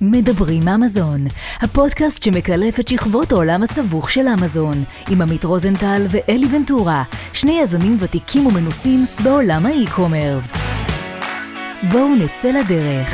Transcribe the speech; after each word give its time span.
מדברים 0.00 0.68
אמזון, 0.68 1.24
הפודקאסט 1.60 2.22
שמקלף 2.22 2.80
את 2.80 2.88
שכבות 2.88 3.32
העולם 3.32 3.62
הסבוך 3.62 4.10
של 4.10 4.26
אמזון, 4.40 4.84
עם 5.10 5.22
עמית 5.22 5.44
רוזנטל 5.44 6.02
ואלי 6.10 6.46
ונטורה, 6.56 7.04
שני 7.32 7.60
יזמים 7.62 7.96
ותיקים 8.00 8.46
ומנוסים 8.46 9.06
בעולם 9.24 9.66
ה 9.66 9.73
e-commerce. 9.73 10.52
בואו 11.92 12.14
נצא 12.14 12.50
לדרך. 12.50 13.08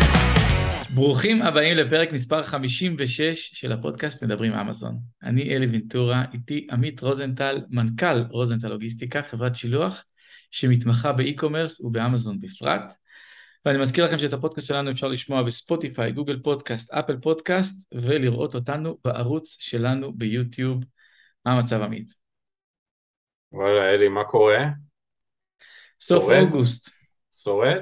ברוכים 0.94 1.42
הבאים 1.42 1.76
לפרק 1.76 2.12
מספר 2.12 2.44
56 2.44 3.50
של 3.54 3.72
הפודקאסט 3.72 4.24
מדברים 4.24 4.52
אמזון. 4.52 4.98
אני 5.22 5.56
אלי 5.56 5.66
ונטורה, 5.66 6.24
איתי 6.34 6.66
עמית 6.70 7.00
רוזנטל, 7.00 7.60
מנכ"ל 7.70 8.22
רוזנטל 8.30 8.68
לוגיסטיקה, 8.68 9.22
חברת 9.22 9.54
שילוח, 9.54 10.04
שמתמחה 10.50 11.12
ב 11.12 11.19
e-commerce 11.19 11.80
ובאמזון 11.80 12.40
בפרט. 12.40 12.92
ואני 13.64 13.78
מזכיר 13.78 14.04
לכם 14.04 14.18
שאת 14.18 14.32
הפודקאסט 14.32 14.66
שלנו 14.66 14.90
אפשר 14.90 15.08
לשמוע 15.08 15.42
בספוטיפיי, 15.42 16.12
Google 16.12 16.40
Podcast, 16.42 16.90
Apple 16.90 17.16
Podcast, 17.16 17.94
ולראות 17.94 18.54
אותנו 18.54 18.98
בערוץ 19.04 19.56
שלנו 19.58 20.12
ביוטיוב. 20.12 20.84
מה 21.46 21.52
המצב 21.52 21.82
עמית? 21.82 22.14
וואלה, 23.52 23.90
אלי, 23.90 24.08
מה 24.08 24.24
קורה? 24.24 24.66
סוף 26.00 26.24
שורד? 26.24 26.42
אוגוסט. 26.42 26.90
שורד? 27.42 27.80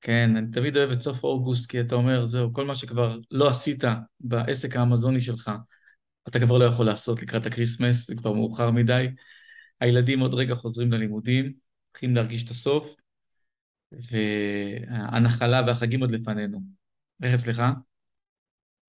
כן, 0.00 0.36
אני 0.36 0.46
תמיד 0.52 0.76
אוהב 0.76 0.90
את 0.90 1.00
סוף 1.00 1.24
אוגוסט, 1.24 1.70
כי 1.70 1.80
אתה 1.80 1.94
אומר, 1.94 2.26
זהו, 2.26 2.52
כל 2.52 2.64
מה 2.64 2.74
שכבר 2.74 3.18
לא 3.30 3.48
עשית 3.48 3.84
בעסק 4.20 4.76
האמזוני 4.76 5.20
שלך, 5.20 5.50
אתה 6.28 6.40
כבר 6.40 6.58
לא 6.58 6.64
יכול 6.64 6.86
לעשות 6.86 7.22
לקראת 7.22 7.46
ה 7.46 7.52
Christmas, 7.52 8.06
זה 8.06 8.14
כבר 8.14 8.32
מאוחר 8.32 8.70
מדי. 8.70 9.06
הילדים 9.80 10.20
עוד 10.20 10.34
רגע 10.34 10.54
חוזרים 10.54 10.92
ללימודים, 10.92 11.52
מתחילים 11.90 12.16
להרגיש 12.16 12.44
את 12.44 12.50
הסוף, 12.50 12.94
והנחלה 14.10 15.62
והחגים 15.66 16.00
עוד 16.00 16.10
לפנינו. 16.10 16.58
איך 17.22 17.34
אצלך? 17.34 17.62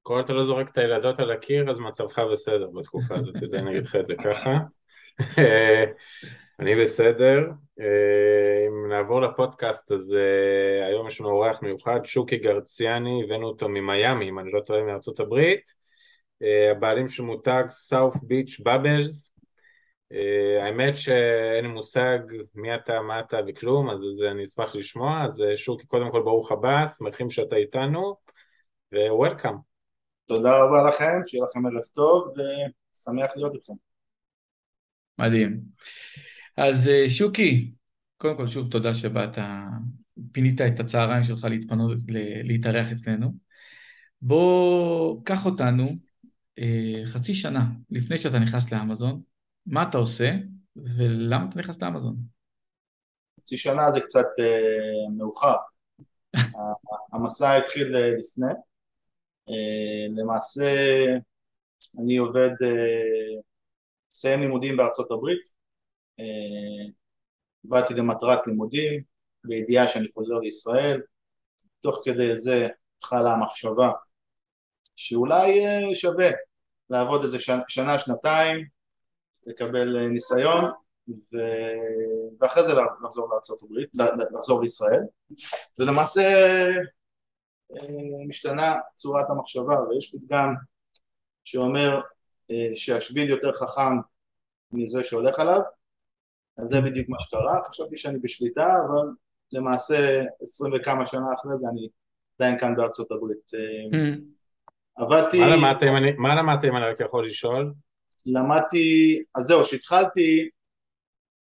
כל 0.02 0.14
עוד 0.14 0.24
אתה 0.24 0.34
לא 0.34 0.44
זורק 0.44 0.70
את 0.70 0.78
הילדות 0.78 1.20
על 1.20 1.32
הקיר, 1.32 1.70
אז 1.70 1.80
מצבך 1.80 2.20
בסדר 2.32 2.70
בתקופה 2.70 3.16
הזאת, 3.16 3.36
זה 3.46 3.60
אני 3.60 3.72
אגיד 3.72 3.86
לך 3.86 3.96
את 3.96 4.06
זה 4.06 4.16
ככה. 4.16 4.58
אני 6.60 6.76
בסדר. 6.82 7.40
אם 7.80 8.90
נעבור 8.90 9.22
לפודקאסט, 9.22 9.92
אז 9.92 10.16
אה, 10.16 10.88
היום 10.88 11.08
יש 11.08 11.22
לנו 11.22 11.30
אורח 11.30 11.62
מיוחד, 11.62 12.00
שוקי 12.04 12.38
גרציאני, 12.38 13.24
הבאנו 13.26 13.48
אותו 13.48 13.70
ממיאמי, 13.70 14.30
אם 14.30 14.40
אני 14.40 14.52
לא 14.52 14.60
טועה, 14.60 14.84
מארצות 14.84 15.20
הברית. 15.20 15.74
אה, 16.44 16.72
הבעלים 16.72 17.08
של 17.08 17.24
מותג 17.24 17.64
South 17.92 18.18
Beach 18.18 18.66
Bubbles. 18.66 19.33
אה, 20.14 20.66
האמת 20.66 20.98
שאין 20.98 21.66
לי 21.66 21.72
מושג 21.72 22.20
מי 22.56 22.76
אתה, 22.76 23.02
מה 23.02 23.20
אתה 23.20 23.38
וכלום, 23.48 23.90
אז 23.90 24.02
זה 24.18 24.32
אני 24.32 24.44
אשמח 24.44 24.76
לשמוע. 24.76 25.24
אז 25.26 25.42
אה, 25.42 25.58
שוקי, 25.58 25.88
קודם 25.88 26.12
כל 26.12 26.22
ברוך 26.22 26.52
הבא, 26.52 26.88
שמחים 26.98 27.30
שאתה 27.30 27.56
איתנו, 27.56 28.16
ו-Welcome. 28.94 29.58
תודה 30.26 30.64
רבה 30.64 30.88
לכם, 30.88 31.22
שיהיה 31.26 31.44
לכם 31.44 31.66
ערב 31.66 31.84
טוב 31.94 32.28
ושמח 32.28 33.38
להיות 33.38 33.56
איתכם. 33.56 33.74
מדהים. 35.20 35.60
אז 36.58 36.90
אה, 36.90 37.10
שוקי, 37.10 37.72
קודם 38.18 38.38
כל 38.38 38.48
שוב 38.48 38.72
תודה 38.72 38.94
שבאת, 38.94 39.38
פינית 40.32 40.62
את 40.62 40.80
הצהריים 40.80 41.24
שלך 41.24 41.44
להתפנות, 41.44 41.98
ל- 42.10 42.48
להתארח 42.48 42.92
אצלנו. 42.92 43.34
בוא, 44.22 45.26
קח 45.26 45.46
אותנו 45.46 45.86
חצי 47.06 47.34
שנה 47.34 47.66
לפני 47.92 48.18
שאתה 48.18 48.40
נכנס 48.40 48.72
לאמזון, 48.72 49.22
מה 49.66 49.84
אתה 49.90 49.98
עושה 49.98 50.32
ולמה 50.76 51.46
אתה 51.50 51.60
נכנס 51.60 51.82
לאמזון? 51.82 52.16
חצי 53.40 53.58
שנה 53.58 53.92
זה 53.92 54.00
קצת 54.02 54.26
אה, 54.40 55.10
מאוחר. 55.18 55.56
המסע 57.14 57.56
התחיל 57.56 57.96
אה, 57.96 58.12
לפני. 58.20 58.54
אה, 59.50 60.08
למעשה 60.18 60.74
אני 62.00 62.18
עובד, 62.18 62.50
אה, 62.64 63.42
מסיים 64.14 64.40
לימודים 64.40 64.78
בארצות 64.78 65.12
הברית. 65.12 65.50
אה, 66.20 66.90
באתי 67.64 67.94
למטרת 67.94 68.48
לימודים, 68.48 69.04
בידיעה 69.44 69.88
שאני 69.88 70.08
חוזר 70.14 70.36
לישראל. 70.40 71.02
תוך 71.80 72.02
כדי 72.06 72.38
זה 72.38 72.68
חלה 73.04 73.34
המחשבה 73.34 73.92
שאולי 74.96 75.66
אה, 75.66 75.96
שווה 75.96 76.30
לעבוד 76.90 77.22
איזה 77.22 77.38
שנה 77.68 78.00
שנתיים, 78.00 78.68
לקבל 79.46 79.98
אה, 79.98 80.08
ניסיון 80.08 80.72
ו... 81.10 81.38
ואחרי 82.40 82.64
זה 82.64 82.72
לחזור 83.06 83.30
לארצות 83.32 83.64
הברית, 83.64 83.90
לחזור 84.38 84.62
לישראל. 84.62 85.02
ולמעשה 85.80 86.22
אה, 87.72 88.26
משתנה 88.28 88.76
צורת 88.96 89.30
המחשבה 89.30 89.82
ויש 89.82 90.16
פתגם 90.16 90.54
שאומר 91.44 92.02
אה, 92.52 92.70
שהשביל 92.76 93.30
יותר 93.30 93.54
חכם 93.54 93.98
מזה 94.72 95.04
שהולך 95.04 95.40
עליו 95.40 95.62
אז 96.58 96.68
זה 96.68 96.82
בדיוק 96.82 97.10
מה 97.10 97.18
שקרה, 97.20 97.60
חשבתי 97.66 97.98
שאני 97.98 98.20
בשליטה 98.20 98.68
אבל 98.86 99.08
למעשה 99.54 100.24
עשרים 100.42 100.74
וכמה 100.76 101.06
שנה 101.06 101.26
אחרי 101.36 101.58
זה 101.58 101.68
אני 101.72 101.90
עדיין 102.40 102.60
כאן 102.60 102.76
בארצות 102.76 103.12
הברית. 103.12 103.52
אה, 103.54 104.16
עבדתי... 104.96 105.40
מה 105.40 105.56
למדת 105.56 105.84
אם 105.84 105.96
אני, 105.98 106.12
מה 106.18 106.36
למדת 106.36 106.66
אם 106.66 106.78
אני 106.78 106.86
רק 106.86 107.00
יכול 107.00 107.26
לשאול? 107.26 107.74
למדתי, 108.26 109.24
אז 109.36 109.44
זהו, 109.44 109.64
כשהתחלתי 109.64 110.50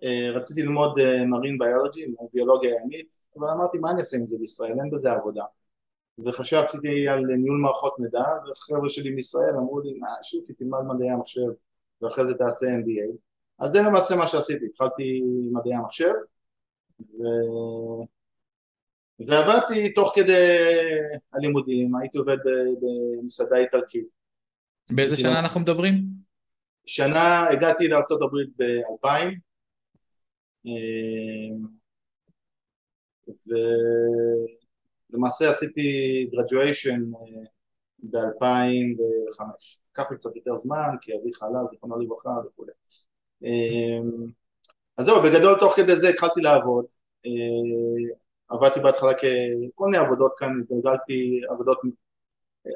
אה, 0.03 0.31
רציתי 0.36 0.62
ללמוד 0.62 0.96
מרין 1.28 1.58
ביולוגי, 1.58 2.06
ביולוגיה 2.34 2.72
ימית, 2.84 3.18
אבל 3.38 3.50
אמרתי 3.50 3.78
מה 3.78 3.92
אני 3.92 4.00
אעשה 4.00 4.18
עם 4.18 4.28
זה 4.28 4.38
בישראל, 4.40 4.80
אין 4.80 4.90
בזה 4.92 5.12
עבודה. 5.12 5.44
וחשבתי 6.25 7.08
על 7.08 7.25
ניהול 7.25 7.58
מערכות 7.58 8.00
מידע, 8.00 8.24
וחבר'ה 8.52 8.90
שלי 8.90 9.09
מישראל 9.09 9.56
אמרו 9.56 9.80
לי, 9.80 9.94
מה, 10.00 10.08
שוקי, 10.24 10.53
תלמד 10.53 10.80
מדעי 10.88 11.09
המחשב, 11.09 11.47
ואחרי 12.02 12.25
זה 12.25 12.34
תעשה 12.34 12.66
MBA. 12.66 13.16
אז 13.59 13.72
זה 13.72 13.81
למעשה 13.81 14.16
מה 14.16 14.28
שעשיתי, 14.28 14.66
התחלתי 14.66 15.22
מדעי 15.52 15.74
המחשב, 15.74 16.13
ו... 17.00 17.24
ועבדתי 19.28 19.94
תוך 19.94 20.13
כדי 20.16 20.58
הלימודים, 21.34 21.96
הייתי 21.96 22.18
עובד 22.18 22.38
במסעדה 22.81 23.58
איטלקית. 23.58 24.06
באיזה 24.92 25.18
שנה 25.18 25.40
אנחנו 25.40 25.59
מדברים? 25.59 26.03
שנה, 26.86 27.47
הגעתי 27.50 27.88
לארה"ב 27.88 28.36
ב-2000 28.58 29.36
ולמעשה 35.09 35.50
עשיתי 35.50 35.90
graduation 36.34 37.18
ב-2005 38.00 39.44
לקח 39.92 40.12
לי 40.12 40.18
קצת 40.18 40.36
יותר 40.36 40.58
זמן 40.58 40.90
כי 41.02 41.12
אבי 41.16 41.34
חלה, 41.34 41.66
זיכרונו 41.66 42.00
לברכה 42.00 42.30
וכו' 42.47 42.66
אז 44.98 45.06
זהו, 45.06 45.22
בגדול 45.24 45.59
תוך 45.59 45.74
כדי 45.75 45.96
זה 45.96 46.09
התחלתי 46.09 46.42
לעבוד. 46.42 46.86
עבדתי 48.50 48.80
בהתחלה 48.80 49.13
ככל 49.13 49.86
מיני 49.86 49.98
עבודות 49.98 50.34
כאן, 50.38 50.62
התגלגלתי 50.62 51.42
עבודות 51.50 51.81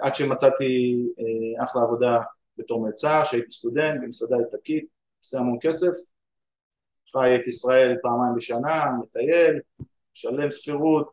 עד 0.01 0.15
שמצאתי 0.15 0.95
אחלה 1.63 1.81
עבודה 1.81 2.19
בתור 2.57 2.85
מלצר, 2.85 3.23
שהייתי 3.23 3.51
סטודנט 3.51 4.01
במסעדה 4.03 4.35
איטלקית, 4.45 4.85
עושה 5.19 5.39
המון 5.39 5.57
כסף, 5.61 5.91
חי 7.11 7.35
את 7.35 7.47
ישראל 7.47 7.97
פעמיים 8.01 8.35
בשנה, 8.35 8.91
מטייל, 9.01 9.59
משלם 10.13 10.51
שכירות, 10.51 11.11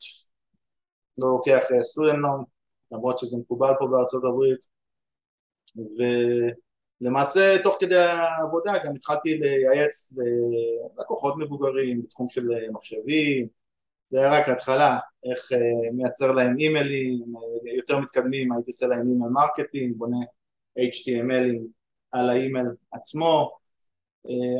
לא 1.19 1.29
לוקח 1.29 1.65
student 1.81 2.19
loan, 2.19 2.45
למרות 2.93 3.19
שזה 3.19 3.39
מקובל 3.39 3.73
פה 3.79 3.87
בארצות 3.87 4.25
הברית, 4.25 4.67
ולמעשה 7.01 7.57
תוך 7.63 7.77
כדי 7.81 7.99
העבודה 7.99 8.73
גם 8.85 8.95
התחלתי 8.95 9.39
לייעץ 9.39 10.19
ללקוחות 10.97 11.35
מבוגרים 11.39 12.03
בתחום 12.03 12.29
של 12.29 12.49
מחשבים, 12.73 13.49
זה 14.07 14.19
היה 14.19 14.41
רק 14.41 14.49
התחלה, 14.49 14.99
איך 15.31 15.49
מייצר 15.93 16.33
להם 16.33 16.59
אימיילים, 16.59 17.25
יותר 17.77 17.99
מתקדמים 17.99 18.53
הייתי 18.53 18.71
עושה 18.71 18.87
להם 18.87 19.09
email 19.09 19.33
marketing, 19.33 19.97
בונה 19.97 20.17
HTML 20.79 21.57
על 22.13 22.31
האימייל 22.31 22.67
עצמו, 22.93 23.51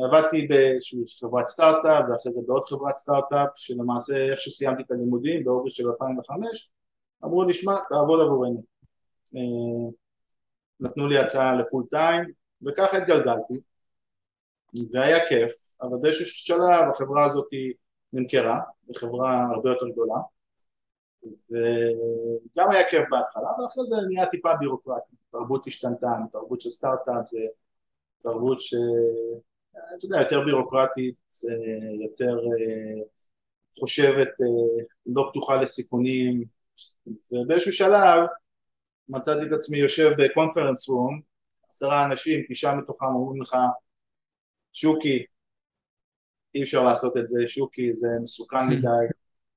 עבדתי 0.05 0.47
באיזושהי 0.47 0.99
חברת 1.19 1.47
סטארט-אפ 1.47 2.05
ואחרי 2.09 2.31
זה 2.31 2.41
בעוד 2.47 2.63
חברת 2.65 2.95
סטארט-אפ 2.95 3.49
שלמעשה 3.55 4.25
איך 4.25 4.39
שסיימתי 4.39 4.83
את 4.83 4.91
הלימודים 4.91 5.43
באוגוסט 5.43 5.75
של 5.75 5.83
2005 5.87 6.71
אמרו 7.23 7.43
לי 7.43 7.53
שמע 7.53 7.75
תעבוד 7.89 8.19
עבורנו. 8.21 8.63
נתנו 10.79 11.07
לי 11.07 11.17
הצעה 11.17 11.55
לפול 11.55 11.83
טיים 11.89 12.23
וככה 12.61 12.97
התגלגלתי 12.97 13.53
והיה 14.91 15.27
כיף 15.29 15.51
אבל 15.81 15.97
באיזשהו 16.01 16.25
שלב 16.25 16.89
החברה 16.93 17.25
הזאת 17.25 17.47
נמכרה 18.13 18.59
לחברה 18.89 19.47
הרבה 19.55 19.69
יותר 19.69 19.89
גדולה 19.89 20.15
וגם 21.25 22.71
היה 22.71 22.89
כיף 22.89 23.01
בהתחלה, 23.11 23.47
אבל 23.57 23.65
אחרי 23.65 23.85
זה 23.85 23.95
נהיה 24.07 24.25
טיפה 24.25 24.49
בירוקרטי, 24.59 25.15
תרבות 25.31 25.67
השתנתה, 25.67 26.07
תרבות 26.31 26.61
של 26.61 26.69
סטארט-אפ 26.69 27.27
זה 27.27 27.39
תרבות 28.21 28.61
שאתה 28.61 30.03
יודע, 30.03 30.19
יותר 30.19 30.45
בירוקרטית, 30.45 31.15
יותר 32.03 32.37
חושבת, 33.79 34.29
לא 35.05 35.29
פתוחה 35.31 35.55
לסיכונים, 35.61 36.43
ובאיזשהו 37.31 37.71
שלב 37.71 38.19
מצאתי 39.09 39.47
את 39.47 39.51
עצמי 39.51 39.77
יושב 39.77 40.09
בקונפרנס 40.17 40.89
רום, 40.89 41.21
עשרה 41.67 42.05
אנשים, 42.05 42.45
תשעה 42.49 42.75
מתוכם 42.75 43.05
אומרים 43.05 43.41
לך, 43.41 43.55
שוקי, 44.73 45.25
אי 46.55 46.63
אפשר 46.63 46.83
לעשות 46.83 47.17
את 47.17 47.27
זה, 47.27 47.39
שוקי 47.47 47.95
זה 47.95 48.07
מסוכן 48.23 48.67
מדי, 48.69 48.87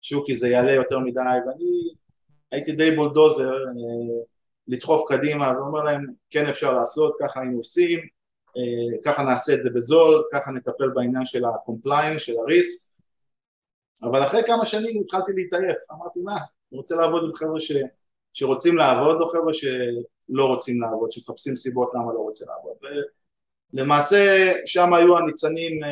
שוקי 0.02 0.36
זה 0.36 0.48
יעלה 0.48 0.72
יותר 0.72 0.98
מדי, 0.98 1.20
ואני 1.20 1.94
הייתי 2.52 2.72
די 2.72 2.90
בולדוזר 2.90 3.52
אה, 3.52 4.22
לדחוף 4.68 5.08
קדימה 5.08 5.52
ואומר 5.56 5.82
להם 5.82 6.06
כן 6.30 6.46
אפשר 6.46 6.72
לעשות, 6.72 7.16
ככה 7.20 7.40
היינו 7.40 7.56
עושים, 7.56 7.98
אה, 8.56 8.98
ככה 9.04 9.22
נעשה 9.22 9.54
את 9.54 9.62
זה 9.62 9.70
בזול, 9.70 10.24
ככה 10.32 10.50
נטפל 10.50 10.88
בעניין 10.94 11.24
של 11.24 11.44
ה-compliance, 11.44 12.18
של 12.18 12.32
הריסק, 12.38 12.96
אבל 14.02 14.22
אחרי 14.22 14.42
כמה 14.46 14.66
שנים 14.66 15.00
התחלתי 15.00 15.32
להתעייף, 15.32 15.76
אמרתי 15.92 16.20
מה, 16.20 16.36
אני 16.36 16.78
רוצה 16.78 16.96
לעבוד 16.96 17.24
עם 17.24 17.34
חבר'ה 17.34 17.60
ש... 17.60 17.72
שרוצים 18.32 18.76
לעבוד 18.76 19.20
או 19.20 19.26
חבר'ה 19.26 19.52
שלא 19.52 20.44
רוצים 20.44 20.80
לעבוד, 20.80 21.12
שמחפשים 21.12 21.56
סיבות 21.56 21.94
למה 21.94 22.12
לא 22.12 22.18
רוצים 22.18 22.46
לעבוד. 22.48 22.76
ולמעשה 23.74 24.52
שם 24.64 24.94
היו 24.94 25.18
הניצנים 25.18 25.84
אה, 25.84 25.88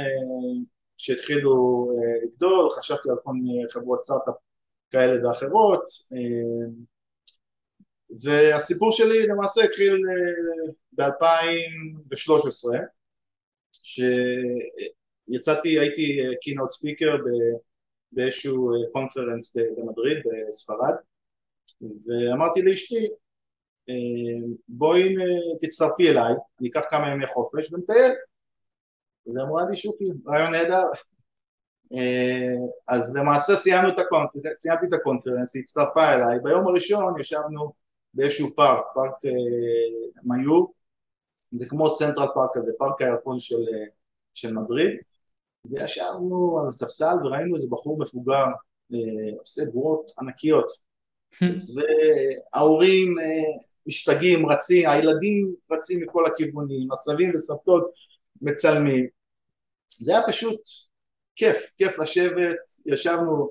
שהתחילו 1.05 1.89
אה, 1.91 2.27
לגדול, 2.27 2.71
חשבתי 2.71 3.11
על 3.11 3.17
כל 3.25 3.33
מיני 3.33 3.65
חברות 3.71 4.03
סטארט-אפ 4.03 4.35
כאלה 4.91 5.29
ואחרות, 5.29 5.85
אה, 6.13 6.67
והסיפור 8.23 8.93
שלי 8.93 9.27
למעשה 9.27 9.65
התחיל 9.65 9.97
ב-2013, 10.93 12.79
שיצאתי, 13.83 15.79
הייתי 15.79 16.21
keynote 16.41 16.71
speaker 16.71 17.17
באיזשהו 18.13 18.71
conference 18.93 19.57
במדריד, 19.57 20.19
בספרד, 20.49 20.95
ואמרתי 21.81 22.63
לאשתי, 22.63 23.09
בואי 24.69 25.15
תצטרפי 25.61 26.11
אליי, 26.11 26.35
אני 26.61 26.69
אקח 26.69 26.85
כמה 26.91 27.11
ימי 27.11 27.27
חופש 27.27 27.73
ונטייל. 27.73 28.13
אז 29.29 29.37
היא 29.37 29.45
אמרה 29.45 29.71
לי 29.71 29.77
שוקי, 29.77 30.05
רעיון 30.27 30.51
נהדר. 30.51 30.85
אז 32.89 33.17
למעשה 33.17 33.57
סיימנו 33.57 33.89
את 33.89 33.99
ה 33.99 34.04
conference, 34.04 34.59
סיימתי 34.59 34.87
את 34.87 34.93
ה 34.93 34.98
conference, 34.98 35.55
היא 35.55 35.63
הצטרפה 35.63 36.15
אליי, 36.15 36.39
ביום 36.43 36.67
הראשון 36.67 37.21
ישבנו 37.21 37.73
באיזשהו 38.15 38.55
פארק, 38.57 38.85
פארק 38.95 39.15
מיור, 40.25 40.75
זה 41.51 41.67
כמו 41.67 41.89
סנטרל 41.89 42.27
פארק 42.35 42.51
כזה, 42.55 42.71
פארק 42.79 43.03
הירקון 43.03 43.41
של, 43.41 43.65
של 44.35 44.53
מדריד, 44.53 44.91
וישבנו 45.71 46.59
על 46.61 46.67
הספסל 46.69 47.15
וראינו 47.25 47.57
איזה 47.57 47.67
בחור 47.71 47.99
מבוגר 47.99 48.45
עושה 49.39 49.63
בועות 49.73 50.13
ענקיות. 50.21 50.73
וההורים 51.75 53.15
משתגעים, 53.87 54.47
רצים, 54.47 54.91
הילדים 54.91 55.55
רצים 55.73 55.99
מכל 56.03 56.27
הכיוונים, 56.27 56.93
הסבים 56.93 57.31
וסבתות 57.35 57.91
מצלמים. 58.45 59.07
זה 59.89 60.13
היה 60.13 60.27
פשוט 60.29 60.61
כיף, 61.37 61.75
כיף 61.77 61.99
לשבת, 61.99 62.57
ישבנו 62.87 63.51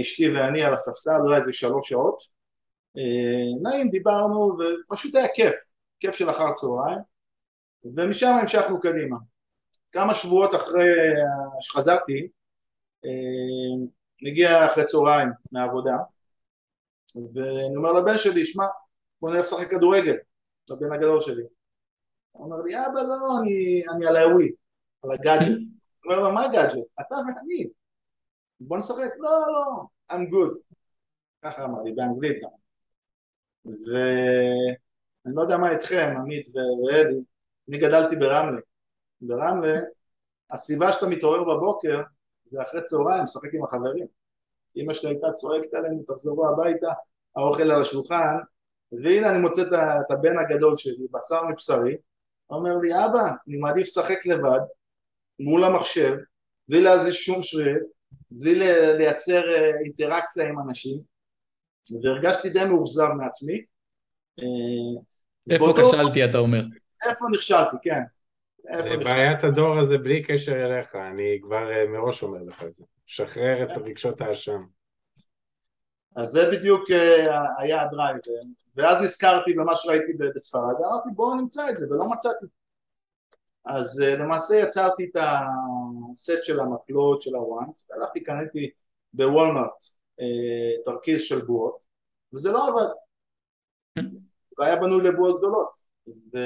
אשתי 0.00 0.34
ואני 0.34 0.62
על 0.62 0.74
הספסל, 0.74 1.16
אולי 1.20 1.36
איזה 1.36 1.52
שלוש 1.52 1.88
שעות, 1.88 2.22
נעים, 3.62 3.88
דיברנו, 3.88 4.56
ופשוט 4.58 5.14
היה 5.14 5.28
כיף, 5.34 5.54
כיף 6.00 6.14
של 6.14 6.30
אחר 6.30 6.52
צהריים, 6.52 6.98
ומשם 7.84 8.28
המשכנו 8.28 8.80
קדימה. 8.80 9.16
כמה 9.92 10.14
שבועות 10.14 10.54
אחרי 10.54 10.90
שחזרתי, 11.60 12.28
נגיע 14.22 14.66
אחרי 14.66 14.84
צהריים 14.84 15.28
מהעבודה, 15.52 15.96
ואני 17.34 17.76
אומר 17.76 17.92
לבן 17.92 18.16
שלי, 18.16 18.44
שמע, 18.44 18.64
בוא 19.20 19.30
נלך 19.30 19.40
לשחק 19.40 19.70
כדורגל, 19.70 20.16
לבן 20.70 20.92
הגדול 20.92 21.20
שלי. 21.20 21.42
הוא 22.40 22.52
אומר 22.52 22.62
לי, 22.62 22.76
אבא 22.76 23.02
לא, 23.02 23.38
אני, 23.40 23.82
אני 23.94 24.06
על 24.06 24.16
האווי, 24.16 24.52
על 25.02 25.10
הגאדג'ט. 25.12 25.58
הוא 26.04 26.12
אומר 26.12 26.22
לו, 26.22 26.34
מה 26.34 26.44
הגאדג'ט? 26.44 26.86
אתה 27.00 27.14
ואני. 27.14 27.68
בוא 28.60 28.78
נשחק, 28.78 29.10
לא, 29.18 29.30
לא, 29.30 29.82
I'm 30.12 30.30
good. 30.30 30.58
ככה 31.42 31.64
אמר 31.64 31.82
לי, 31.82 31.92
באנגלית 31.92 32.42
גם. 32.42 32.48
ואני 33.64 35.34
לא 35.34 35.42
יודע 35.42 35.56
מה 35.56 35.72
איתכם, 35.72 36.14
עמית 36.16 36.48
ואלי, 36.54 37.20
אני 37.68 37.78
גדלתי 37.78 38.16
ברמלה. 38.16 38.60
ברמלה, 39.20 39.78
הסביבה 40.50 40.92
שאתה 40.92 41.06
מתעורר 41.06 41.44
בבוקר, 41.44 42.02
זה 42.44 42.62
אחרי 42.62 42.82
צהריים, 42.82 43.22
משחק 43.22 43.54
עם 43.54 43.64
החברים. 43.64 44.06
אמא 44.76 44.92
שלי 44.92 45.10
הייתה 45.10 45.32
צועקת 45.32 45.74
עלינו, 45.74 46.02
תחזרו 46.06 46.48
הביתה, 46.48 46.92
האוכל 47.36 47.62
על 47.62 47.80
השולחן, 47.80 48.36
והנה 48.92 49.30
אני 49.30 49.38
מוצא 49.38 49.62
את 49.62 50.10
הבן 50.10 50.38
הגדול 50.38 50.76
שלי, 50.76 51.06
בשר 51.10 51.44
מבשרי, 51.46 51.96
אומר 52.50 52.76
לי, 52.76 53.04
אבא, 53.04 53.30
אני 53.48 53.58
מעדיף 53.58 53.82
לשחק 53.82 54.26
לבד, 54.26 54.60
מול 55.40 55.64
המחשב, 55.64 56.16
בלי 56.68 56.80
להזיז 56.80 57.14
שום 57.14 57.42
שריר, 57.42 57.78
בלי 58.30 58.58
לייצר 58.98 59.54
אה, 59.54 59.70
אינטראקציה 59.84 60.48
עם 60.48 60.58
אנשים, 60.68 61.00
והרגשתי 62.02 62.48
די 62.48 62.64
מאוכזב 62.64 63.08
מעצמי. 63.18 63.64
אה, 64.38 65.02
איפה 65.50 65.66
באותו... 65.66 65.82
כשלתי, 65.88 66.24
אתה 66.24 66.38
אומר? 66.38 66.62
איפה 67.08 67.24
נכשלתי, 67.32 67.76
כן. 67.82 68.00
זה 68.82 68.96
בעיית 68.96 69.44
הדור 69.44 69.78
הזה 69.78 69.98
בלי 69.98 70.22
קשר 70.22 70.66
אליך, 70.66 70.94
אני 70.94 71.38
כבר 71.42 71.72
אה, 71.72 71.86
מראש 71.86 72.22
אומר 72.22 72.42
לך 72.42 72.62
את 72.62 72.74
זה. 72.74 72.84
שחרר 73.06 73.62
את 73.62 73.78
רגשות 73.78 74.20
האשם. 74.20 74.62
אז 76.16 76.28
זה 76.28 76.50
בדיוק 76.50 76.90
היה 77.58 77.82
הדרייב, 77.82 78.16
ואז 78.76 79.02
נזכרתי 79.02 79.54
במה 79.54 79.76
שראיתי 79.76 80.12
בספרד, 80.12 80.74
אמרתי 80.86 81.08
בואו 81.14 81.34
נמצא 81.34 81.70
את 81.70 81.76
זה, 81.76 81.86
ולא 81.90 82.10
מצאתי. 82.10 82.46
אז 83.64 84.02
אה, 84.02 84.16
למעשה 84.16 84.56
יצרתי 84.56 85.04
את 85.04 85.16
הסט 86.10 86.44
של 86.44 86.60
המקלות 86.60 87.22
של 87.22 87.34
הוואנס, 87.34 87.86
והלכתי, 87.90 88.22
קניתי 88.22 88.70
בוולמארט 89.12 89.84
תרכיז 90.84 91.22
של 91.22 91.40
בועות, 91.40 91.84
וזה 92.34 92.50
לא 92.50 92.68
עבד. 92.68 92.88
זה 94.58 94.64
היה 94.64 94.76
בנוי 94.76 95.04
לבועות 95.04 95.38
גדולות. 95.38 95.76
ו... 96.34 96.38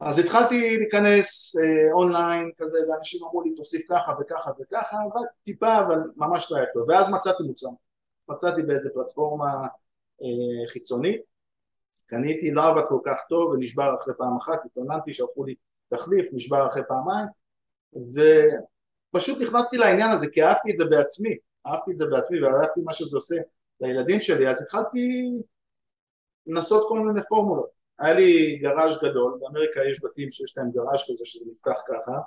אז 0.00 0.18
התחלתי 0.18 0.76
להיכנס 0.76 1.56
אה, 1.56 1.92
אונליין 1.92 2.50
כזה 2.56 2.78
ואנשים 2.88 3.20
אמרו 3.24 3.42
לי 3.42 3.54
תוסיף 3.54 3.86
ככה 3.90 4.12
וככה 4.20 4.50
וככה 4.60 4.96
אבל 4.96 5.20
טיפה 5.42 5.78
אבל 5.78 5.98
ממש 6.16 6.52
לא 6.52 6.56
היה 6.56 6.66
טוב 6.74 6.88
ואז 6.88 7.10
מצאתי 7.10 7.42
מוצר 7.42 7.68
מצאתי 8.28 8.62
באיזה 8.62 8.90
פלטפורמה 8.94 9.46
אה, 10.24 10.68
חיצונית 10.68 11.20
קניתי 12.06 12.50
לא 12.50 12.62
כל 12.88 12.98
כך 13.04 13.20
טוב 13.28 13.50
ונשבר 13.50 13.94
אחרי 14.00 14.14
פעם 14.18 14.36
אחת 14.36 14.64
התעוננתי 14.64 15.12
שלחו 15.12 15.44
לי 15.44 15.54
תחליף 15.88 16.28
נשבר 16.32 16.68
אחרי 16.68 16.82
פעמיים 16.88 17.26
ופשוט 19.12 19.42
נכנסתי 19.42 19.76
לעניין 19.76 20.10
הזה 20.10 20.26
כי 20.32 20.42
אהבתי 20.42 20.70
את 20.72 20.76
זה 20.76 20.84
בעצמי 20.84 21.36
אהבתי 21.66 21.92
את 21.92 21.96
זה 21.96 22.06
בעצמי 22.06 22.42
ואהבתי 22.42 22.80
מה 22.84 22.92
שזה 22.92 23.16
עושה 23.16 23.36
לילדים 23.80 24.20
שלי 24.20 24.48
אז 24.48 24.62
התחלתי 24.62 25.30
לנסות 26.46 26.88
כל 26.88 27.00
מיני 27.00 27.20
פורמולות 27.28 27.74
היה 27.98 28.14
לי 28.14 28.56
גראז' 28.56 28.98
גדול, 29.02 29.38
באמריקה 29.40 29.80
יש 29.90 30.04
בתים 30.04 30.30
שיש 30.30 30.58
להם 30.58 30.70
גראז' 30.70 31.02
כזה 31.10 31.24
שזה 31.24 31.44
נפתח 31.52 31.80
ככה, 31.88 32.18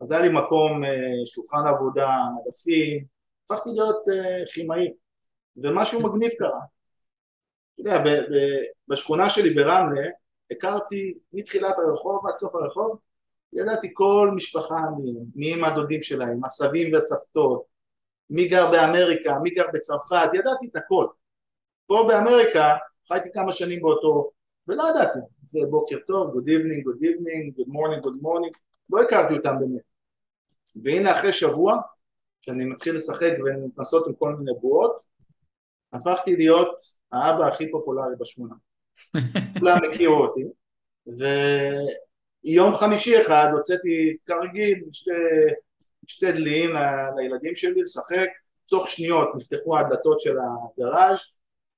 אז 0.00 0.12
היה 0.12 0.22
לי 0.22 0.28
מקום, 0.28 0.84
אה, 0.84 0.90
שולחן 1.26 1.66
עבודה, 1.74 2.10
מדפים, 2.36 3.04
הפכתי 3.44 3.70
להיות 3.70 4.08
אה, 4.08 4.46
כימאי, 4.54 4.92
ומשהו 5.56 6.02
מגניב 6.02 6.30
קרה. 6.38 6.60
אתה 7.80 7.90
יודע, 7.90 8.02
בשכונה 8.88 9.30
שלי 9.30 9.54
ברמלה, 9.54 10.06
הכרתי 10.50 11.18
מתחילת 11.32 11.74
הרחוב 11.78 12.26
עד 12.28 12.36
סוף 12.36 12.54
הרחוב, 12.54 12.98
ידעתי 13.52 13.90
כל 13.94 14.30
משפחה, 14.34 14.80
מי 15.34 15.54
עם 15.54 15.64
הדודים 15.64 16.02
שלהם, 16.02 16.44
הסבים 16.44 16.92
והסבתות, 16.92 17.64
מי 18.30 18.48
גר 18.48 18.70
באמריקה, 18.70 19.38
מי 19.42 19.50
גר 19.50 19.64
בצרפת, 19.72 20.34
ידעתי 20.34 20.66
את 20.66 20.76
הכל. 20.76 21.06
פה 21.86 22.04
באמריקה, 22.08 22.76
חייתי 23.08 23.28
כמה 23.32 23.52
שנים 23.52 23.82
באותו 23.82 24.30
ולא 24.68 24.84
ידעתי, 24.90 25.18
זה 25.44 25.60
בוקר 25.70 25.96
טוב, 26.06 26.34
good 26.36 26.48
evening, 26.48 26.82
good 26.86 27.02
evening, 27.02 27.60
good 27.60 27.68
morning, 27.68 28.06
good 28.06 28.22
morning, 28.24 28.58
לא 28.90 29.02
הכרתי 29.02 29.36
אותם 29.36 29.54
באמת. 29.60 29.82
והנה 30.82 31.18
אחרי 31.18 31.32
שבוע, 31.32 31.76
שאני 32.40 32.64
מתחיל 32.64 32.96
לשחק 32.96 33.32
ולנסות 33.44 34.06
עם 34.06 34.14
כל 34.14 34.34
מיני 34.34 34.52
בועות, 34.60 34.96
הפכתי 35.92 36.36
להיות 36.36 36.76
האבא 37.12 37.46
הכי 37.46 37.70
פופולרי 37.70 38.14
בשמונה. 38.20 38.54
כולם 39.58 39.78
הכירו 39.92 40.26
אותי, 40.26 40.44
ויום 42.44 42.74
חמישי 42.74 43.20
אחד 43.20 43.48
הוצאתי 43.52 44.16
כרגיל 44.26 44.84
שתי, 44.90 45.10
שתי 46.06 46.32
דליים 46.32 46.70
לילדים 47.16 47.54
שלי 47.54 47.82
לשחק, 47.82 48.28
תוך 48.68 48.88
שניות 48.88 49.28
נפתחו 49.36 49.78
הדלתות 49.78 50.20
של 50.20 50.36
הגראז' 50.38 51.18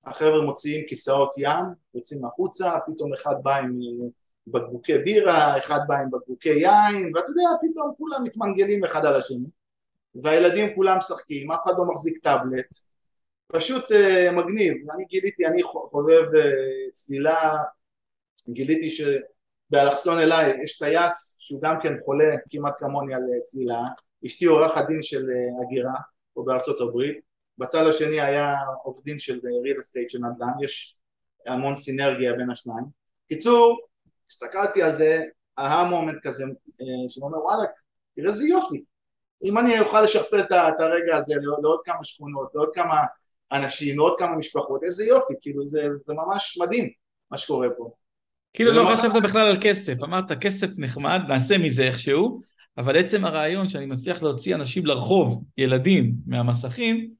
החבר'ה 0.05 0.43
מוציאים 0.43 0.87
כיסאות 0.89 1.33
ים, 1.37 1.65
יוצאים 1.95 2.25
החוצה, 2.25 2.73
פתאום 2.87 3.13
אחד 3.13 3.35
בא 3.43 3.57
עם 3.57 3.79
בקבוקי 4.47 4.99
בירה, 4.99 5.59
אחד 5.59 5.79
בא 5.89 5.95
עם 5.95 6.11
בקבוקי 6.11 6.49
יין, 6.49 7.17
ואתה 7.17 7.31
יודע, 7.31 7.49
פתאום 7.63 7.93
כולם 7.99 8.23
מתמנגלים 8.23 8.85
אחד 8.85 9.05
על 9.05 9.17
השני, 9.17 9.47
והילדים 10.23 10.75
כולם 10.75 10.99
משחקים, 10.99 11.53
אף 11.53 11.59
אחד 11.65 11.73
לא 11.79 11.85
מחזיק 11.85 12.19
טאבלט, 12.23 12.75
פשוט 13.53 13.85
uh, 13.93 14.31
מגניב, 14.33 14.75
אני 14.95 15.05
גיליתי, 15.05 15.47
אני 15.47 15.63
חובב 15.63 16.23
uh, 16.23 16.93
צלילה, 16.93 17.53
גיליתי 18.49 18.91
שבאלכסון 18.91 20.19
אליי 20.19 20.63
יש 20.63 20.79
טייס 20.79 21.37
שהוא 21.39 21.63
גם 21.63 21.77
כן 21.83 21.93
חולה 22.05 22.35
כמעט 22.51 22.75
כמוני 22.79 23.15
על 23.15 23.21
צלילה, 23.43 23.81
אשתי 24.27 24.45
עורכת 24.45 24.87
דין 24.87 25.03
של 25.03 25.23
uh, 25.27 25.63
הגירה 25.63 25.95
פה 26.35 26.43
בארצות 26.47 26.81
הברית, 26.81 27.21
בצד 27.59 27.87
השני 27.87 28.21
היה 28.21 28.55
עובדים 28.83 29.19
של 29.19 29.39
real 29.39 29.79
estate 29.79 30.09
של 30.09 30.19
נדל"ן, 30.19 30.65
יש 30.65 30.99
המון 31.47 31.75
סינרגיה 31.75 32.33
בין 32.33 32.51
השניים. 32.51 32.85
קיצור, 33.29 33.79
הסתכלתי 34.31 34.83
על 34.83 34.93
זה, 34.93 35.23
אהה 35.59 35.91
מומנט 35.91 36.19
כזה, 36.23 36.45
שאומר 37.09 37.39
וואלה, 37.39 37.69
תראה 38.17 38.29
איזה 38.29 38.45
יופי, 38.45 38.85
אם 39.45 39.59
אני 39.59 39.81
אוכל 39.81 40.03
לשכפל 40.03 40.41
את 40.41 40.81
הרגע 40.81 41.17
הזה 41.17 41.35
לעוד 41.63 41.81
כמה 41.85 42.05
שכונות, 42.05 42.51
לעוד 42.55 42.71
כמה 42.75 42.97
אנשים, 43.53 43.97
לעוד 43.97 44.15
כמה 44.19 44.37
משפחות, 44.37 44.85
איזה 44.85 45.05
יופי, 45.05 45.35
כאילו 45.41 45.69
זה, 45.69 45.81
זה 46.07 46.15
ממש 46.15 46.59
מדהים 46.63 46.89
מה 47.31 47.37
שקורה 47.37 47.69
פה. 47.77 47.91
כאילו 48.53 48.73
לא 48.73 48.91
חשבת 48.93 49.23
בכלל 49.23 49.47
על 49.47 49.57
כסף, 49.61 49.95
אמרת 50.03 50.33
כסף 50.41 50.67
נחמד, 50.79 51.21
נעשה 51.29 51.59
מזה 51.59 51.83
איכשהו, 51.83 52.41
אבל 52.79 52.97
עצם 52.97 53.25
הרעיון 53.25 53.69
שאני 53.69 53.87
מצליח 53.87 54.23
להוציא 54.23 54.55
אנשים 54.55 54.87
לרחוב, 54.87 55.45
ילדים, 55.59 56.13
מהמסכים, 56.27 57.11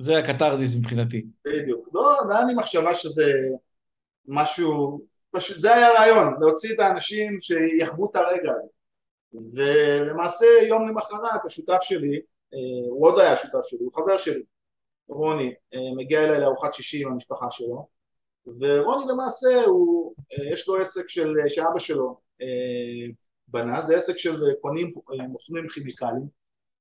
זה 0.00 0.18
הקתרזיס 0.18 0.74
מבחינתי. 0.74 1.24
בדיוק. 1.44 1.88
לא, 1.94 2.16
לא 2.28 2.34
היה 2.34 2.44
לי 2.44 2.54
מחשבה 2.54 2.94
שזה 2.94 3.32
משהו, 4.28 5.00
פשוט, 5.30 5.56
זה 5.56 5.74
היה 5.74 5.88
הרעיון, 5.88 6.34
להוציא 6.40 6.74
את 6.74 6.80
האנשים 6.80 7.40
שיחוו 7.40 8.10
את 8.10 8.16
הרגע 8.16 8.50
הזה. 8.56 8.68
ולמעשה 9.54 10.46
יום 10.68 10.88
למחרת 10.88 11.44
השותף 11.46 11.78
שלי, 11.80 12.16
אה, 12.54 12.88
הוא 12.90 13.06
עוד 13.08 13.18
היה 13.18 13.36
שותף 13.36 13.64
שלי, 13.64 13.78
הוא 13.80 13.92
חבר 13.92 14.18
שלי, 14.18 14.42
רוני, 15.08 15.54
אה, 15.74 15.78
מגיע 15.96 16.24
אליי 16.24 16.40
לארוחת 16.40 16.74
שישי 16.74 17.04
עם 17.04 17.12
המשפחה 17.12 17.46
שלו, 17.50 17.88
ורוני 18.46 19.06
למעשה 19.12 19.64
הוא, 19.66 20.14
אה, 20.32 20.52
יש 20.52 20.68
לו 20.68 20.80
עסק 20.80 21.08
של, 21.08 21.32
שאבא 21.48 21.78
שלו 21.78 22.20
בנה, 23.48 23.82
זה 23.82 23.96
עסק 23.96 24.16
של 24.16 24.40
קונים, 24.60 24.94
מוכנים 25.28 25.68
כימיקלים, 25.68 26.28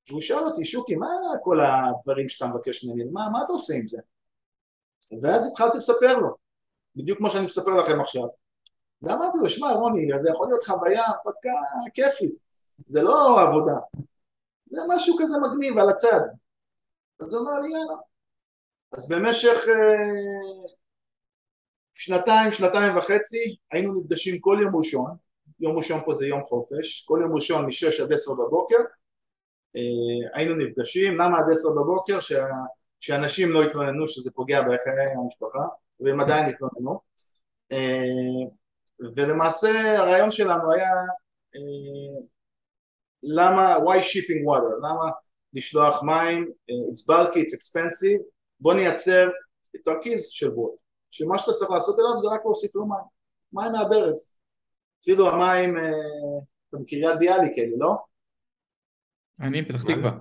והוא 0.10 0.22
שאל 0.22 0.40
אותי, 0.40 0.66
שוקי, 0.66 0.96
מה 0.96 1.08
כל 1.44 1.58
הדברים 1.60 2.30
שאתה 2.30 2.48
מבקש 2.48 2.86
ממני? 2.86 3.04
מה, 3.12 3.30
מה 3.30 3.44
אתה 3.44 3.54
עושה 3.54 3.74
עם 3.74 3.88
זה? 3.88 3.98
ואז 5.22 5.48
התחלתי 5.52 5.78
לספר 5.78 6.18
לו, 6.18 6.36
בדיוק 6.96 7.18
כמו 7.18 7.30
שאני 7.30 7.46
מספר 7.46 7.82
לכם 7.82 8.02
עכשיו. 8.02 8.28
ואמרתי 9.02 9.38
לו, 9.38 9.50
שמע 9.50 9.72
רוני, 9.72 10.08
זה 10.18 10.30
יכול 10.30 10.48
להיות 10.48 10.64
חוויה 10.64 11.04
פתקה 11.24 11.50
כיפית, 11.94 12.36
זה 12.88 13.02
לא 13.02 13.42
עבודה, 13.42 13.76
זה 14.66 14.82
משהו 14.88 15.16
כזה 15.20 15.38
מגניב 15.38 15.78
על 15.78 15.90
הצד. 15.90 16.22
אז 17.20 17.34
הוא 17.34 17.42
אמר 17.42 17.60
לי, 17.60 17.72
יאללה. 17.72 17.96
אז 18.98 19.08
במשך 19.10 19.58
אה, 19.68 20.68
שנתיים, 21.94 22.52
שנתיים 22.52 22.98
וחצי, 22.98 23.56
היינו 23.72 23.94
נפגשים 23.94 24.40
כל 24.40 24.60
יום 24.62 24.76
ראשון, 24.76 25.16
יום 25.60 25.78
ראשון 25.78 26.00
פה 26.06 26.14
זה 26.14 26.28
יום 26.28 26.44
חופש, 26.44 27.06
כל 27.08 27.20
יום 27.22 27.36
ראשון 27.36 27.66
משש 27.66 28.00
עד 28.00 28.14
עשר 28.14 28.32
בבוקר, 28.32 28.78
אה, 29.76 30.30
היינו 30.34 30.56
נפגשים, 30.56 31.16
למה 31.16 31.38
עד 31.40 31.46
עשר 31.52 31.70
בבוקר? 31.70 32.20
שה, 32.20 32.48
שאנשים 33.00 33.52
לא 33.52 33.64
התלוננו 33.64 34.08
שזה 34.08 34.32
פוגע 34.32 34.62
בחיי 34.62 35.12
המשפחה, 35.24 35.66
והם 36.00 36.20
עדיין 36.20 36.46
התלוננו. 36.50 37.00
אה, 37.72 38.50
ולמעשה 39.16 40.00
הרעיון 40.00 40.32
שלנו 40.32 40.74
היה 40.74 40.90
למה, 43.24 43.76
why 43.78 43.98
shipping 44.00 44.46
water, 44.48 44.78
למה 44.78 45.12
לשלוח 45.54 46.04
מים, 46.04 46.52
it's 46.70 47.02
bulky, 47.12 47.40
it's 47.40 47.54
expensive, 47.54 48.35
בוא 48.66 48.74
נייצר 48.74 49.30
תרכיז 49.86 50.28
של 50.30 50.50
בוט, 50.50 50.76
שמה 51.10 51.38
שאתה 51.38 51.54
צריך 51.54 51.72
לעשות 51.72 51.96
אליו 52.00 52.22
זה 52.22 52.28
רק 52.28 52.42
להוסיף 52.46 52.76
לו 52.76 52.86
מים, 52.86 53.04
מים 53.54 53.72
מהברז, 53.72 54.40
אפילו 55.02 55.30
המים, 55.30 55.78
אתה 56.70 56.78
מקריית 56.78 57.20
ביאליק 57.20 57.58
אלי, 57.58 57.76
לא? 57.78 57.96
אני 59.42 59.66
פתח 59.66 59.84
תקווה. 59.84 60.12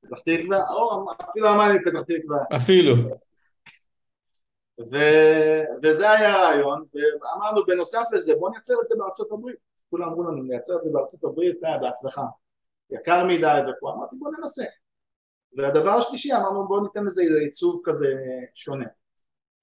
פתח 0.00 0.20
תקווה? 0.20 0.68
או, 0.70 1.06
אפילו 1.30 1.48
המים 1.48 1.76
מפתח 1.76 2.02
תקווה. 2.02 2.56
אפילו. 2.56 2.94
ו... 4.92 4.96
וזה 5.82 6.10
היה 6.10 6.34
הרעיון, 6.34 6.84
ואמרנו 6.94 7.66
בנוסף 7.66 8.04
לזה 8.12 8.32
בוא 8.38 8.50
נייצר 8.50 8.74
את 8.82 8.86
זה 8.88 8.94
בארצות 8.98 9.32
הברית. 9.32 9.56
כולם 9.90 10.08
אמרו 10.08 10.22
לנו 10.22 10.42
נייצר 10.42 10.76
את 10.76 10.82
זה 10.82 10.90
בארצות 10.92 11.24
הברית, 11.24 11.64
אה, 11.64 11.78
בהצלחה. 11.78 12.24
יקר 12.90 13.26
מדי 13.26 13.60
ופה, 13.70 13.92
אמרתי 13.92 14.16
בוא 14.18 14.30
ננסה. 14.38 14.64
והדבר 15.56 15.90
השלישי 15.90 16.32
אמרנו 16.32 16.68
בוא 16.68 16.80
ניתן 16.82 17.04
לזה 17.04 17.22
עיצוב 17.44 17.82
כזה 17.84 18.08
שונה. 18.54 18.86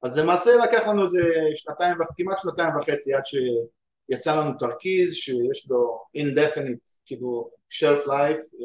אז 0.03 0.17
למעשה 0.17 0.51
לקח 0.63 0.87
לנו 0.87 1.03
איזה 1.03 1.19
שנתיים, 1.53 1.97
כמעט 2.17 2.37
שנתיים 2.37 2.77
וחצי 2.77 3.13
עד 3.13 3.23
שיצא 3.25 4.39
לנו 4.39 4.57
תרכיז 4.59 5.13
שיש 5.13 5.69
לו 5.69 6.03
indefinite, 6.17 6.97
כאילו 7.05 7.49
shelf 7.71 8.07
life, 8.07 8.55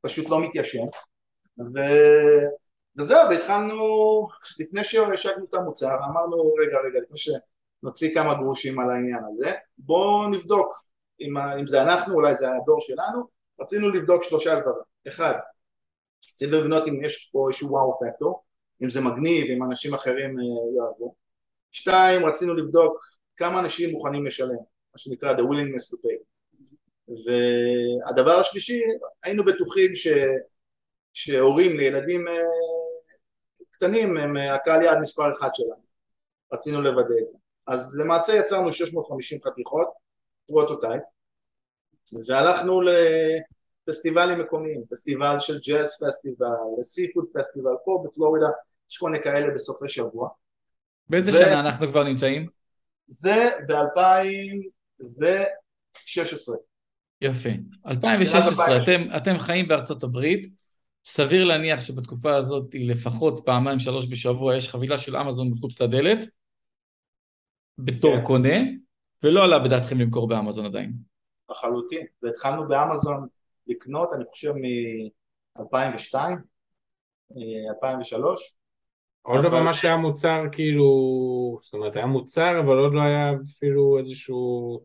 פשוט 0.00 0.30
לא 0.30 0.40
מתיישן. 0.40 0.86
ו... 1.58 1.78
וזהו 2.98 3.28
והתחלנו 3.30 3.78
לפני 4.60 4.84
שהשקנו 4.84 5.44
את 5.44 5.54
המוצר 5.54 5.94
אמרנו 5.94 6.54
רגע 6.54 6.78
רגע 6.86 7.00
לפני 7.02 7.18
שנוציא 7.18 8.14
כמה 8.14 8.34
גרושים 8.34 8.80
על 8.80 8.90
העניין 8.90 9.24
הזה 9.30 9.52
בואו 9.78 10.28
נבדוק 10.28 10.74
אם, 11.20 11.38
אם 11.38 11.66
זה 11.66 11.82
אנחנו 11.82 12.14
אולי 12.14 12.34
זה 12.34 12.46
הדור 12.50 12.80
שלנו. 12.80 13.22
רצינו 13.60 13.88
לבדוק 13.88 14.22
שלושה 14.22 14.60
דברים. 14.60 14.82
אחד 15.08 15.34
רצינו 16.32 16.52
לבנות 16.52 16.88
אם 16.88 17.04
יש 17.04 17.30
פה 17.32 17.46
איזשהו 17.48 17.70
וואו 17.70 17.98
פקטור 18.00 18.42
אם 18.82 18.90
זה 18.90 19.00
מגניב 19.00 19.50
אם 19.50 19.62
אנשים 19.62 19.94
אחרים 19.94 20.38
אה, 20.38 20.44
יאהבו. 20.76 21.14
שתיים 21.72 22.26
רצינו 22.26 22.54
לבדוק 22.54 22.98
כמה 23.36 23.60
אנשים 23.60 23.90
מוכנים 23.90 24.26
לשלם 24.26 24.56
מה 24.92 24.98
שנקרא 24.98 25.34
the 25.34 25.40
willingness 25.40 25.86
to 25.90 25.96
pay. 26.04 26.28
והדבר 27.08 28.38
השלישי, 28.38 28.82
היינו 29.22 29.44
בטוחים 29.44 29.94
ש, 29.94 30.08
שהורים 31.12 31.76
לילדים 31.76 32.28
אה, 32.28 32.32
קטנים 33.70 34.16
הם 34.16 34.36
אה, 34.36 34.54
הקהל 34.54 34.82
יעד 34.82 34.98
מספר 34.98 35.32
אחד 35.32 35.48
שלנו, 35.54 35.82
רצינו 36.52 36.82
לוודא 36.82 37.14
את 37.22 37.28
זה. 37.28 37.36
אז 37.66 38.00
למעשה 38.00 38.36
יצרנו 38.36 38.72
650 38.72 39.38
חתיכות, 39.44 39.88
prototype, 40.46 41.02
והלכנו 42.28 42.80
לפסטיבלים 43.88 44.38
מקומיים, 44.38 44.82
פסטיבל 44.90 45.38
של 45.38 45.58
jazz 45.68 46.04
festival, 46.06 46.46
ל 46.78 46.84
seafood 46.84 47.24
festival, 47.34 47.70
פה 47.84 48.04
בפלורידה, 48.06 48.48
יש 48.90 48.96
כל 48.96 49.10
מיני 49.10 49.24
כאלה 49.24 49.54
בסופי 49.54 49.88
שבוע. 49.88 50.28
באיזה 51.08 51.30
ו... 51.30 51.34
שנה 51.34 51.60
אנחנו 51.60 51.90
כבר 51.90 52.04
נמצאים? 52.04 52.48
זה 53.06 53.50
ב-2016. 53.68 56.52
יפה. 57.20 57.48
2016, 57.86 58.82
אתם, 58.82 59.02
אתם 59.16 59.38
חיים 59.38 59.68
בארצות 59.68 60.02
הברית, 60.02 60.52
סביר 61.04 61.44
להניח 61.44 61.80
שבתקופה 61.80 62.36
הזאת 62.36 62.66
לפחות 62.74 63.42
פעמיים 63.44 63.78
שלוש 63.78 64.06
בשבוע 64.10 64.56
יש 64.56 64.68
חבילה 64.68 64.98
של 64.98 65.16
אמזון 65.16 65.50
מחוץ 65.50 65.80
לדלת, 65.80 66.18
בתור 67.78 68.16
כן. 68.16 68.24
קונה, 68.24 68.58
ולא 69.22 69.44
עלה 69.44 69.58
בדעתכם 69.58 69.98
למכור 69.98 70.28
באמזון 70.28 70.66
עדיין. 70.66 70.92
לחלוטין, 71.50 72.06
והתחלנו 72.22 72.68
באמזון 72.68 73.26
לקנות, 73.68 74.12
אני 74.12 74.24
חושב 74.24 74.52
מ-2002, 74.52 76.14
2003. 77.70 78.58
עוד 79.22 79.44
לא 79.44 79.50
ממש 79.50 79.84
היה 79.84 79.96
מוצר 79.96 80.42
כאילו, 80.52 80.84
זאת 81.62 81.74
אומרת 81.74 81.96
היה 81.96 82.06
מוצר 82.06 82.60
אבל 82.60 82.78
עוד 82.78 82.94
לא 82.94 83.00
היה 83.00 83.32
אפילו 83.56 83.98
איזשהו 83.98 84.80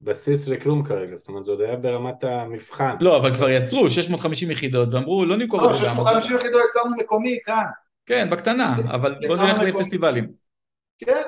בסיס 0.00 0.48
לכלום 0.48 0.84
כרגע, 0.84 1.16
זאת 1.16 1.28
אומרת 1.28 1.44
זה 1.44 1.50
עוד 1.50 1.60
היה 1.60 1.76
ברמת 1.76 2.24
המבחן. 2.24 2.96
לא, 3.00 3.16
אבל 3.16 3.34
כבר 3.34 3.50
יצרו 3.50 3.90
650 3.90 4.50
יחידות 4.50 4.88
ואמרו 4.94 5.24
לא 5.24 5.36
נמכור 5.36 5.70
את 5.70 5.74
זה. 5.74 5.82
לא, 5.82 5.88
650 5.88 6.36
יחידות 6.36 6.62
יצרנו 6.68 6.96
מקומי 6.96 7.38
כאן. 7.44 7.64
כן, 8.06 8.30
בקטנה, 8.30 8.76
אבל 8.94 9.14
בוא 9.28 9.36
נלך 9.36 9.58
לפסטיבלים. 9.58 10.32
כן, 10.98 11.22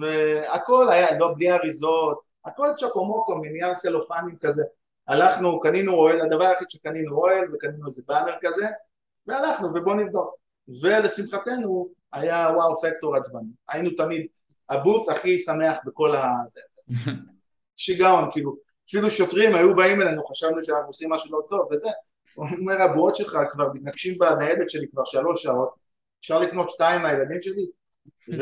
והכל 0.00 0.88
היה, 0.90 1.18
לא 1.18 1.32
בלי 1.36 1.52
אריזות, 1.52 2.20
הכל 2.44 2.68
צ'קומוקו 2.76 3.36
מנייר 3.36 3.74
סלופנים 3.74 4.36
כזה. 4.40 4.62
הלכנו, 5.08 5.60
קנינו 5.60 5.92
אוהל, 5.92 6.20
הדבר 6.20 6.44
היחיד 6.44 6.70
שקנינו 6.70 7.16
אוהל 7.16 7.54
וקנינו 7.54 7.86
איזה 7.86 8.02
באנר 8.08 8.34
כזה, 8.40 8.66
והלכנו 9.26 9.68
ובוא 9.68 9.94
נבדוק. 9.94 10.34
ולשמחתנו 10.82 11.88
היה 12.12 12.48
וואו 12.54 12.80
פקטור 12.80 13.16
עצבני. 13.16 13.50
היינו 13.68 13.90
תמיד 13.90 14.26
הבוט 14.68 15.08
הכי 15.08 15.38
שמח 15.38 15.78
בכל 15.84 16.16
ה... 16.16 16.26
שיגעון, 17.76 18.30
כאילו, 18.32 18.56
אפילו 18.88 19.10
שוטרים 19.10 19.54
היו 19.54 19.76
באים 19.76 20.02
אלינו, 20.02 20.24
חשבנו 20.24 20.62
שאנחנו 20.62 20.86
עושים 20.86 21.12
משהו 21.12 21.32
לא 21.32 21.42
טוב 21.48 21.68
וזה, 21.72 21.88
הוא 22.34 22.46
אומר 22.60 22.82
הבועות 22.82 23.14
שלך 23.14 23.38
כבר 23.50 23.72
מתנגשים 23.74 24.14
בניידת 24.18 24.70
שלי 24.70 24.88
כבר 24.92 25.04
שלוש 25.04 25.42
שעות, 25.42 25.74
אפשר 26.20 26.38
לקנות 26.38 26.70
שתיים 26.70 27.02
מהילדים 27.02 27.40
שלי, 27.40 27.66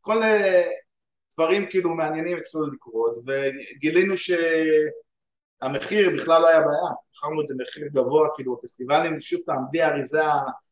וכל 0.00 0.22
דברים 1.40 1.66
כאילו 1.70 1.94
מעניינים 1.94 2.38
התחילו 2.38 2.66
לקרות, 2.72 3.16
וגילינו 3.26 4.14
שהמחיר 4.16 6.10
בכלל 6.14 6.42
לא 6.42 6.48
היה 6.48 6.60
בעיה, 6.60 6.90
בחרנו 7.12 7.40
את 7.40 7.46
זה 7.46 7.54
מחיר 7.58 7.88
גבוה, 7.92 8.28
כאילו 8.34 8.58
הפסטיבלים, 8.58 9.20
שוב 9.20 9.40
פעם, 9.46 9.64
בלי 9.70 9.82
האריזה 9.82 10.22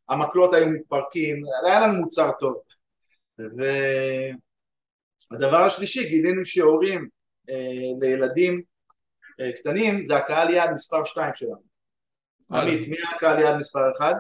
המקלות 0.08 0.54
היו 0.54 0.70
מתפרקים, 0.70 1.42
היה 1.66 1.80
לנו 1.80 1.94
מוצר 2.00 2.30
טוב. 2.40 2.54
והדבר 5.30 5.56
השלישי, 5.56 6.08
גילינו 6.08 6.44
שהורים 6.44 7.08
אה, 7.50 7.54
לילדים 8.00 8.62
אה, 9.40 9.52
קטנים 9.52 10.02
זה 10.02 10.16
הקהל 10.16 10.50
יעד 10.50 10.70
מספר 10.70 11.04
2 11.04 11.34
שלנו. 11.34 11.68
עמית, 12.50 12.88
מי 12.88 12.96
הקהל 13.16 13.38
יעד 13.38 13.56
מספר 13.56 13.90
1? 13.98 14.16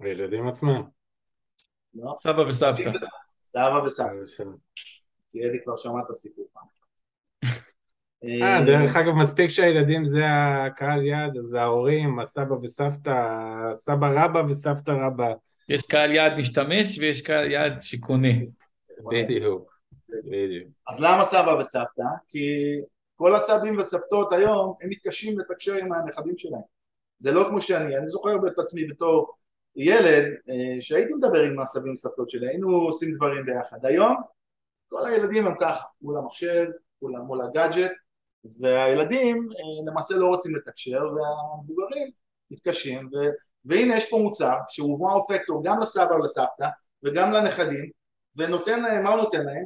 הילדים 0.00 0.48
עצמם. 0.48 0.82
לא. 1.94 2.16
סבא 2.22 2.40
וסבתא. 2.40 2.92
סבא 3.42 3.80
וסבתא. 3.84 4.42
כי 5.32 5.44
אלי 5.44 5.58
כבר 5.64 5.76
שמע 5.76 6.00
את 6.04 6.10
הסיפור 6.10 6.46
פעם. 6.52 6.64
אה, 8.24 8.64
דרך 8.66 8.96
אגב, 8.96 9.12
מספיק 9.14 9.48
שהילדים 9.48 10.04
זה 10.04 10.24
הקהל 10.66 11.02
יעד, 11.02 11.36
אז 11.36 11.54
ההורים, 11.54 12.18
הסבא 12.20 12.54
וסבתא, 12.54 13.14
סבא 13.74 14.24
רבא 14.24 14.42
וסבתא 14.48 14.90
רבא. 14.90 15.32
יש 15.68 15.82
קהל 15.82 16.14
יעד 16.14 16.32
משתמש 16.36 16.98
ויש 16.98 17.22
קהל 17.22 17.50
יעד 17.50 17.82
שקונה. 17.82 18.28
בדיוק, 19.10 19.80
בדיוק. 20.08 20.68
אז 20.88 21.00
למה 21.00 21.24
סבא 21.24 21.50
וסבתא? 21.50 22.02
כי 22.28 22.76
כל 23.16 23.36
הסבים 23.36 23.78
וסבתות 23.78 24.32
היום, 24.32 24.74
הם 24.82 24.88
מתקשים 24.88 25.38
לתקשר 25.38 25.74
עם 25.74 25.92
הנכדים 25.92 26.36
שלהם. 26.36 26.62
זה 27.18 27.32
לא 27.32 27.46
כמו 27.48 27.60
שאני, 27.60 27.96
אני 27.96 28.08
זוכר 28.08 28.30
את 28.46 28.58
עצמי 28.58 28.84
בתור 28.84 29.34
ילד, 29.76 30.24
אה, 30.50 30.80
שהייתי 30.80 31.14
מדבר 31.14 31.42
עם 31.42 31.60
הסבים 31.60 31.92
וסבתות 31.92 32.30
שלי, 32.30 32.48
היינו 32.48 32.76
עושים 32.76 33.14
דברים 33.14 33.44
ביחד. 33.46 33.86
היום, 33.86 34.16
כל 34.90 35.06
הילדים 35.06 35.46
הם 35.46 35.54
ככה, 35.60 35.84
מול 36.02 36.18
המחשב, 36.18 36.66
כולם 37.00 37.20
מול 37.20 37.42
הגאדג'ט, 37.42 37.90
והילדים 38.60 39.48
אה, 39.50 39.90
למעשה 39.92 40.14
לא 40.14 40.26
רוצים 40.26 40.56
לתקשר, 40.56 41.00
והמבוגרים 41.00 42.10
מתקשים, 42.50 43.06
ו... 43.06 43.16
והנה 43.64 43.96
יש 43.96 44.10
פה 44.10 44.18
מוצר 44.18 44.56
שהוא 44.68 45.00
וואו 45.00 45.28
פקטור 45.28 45.64
גם 45.64 45.80
לסבא 45.80 46.12
ולסבתא 46.12 46.68
וגם 47.02 47.32
לנכדים, 47.32 47.90
ונותן 48.36 48.82
להם, 48.82 49.04
מה 49.04 49.10
הוא 49.10 49.18
נותן 49.18 49.44
להם? 49.46 49.64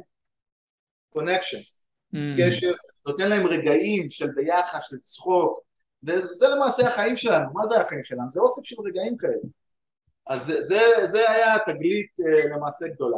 קונקשנס, 1.09 1.83
mm. 2.13 2.17
קשר, 2.37 2.73
נותן 3.07 3.29
להם 3.29 3.47
רגעים 3.47 4.09
של 4.09 4.27
ביחד, 4.35 4.79
של 4.81 4.97
צחוק, 4.97 5.59
וזה 6.03 6.47
למעשה 6.47 6.87
החיים 6.87 7.15
שלנו, 7.15 7.53
מה 7.53 7.65
זה 7.65 7.81
החיים 7.81 8.03
שלנו? 8.03 8.29
זה 8.29 8.41
אוסף 8.41 8.63
של 8.63 8.75
רגעים 8.85 9.17
כאלה. 9.17 9.49
אז 10.27 10.45
זה, 10.45 10.63
זה, 10.63 10.79
זה 11.05 11.31
היה 11.31 11.59
תגלית 11.65 12.11
אה, 12.19 12.55
למעשה 12.55 12.87
גדולה. 12.87 13.17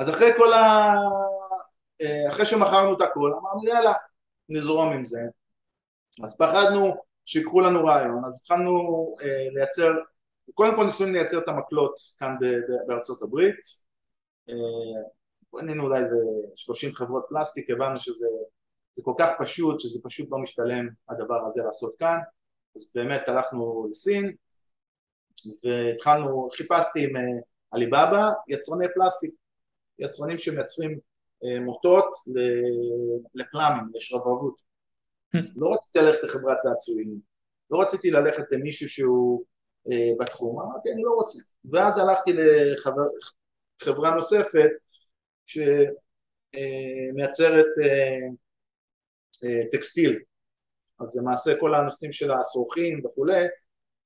אז 0.00 0.10
אחרי 0.10 0.30
כל 0.36 0.52
ה... 0.52 0.94
אה, 2.02 2.28
אחרי 2.28 2.46
שמכרנו 2.46 2.96
את 2.96 3.02
הכל, 3.02 3.32
אמרנו 3.40 3.64
יאללה, 3.64 3.92
נזרום 4.48 4.92
עם 4.92 5.04
זה. 5.04 5.20
אז 6.24 6.36
פחדנו 6.38 6.94
שיקחו 7.24 7.60
לנו 7.60 7.84
רעיון, 7.84 8.24
אז 8.24 8.40
התחלנו 8.42 8.70
אה, 9.22 9.48
לייצר, 9.54 9.92
קודם 10.54 10.76
כל 10.76 10.84
ניסינו 10.84 11.12
לייצר 11.12 11.38
את 11.38 11.48
המקלות 11.48 11.94
כאן 12.18 12.36
בארצות 12.86 13.22
הברית, 13.22 13.60
בנינו 15.52 15.84
אולי 15.84 16.00
איזה 16.00 16.16
30 16.56 16.94
חברות 16.94 17.26
פלסטיק, 17.28 17.70
הבנו 17.70 17.96
שזה 17.96 18.26
זה 18.92 19.02
כל 19.04 19.14
כך 19.18 19.30
פשוט, 19.38 19.80
שזה 19.80 19.98
פשוט 20.04 20.28
לא 20.30 20.38
משתלם 20.38 20.88
הדבר 21.08 21.46
הזה 21.46 21.62
לעשות 21.62 21.94
כאן, 21.98 22.18
אז 22.76 22.90
באמת 22.94 23.28
הלכנו 23.28 23.86
לסין, 23.90 24.32
והתחלנו, 25.64 26.48
חיפשתי 26.52 27.04
עם 27.04 27.16
עליבאבא 27.70 28.30
יצרני 28.48 28.86
פלסטיק, 28.94 29.34
יצרנים 30.00 30.38
שמייצרים 30.38 30.98
אה, 31.44 31.60
מוטות 31.60 32.14
לפלאמים, 33.34 33.84
לשרברבות. 33.94 34.60
לא 35.56 35.72
רציתי 35.74 35.98
ללכת 35.98 36.22
לחברת 36.22 36.58
צעצועים, 36.58 37.20
לא 37.70 37.80
רציתי 37.80 38.10
ללכת 38.10 38.44
למישהו 38.50 38.88
שהוא 38.88 39.44
אה, 39.92 40.10
בתחום, 40.20 40.60
אמרתי 40.60 40.92
אני 40.92 41.02
לא 41.02 41.10
רוצה. 41.10 41.38
ואז 41.72 41.98
הלכתי 41.98 42.32
לחברה 43.82 44.14
נוספת 44.14 44.70
שמייצרת 46.54 47.66
אה, 49.44 49.62
טקסטיל, 49.72 50.18
אז 51.00 51.16
למעשה 51.16 51.52
כל 51.60 51.74
הנושאים 51.74 52.12
של 52.12 52.32
השרוכים 52.32 53.06
וכולי, 53.06 53.46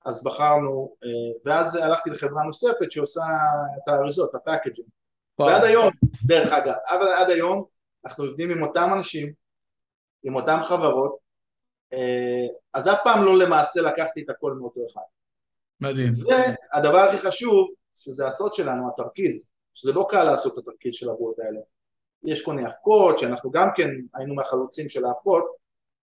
אז 0.07 0.25
בחרנו, 0.25 0.97
ואז 1.45 1.77
הלכתי 1.77 2.11
לחברה 2.11 2.43
נוספת 2.43 2.91
שעושה 2.91 3.23
את 3.77 3.89
האריזות, 3.89 4.35
ה 4.35 4.40
packaging. 4.40 4.89
ועד 5.39 5.65
היום, 5.65 5.91
דרך 6.27 6.53
אגב, 6.53 6.75
אבל 6.87 7.09
עד 7.09 7.31
היום 7.31 7.65
אנחנו 8.05 8.25
עובדים 8.25 8.51
עם 8.51 8.63
אותם 8.63 8.91
אנשים, 8.93 9.33
עם 10.23 10.35
אותם 10.35 10.59
חברות, 10.63 11.17
אה, 11.93 12.47
אז 12.75 12.89
אף 12.89 12.99
פעם 13.05 13.25
לא 13.25 13.39
למעשה 13.39 13.81
לקחתי 13.81 14.23
את 14.23 14.31
הכל 14.31 14.53
מאותו 14.53 14.81
אחד. 14.91 15.01
מדהים. 15.81 16.11
והדבר 16.29 16.99
הכי 16.99 17.19
חשוב, 17.19 17.71
שזה 17.97 18.27
הסוד 18.27 18.55
שלנו, 18.55 18.89
התרכיז, 18.89 19.49
שזה 19.75 19.93
לא 19.93 20.07
קל 20.11 20.25
לעשות 20.25 20.53
את 20.53 20.59
התרכיז 20.59 20.95
של 20.95 21.11
הבועות 21.11 21.39
האלה. 21.39 21.61
יש 22.25 22.45
כל 22.45 22.53
מיני 22.53 22.69
אבקות, 22.69 23.19
שאנחנו 23.19 23.51
גם 23.51 23.69
כן 23.77 23.91
היינו 24.15 24.35
מהחלוצים 24.35 24.89
של 24.89 25.05
האבקות, 25.05 25.45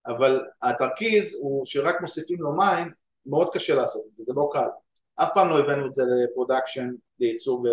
אבל 0.07 0.45
התרכיז 0.61 1.39
הוא 1.41 1.65
שרק 1.65 2.01
מוסיפים 2.01 2.41
לו 2.41 2.51
מים, 2.51 2.91
מאוד 3.25 3.49
קשה 3.53 3.75
לעשות 3.75 4.01
את 4.09 4.15
זה, 4.15 4.23
זה 4.23 4.33
לא 4.35 4.49
קל. 4.51 4.67
אף 5.15 5.29
פעם 5.33 5.49
לא 5.49 5.59
הבאנו 5.59 5.87
את 5.87 5.95
זה 5.95 6.03
ל 6.23 6.29
production, 6.29 6.89
לייצור 7.19 7.63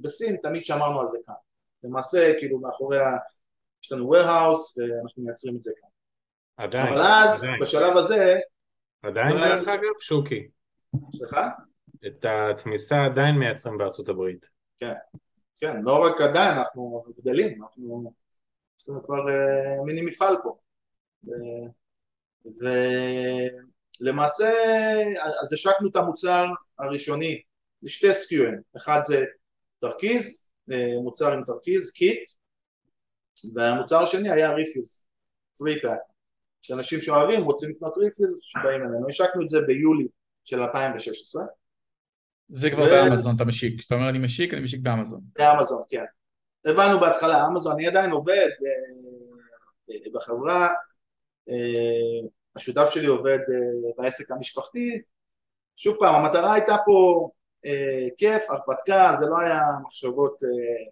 בסין 0.00 0.36
תמיד 0.42 0.64
שמרנו 0.64 1.00
על 1.00 1.06
זה 1.06 1.18
כאן. 1.26 1.34
למעשה, 1.84 2.32
כאילו 2.38 2.58
מאחורי 2.58 2.98
ה... 3.00 3.08
יש 3.84 3.92
לנו 3.92 4.14
warehouse 4.14 4.80
ואנחנו 4.80 5.22
מייצרים 5.22 5.56
את 5.56 5.62
זה 5.62 5.72
כאן. 5.80 5.88
עדיין. 6.64 6.86
אבל 6.86 7.02
אז, 7.02 7.42
עדיין. 7.44 7.60
בשלב 7.60 7.96
הזה... 7.96 8.38
עדיין. 9.02 9.30
דרך 9.30 9.68
אגב, 9.68 9.92
שוקי. 10.00 10.48
סליחה? 11.16 11.48
את 12.06 12.24
התמיסה 12.28 13.04
עדיין 13.04 13.34
מייצרים 13.34 13.78
בארצות 13.78 14.08
הברית. 14.08 14.50
כן, 14.80 14.92
כן, 15.56 15.80
לא 15.82 16.04
רק 16.04 16.20
עדיין, 16.20 16.58
אנחנו 16.58 17.04
גדלים, 17.18 17.62
אנחנו... 17.62 18.12
יש 18.80 18.88
לנו 18.88 19.02
כבר 19.04 19.14
uh, 19.14 19.84
מיני 19.86 20.02
מפעל 20.02 20.36
פה. 20.42 20.56
ולמעשה, 24.00 24.52
אז 25.42 25.52
השקנו 25.52 25.88
את 25.90 25.96
המוצר 25.96 26.46
הראשוני 26.78 27.42
לשתי 27.82 28.14
SKUs, 28.14 28.54
אחד 28.76 29.00
זה 29.02 29.24
תרכיז, 29.80 30.48
אה, 30.72 31.00
מוצר 31.02 31.32
עם 31.32 31.44
תרכיז, 31.44 31.90
kit, 31.90 32.28
והמוצר 33.54 34.02
השני 34.02 34.30
היה 34.30 34.52
refills, 34.52 35.06
three 35.58 35.82
pack, 35.82 35.98
שאנשים 36.62 37.00
שאוהבים 37.00 37.44
רוצים 37.44 37.70
לקנות 37.70 37.98
refills 37.98 38.40
שבאים 38.42 38.82
אלינו, 38.82 39.08
השקנו 39.08 39.42
את 39.42 39.48
זה 39.48 39.60
ביולי 39.66 40.08
של 40.44 40.62
2016. 40.62 41.44
זה 42.48 42.70
כבר 42.70 42.82
ו... 42.82 42.88
באמזון 42.88 43.36
אתה 43.36 43.44
משיק, 43.44 43.78
כשאתה 43.78 43.94
אומר 43.94 44.08
אני 44.08 44.18
משיק, 44.18 44.54
אני 44.54 44.62
משיק 44.62 44.80
באמזון. 44.82 45.20
באמזון, 45.38 45.82
כן. 45.88 46.04
הבנו 46.64 47.00
בהתחלה, 47.00 47.46
אמזון, 47.46 47.72
אני 47.72 47.86
עדיין 47.86 48.10
עובד 48.10 48.34
אה, 48.34 49.94
אה, 49.94 50.10
בחברה, 50.14 50.68
השותף 52.56 52.90
שלי 52.90 53.06
עובד 53.06 53.38
בעסק 53.96 54.30
המשפחתי, 54.30 55.02
שוב 55.76 55.96
פעם, 56.00 56.14
המטרה 56.14 56.54
הייתה 56.54 56.76
פה 56.86 57.28
אה, 57.34 57.39
כיף, 58.16 58.42
הרפתקה, 58.50 59.12
זה 59.20 59.26
לא 59.26 59.38
היה 59.40 59.62
מחשבות 59.84 60.42
אה, 60.44 60.90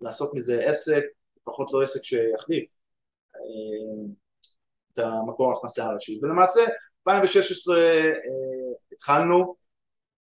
לעשות 0.00 0.34
מזה 0.34 0.64
עסק, 0.66 1.04
לפחות 1.40 1.72
לא 1.72 1.82
עסק 1.82 2.04
שיחליף 2.04 2.74
אה, 3.36 3.40
את 4.92 4.98
המקור 4.98 5.50
ההכנסה 5.50 5.84
הראשי. 5.84 6.20
ולמעשה 6.22 6.60
2016 7.08 7.78
אה, 7.78 8.10
התחלנו, 8.92 9.54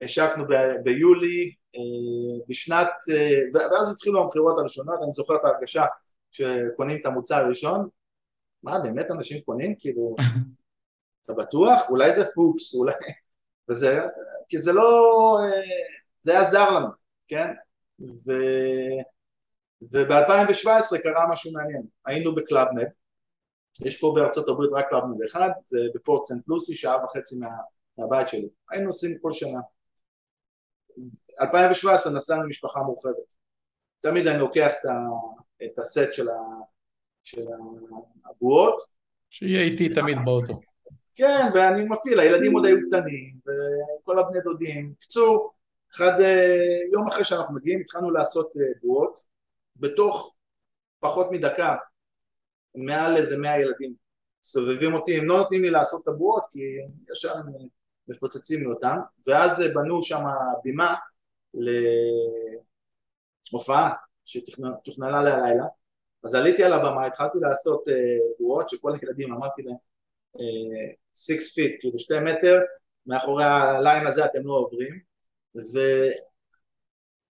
השקנו 0.02 0.44
ביולי, 0.84 1.54
אה, 1.76 2.44
בשנת, 2.48 2.88
אה, 3.12 3.40
ואז 3.54 3.90
התחילו 3.90 4.20
המכירות 4.20 4.58
הראשונות, 4.58 4.98
אני 5.02 5.12
זוכר 5.12 5.36
את 5.36 5.44
ההרגשה 5.44 5.84
שקונים 6.30 7.00
את 7.00 7.06
המוצר 7.06 7.36
הראשון, 7.36 7.88
מה 8.62 8.78
באמת 8.78 9.10
אנשים 9.10 9.40
קונים? 9.40 9.74
כאילו, 9.78 10.16
אתה 11.24 11.32
בטוח? 11.32 11.80
אולי 11.90 12.12
זה 12.12 12.24
פוקס, 12.34 12.74
אולי... 12.74 12.92
וזה, 13.70 14.00
כי 14.48 14.58
זה 14.58 14.72
לא, 14.72 15.38
זה 16.20 16.32
היה 16.32 16.50
זר 16.50 16.70
לנו, 16.70 16.88
כן? 17.28 17.48
ו... 18.00 18.32
וב-2017 19.90 21.02
קרה 21.02 21.28
משהו 21.30 21.52
מעניין, 21.52 21.82
היינו 22.06 22.34
בקלאב 22.34 22.68
מד, 22.68 22.88
יש 23.84 24.00
פה 24.00 24.12
בארצות 24.16 24.48
הברית 24.48 24.70
רק 24.74 24.88
קלאב 24.90 25.08
מד 25.08 25.16
אחד, 25.26 25.50
זה 25.64 25.78
בפורט 25.94 26.24
סנט 26.24 26.48
לוסי, 26.48 26.74
שעה 26.74 27.04
וחצי 27.04 27.38
מה... 27.38 27.48
מהבית 27.98 28.28
שלי, 28.28 28.48
היינו 28.70 28.86
עושים 28.86 29.10
כל 29.22 29.32
שנה. 29.32 29.60
2017 31.40 32.12
נסענו 32.12 32.48
משפחה 32.48 32.82
מורחבת, 32.82 33.34
תמיד 34.00 34.26
אני 34.26 34.38
לוקח 34.38 34.72
את, 34.80 34.84
ה... 34.84 34.94
את 35.64 35.78
הסט 35.78 36.12
של, 36.12 36.28
ה... 36.28 36.34
של 37.22 37.42
הבועות. 38.24 38.82
שיהיה 39.30 39.62
איתי 39.62 39.88
תמיד 39.88 40.16
באוטו. 40.24 40.60
כן, 41.14 41.46
ואני 41.54 41.84
מפעיל, 41.84 42.20
הילדים 42.20 42.54
עוד 42.54 42.64
היו 42.66 42.76
קטנים, 42.88 43.34
וכל 43.46 44.18
הבני 44.18 44.40
דודים. 44.40 44.94
קצור, 45.00 45.52
אחד, 45.94 46.20
אה, 46.20 46.78
יום 46.92 47.06
אחרי 47.06 47.24
שאנחנו 47.24 47.54
מגיעים 47.54 47.80
התחלנו 47.80 48.10
לעשות 48.10 48.52
אה, 48.56 48.62
בועות, 48.82 49.18
בתוך 49.76 50.34
פחות 51.00 51.26
מדקה, 51.30 51.76
מעל 52.74 53.16
איזה 53.16 53.36
מאה 53.38 53.60
ילדים 53.60 53.94
סובבים 54.42 54.94
אותי, 54.94 55.18
הם 55.18 55.24
לא 55.24 55.38
נותנים 55.38 55.62
לי 55.62 55.70
לעשות 55.70 56.02
את 56.02 56.08
הבועות 56.08 56.44
כי 56.52 56.58
ישר 57.12 57.36
הם 57.36 57.46
מפוצצים 58.08 58.60
לי 58.60 58.66
אותם, 58.66 58.96
ואז 59.26 59.60
אה, 59.60 59.68
בנו 59.74 60.02
שם 60.02 60.24
בימה 60.64 60.94
להופעה 63.52 63.94
שתוכננה 64.24 65.22
ללילה, 65.22 65.64
אז 66.24 66.34
עליתי 66.34 66.64
על 66.64 66.72
הבמה, 66.72 67.06
התחלתי 67.06 67.38
לעשות 67.40 67.84
בועות 68.38 68.68
שכל 68.68 68.92
הילדים, 69.02 69.32
אמרתי 69.32 69.62
להם, 69.62 69.76
six 71.16 71.54
feet, 71.54 71.76
כאילו 71.80 71.98
שתי 71.98 72.18
מטר, 72.24 72.60
מאחורי 73.06 73.44
ה 73.44 73.57
line 73.57 74.06
הזה 74.06 74.24
אתם 74.24 74.40
לא 74.44 74.52
עוברים, 74.52 75.00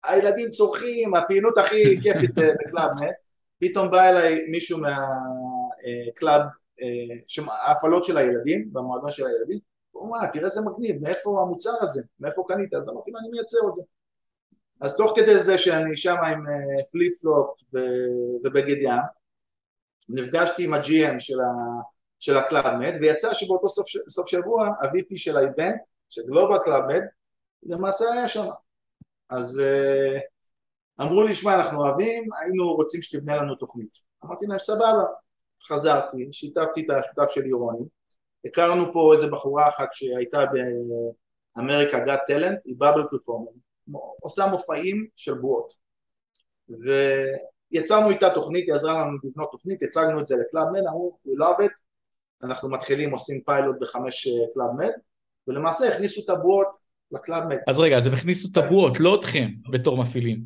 והילדים 0.05 0.51
צורחים, 0.51 1.14
הפעילות 1.14 1.59
הכי 1.59 2.01
כיפית 2.03 2.31
בקלאב 2.35 2.90
מד, 3.01 3.14
פתאום 3.59 3.90
בא 3.90 4.11
אליי 4.11 4.47
מישהו 4.51 4.79
מה 4.79 5.25
club, 5.25 6.40
ההפעלות 7.49 8.05
של 8.05 8.16
הילדים, 8.16 8.73
במועדון 8.73 9.11
של 9.11 9.27
הילדים, 9.27 9.59
הוא 9.90 10.03
אומר, 10.03 10.27
תראה 10.27 10.45
איזה 10.45 10.61
מגניב, 10.61 11.03
מאיפה 11.03 11.42
המוצר 11.42 11.73
הזה, 11.81 12.03
מאיפה 12.21 12.45
קנית? 12.49 12.75
אז 12.75 12.88
אמרתי 12.88 13.11
לו, 13.11 13.18
אני 13.18 13.29
מייצר 13.29 13.59
זה. 13.77 13.83
אז 14.81 14.97
תוך 14.97 15.12
כדי 15.16 15.38
זה 15.38 15.59
שאני 15.59 15.97
שם 15.97 16.16
עם 16.16 16.45
flip 16.92 17.18
flop 17.18 17.61
ובגד 18.45 18.77
ים, 18.81 19.03
נפגשתי 20.09 20.64
עם 20.64 20.75
ה 20.75 20.90
GM 20.90 21.21
של, 21.21 21.40
ה, 21.40 21.51
של 22.23 22.37
הקלאב 22.37 22.72
מד, 22.72 22.92
ויצא 23.01 23.35
שבאותו 23.35 23.69
סוף, 23.69 23.87
סוף 24.09 24.29
שבוע 24.29 24.67
ה-VP 24.67 25.17
של 25.17 25.37
ה 25.37 25.43
event, 25.43 25.81
של 26.09 26.23
global 26.27 26.59
קלאב 26.59 26.84
מד, 26.84 27.03
למעשה 27.63 28.05
היה 28.13 28.29
שם. 28.29 28.47
אז 29.31 29.61
אמרו 31.01 31.23
לי, 31.23 31.35
שמע, 31.35 31.57
אנחנו 31.57 31.79
אוהבים, 31.79 32.29
היינו 32.41 32.75
רוצים 32.75 33.03
שתבנה 33.03 33.37
לנו 33.37 33.55
תוכנית. 33.55 33.99
אמרתי 34.25 34.47
להם, 34.47 34.59
סבבה. 34.59 35.03
חזרתי, 35.69 36.29
שיתפתי 36.33 36.85
את 36.85 36.91
השותף 36.91 37.31
שלי 37.31 37.53
רוני, 37.53 37.85
הכרנו 38.45 38.93
פה 38.93 39.13
איזה 39.15 39.27
בחורה 39.27 39.69
אחת 39.69 39.89
שהייתה 39.93 40.39
ב 41.57 41.62
America 41.62 41.99
Got 41.99 42.21
Talent, 42.27 42.59
היא 42.65 42.77
bubble 42.79 43.03
performer, 43.11 43.51
עושה 44.21 44.47
מופעים 44.47 45.07
של 45.17 45.35
בועות. 45.35 45.75
ויצרנו 46.69 48.11
איתה 48.11 48.31
תוכנית, 48.35 48.65
היא 48.67 48.75
עזרה 48.75 49.01
לנו 49.01 49.19
לבנות 49.25 49.51
תוכנית, 49.53 49.83
הצגנו 49.83 50.21
את 50.21 50.27
זה 50.27 50.37
לקלאב 50.37 50.69
מד, 50.73 50.87
אמרו, 50.89 51.19
we 51.27 51.31
love 51.31 51.61
it, 51.61 51.73
אנחנו 52.44 52.70
מתחילים, 52.70 53.11
עושים 53.11 53.40
פיילוט 53.46 53.76
בחמש 53.81 54.28
קלאב 54.55 54.70
מד, 54.78 54.92
ולמעשה 55.48 55.88
הכניסו 55.88 56.20
את 56.24 56.31
הבועות 56.31 56.76
לקלאב 57.12 57.44
מד. 57.44 57.57
אז 57.68 57.78
רגע, 57.78 57.96
אז 57.96 58.07
הם 58.07 58.14
הכניסו 58.14 58.48
את 58.52 58.57
הבועות, 58.57 59.00
לא 59.00 59.14
אתכם, 59.20 59.48
בתור 59.70 59.96
מפעילים. 59.96 60.44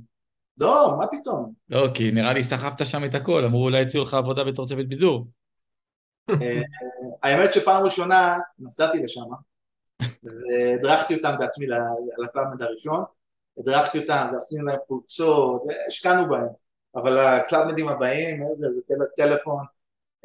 לא, 0.58 0.94
מה 0.98 1.06
פתאום? 1.06 1.52
לא, 1.68 1.88
כי 1.94 2.10
נראה 2.10 2.32
לי 2.32 2.42
סחבת 2.42 2.86
שם 2.86 3.04
את 3.04 3.14
הכל, 3.14 3.44
אמרו 3.44 3.64
אולי 3.64 3.80
יציעו 3.80 4.04
לך 4.04 4.14
עבודה 4.14 4.44
בתור 4.44 4.66
צוות 4.66 4.88
בידור. 4.88 5.28
אה, 6.30 6.62
האמת 7.22 7.52
שפעם 7.52 7.84
ראשונה 7.84 8.38
נסעתי 8.58 9.02
לשם 9.02 9.20
והדרכתי 10.00 11.16
אותם 11.16 11.34
בעצמי 11.38 11.66
לקלאבמד 12.18 12.62
הראשון, 12.62 13.04
הדרכתי 13.58 13.98
אותם 13.98 14.26
ועשינו 14.32 14.64
להם 14.64 14.78
פולצות, 14.86 15.62
השקענו 15.86 16.28
בהם, 16.28 16.46
אבל 16.96 17.18
הקלאבמדים 17.18 17.88
הבאים, 17.88 18.42
איזה, 18.42 18.66
זה 18.72 18.80
טלפון, 19.16 19.64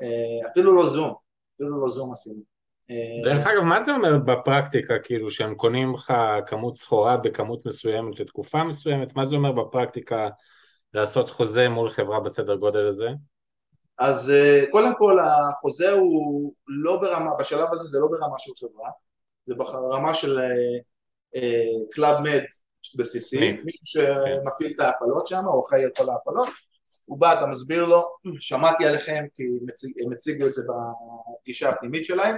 אה, 0.02 0.50
אפילו 0.52 0.76
לא 0.76 0.90
זום, 0.90 1.14
אפילו 1.62 1.82
לא 1.82 1.90
זום 1.90 2.12
עשינו. 2.12 2.42
אה, 2.90 3.32
דרך 3.32 3.48
אגב, 3.48 3.64
מה 3.64 3.82
זה 3.82 3.92
אומר 3.92 4.18
בפרקטיקה, 4.18 4.94
כאילו, 5.04 5.32
שהם 5.32 5.56
קונים 5.56 5.94
לך 5.94 6.14
כמות 6.48 6.76
סחורה 6.76 7.18
בכמות 7.18 7.66
מסוימת 7.66 8.20
לתקופה 8.20 8.64
מסוימת? 8.64 9.16
מה 9.16 9.26
זה 9.26 9.36
אומר 9.36 9.52
בפרקטיקה 9.52 10.30
לעשות 10.94 11.30
חוזה 11.30 11.70
מול 11.70 11.90
חברה 11.90 12.20
בסדר 12.20 12.56
גודל 12.56 12.88
הזה? 12.88 13.10
אז 13.98 14.30
אה, 14.30 14.64
קודם 14.72 14.92
כל 14.98 15.18
החוזה 15.20 15.92
הוא 15.92 16.54
לא 16.68 16.98
ברמה, 17.02 17.36
בשלב 17.40 17.68
הזה 17.72 17.84
זה 17.84 18.00
לא 18.00 18.08
ברמה 18.12 18.36
של 18.38 18.52
חברה, 18.60 18.90
זה 19.44 19.56
ברמה 19.56 20.14
של 20.14 20.40
קלאב 21.92 22.16
אה, 22.16 22.22
מד 22.22 22.44
בסיסי, 22.96 23.52
מישהו 23.64 23.86
שמפעיל 23.86 24.74
את 24.76 24.80
ההפעלות 24.80 25.28
שם, 25.28 25.42
או 25.48 25.62
אחראי 25.62 25.84
על 25.84 25.90
כל 25.98 26.10
ההפעלות, 26.10 26.50
הוא 27.12 27.20
בא, 27.20 27.34
אתה 27.34 27.46
מסביר 27.46 27.86
לו, 27.86 28.04
שמעתי 28.40 28.86
עליכם 28.86 29.26
כי 29.36 29.44
הם 30.06 30.14
הציגו 30.14 30.48
את 30.48 30.54
זה 30.54 30.62
בפגישה 30.62 31.70
הפנימית 31.70 32.06
שלהם, 32.06 32.36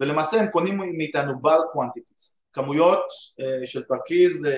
ולמעשה 0.00 0.36
הם 0.36 0.50
קונים 0.50 0.78
מאיתנו 0.96 1.32
bulk 1.32 1.76
quantities, 1.76 2.40
כמויות 2.52 3.04
אה, 3.40 3.66
של 3.66 3.82
תרכיז, 3.84 4.48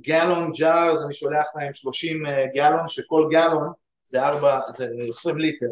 גלון 0.00 0.50
אה, 0.50 0.58
jars, 0.58 1.04
אני 1.04 1.14
שולח 1.14 1.46
להם 1.56 1.74
30 1.74 2.22
גלון, 2.54 2.88
שכל 2.88 3.28
גלון 3.30 3.72
זה, 4.04 4.22
4, 4.22 4.60
זה 4.70 4.88
20 5.08 5.38
ליטר, 5.38 5.70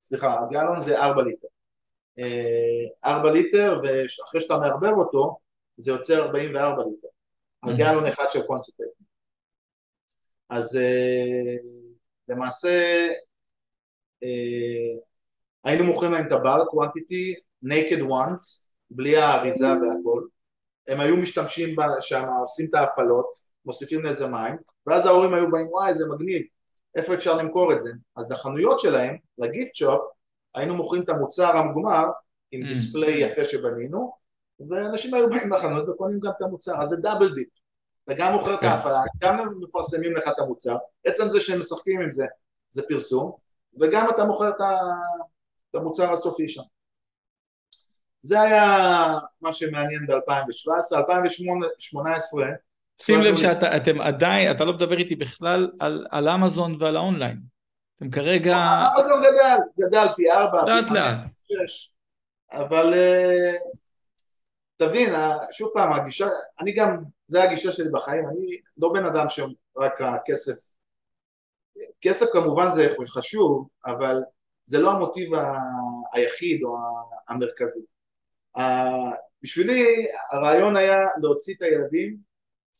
סליחה, 0.00 0.40
הגלון 0.40 0.80
זה 0.80 0.98
4 0.98 1.22
ליטר. 1.22 1.48
אה, 2.20 2.22
4 3.04 3.32
ליטר, 3.32 3.80
ואחרי 3.82 4.40
שאתה 4.40 4.56
מערבב 4.58 4.98
אותו, 4.98 5.38
זה 5.76 5.90
יוצא 5.90 6.18
44 6.18 6.82
ליטר. 6.84 7.08
הגלון 7.62 8.06
אחד 8.06 8.24
של 8.30 8.42
concentrate. 8.46 8.84
אז 10.50 10.76
אה, 10.76 11.77
למעשה 12.28 13.06
אה, 14.24 15.00
היינו 15.64 15.84
מוכרים 15.84 16.12
להם 16.12 16.26
את 16.26 16.32
ה 16.32 16.39
bulk 16.39 16.66
quantity 16.66 17.40
naked 17.64 18.02
ones, 18.02 18.68
בלי 18.90 19.16
האריזה 19.16 19.66
והכל, 19.66 20.22
הם 20.88 21.00
היו 21.00 21.16
משתמשים 21.16 21.76
שם, 22.00 22.24
עושים 22.40 22.66
את 22.70 22.74
ההפעלות, 22.74 23.26
מוסיפים 23.64 24.04
לזה 24.04 24.26
מים, 24.26 24.56
ואז 24.86 25.06
ההורים 25.06 25.34
היו 25.34 25.50
באים, 25.50 25.66
וואי 25.66 25.94
זה 25.94 26.04
מגניב, 26.08 26.42
איפה 26.96 27.14
אפשר 27.14 27.36
למכור 27.36 27.72
את 27.72 27.80
זה? 27.80 27.90
אז 28.16 28.32
לחנויות 28.32 28.80
שלהם, 28.80 29.16
ל 29.38 29.45
gift 29.45 29.74
shop, 29.74 30.00
היינו 30.54 30.74
מוכרים 30.74 31.02
את 31.02 31.08
המוצר 31.08 31.56
המוגמר 31.56 32.04
עם 32.50 32.62
ממ. 32.62 32.68
display 32.68 33.20
יפה 33.20 33.44
שבנינו, 33.44 34.12
ואנשים 34.68 35.14
היו 35.14 35.30
באים 35.30 35.50
לחנות 35.50 35.88
וקונים 35.88 36.20
גם 36.20 36.30
את 36.36 36.42
המוצר, 36.42 36.82
אז 36.82 36.88
זה 36.88 36.96
double 36.96 37.34
dip. 37.34 37.48
אתה 38.08 38.16
גם 38.16 38.32
מוכר 38.32 38.54
את 38.54 38.60
כן. 38.60 38.66
ההפעלה, 38.66 39.00
גם 39.18 39.38
הם 39.38 39.48
מפרסמים 39.60 40.16
לך 40.16 40.28
את 40.28 40.38
המוצר, 40.38 40.76
עצם 41.06 41.28
זה 41.28 41.40
שהם 41.40 41.60
משחקים 41.60 42.00
עם 42.00 42.12
זה, 42.12 42.26
זה 42.70 42.82
פרסום, 42.88 43.32
וגם 43.80 44.10
אתה 44.10 44.24
מוכר 44.24 44.48
את 44.50 45.74
המוצר 45.74 46.12
הסופי 46.12 46.48
שם. 46.48 46.62
זה 48.22 48.40
היה 48.40 48.66
מה 49.40 49.52
שמעניין 49.52 50.06
ב-2017, 50.06 50.98
2018 50.98 52.46
שים 53.02 53.20
לב 53.20 53.36
שאתם 53.36 54.00
עדיין, 54.00 54.56
אתה 54.56 54.64
לא 54.64 54.72
מדבר 54.72 54.98
איתי 54.98 55.16
בכלל 55.16 55.70
על, 55.80 56.06
על 56.10 56.28
אמזון 56.28 56.82
ועל 56.82 56.96
האונליין. 56.96 57.40
אתם 57.96 58.10
כרגע... 58.10 58.56
אמזון 58.98 59.22
גדל, 59.22 59.86
גדל 59.86 60.06
פי 60.16 60.30
ארבע, 60.30 60.64
פי 60.64 60.94
חמש, 61.56 61.92
אבל 62.52 62.94
אה, 62.94 63.54
תבין, 64.76 65.12
שוב 65.50 65.70
פעם, 65.74 65.92
הגישה, 65.92 66.26
אני 66.60 66.72
גם, 66.72 66.96
זה 67.28 67.42
הגישה 67.42 67.72
שלי 67.72 67.88
בחיים, 67.92 68.28
אני 68.28 68.60
לא 68.76 68.92
בן 68.92 69.04
אדם 69.04 69.26
שרק 69.28 70.00
הכסף, 70.00 70.54
כסף 72.00 72.26
כמובן 72.32 72.70
זה 72.70 72.88
חשוב, 73.06 73.68
אבל 73.86 74.22
זה 74.64 74.78
לא 74.78 74.92
המוטיב 74.92 75.30
היחיד 76.12 76.62
או 76.62 76.76
המרכזי. 77.28 77.80
בשבילי 79.42 80.06
הרעיון 80.32 80.76
היה 80.76 80.98
להוציא 81.22 81.54
את 81.54 81.62
הילדים 81.62 82.16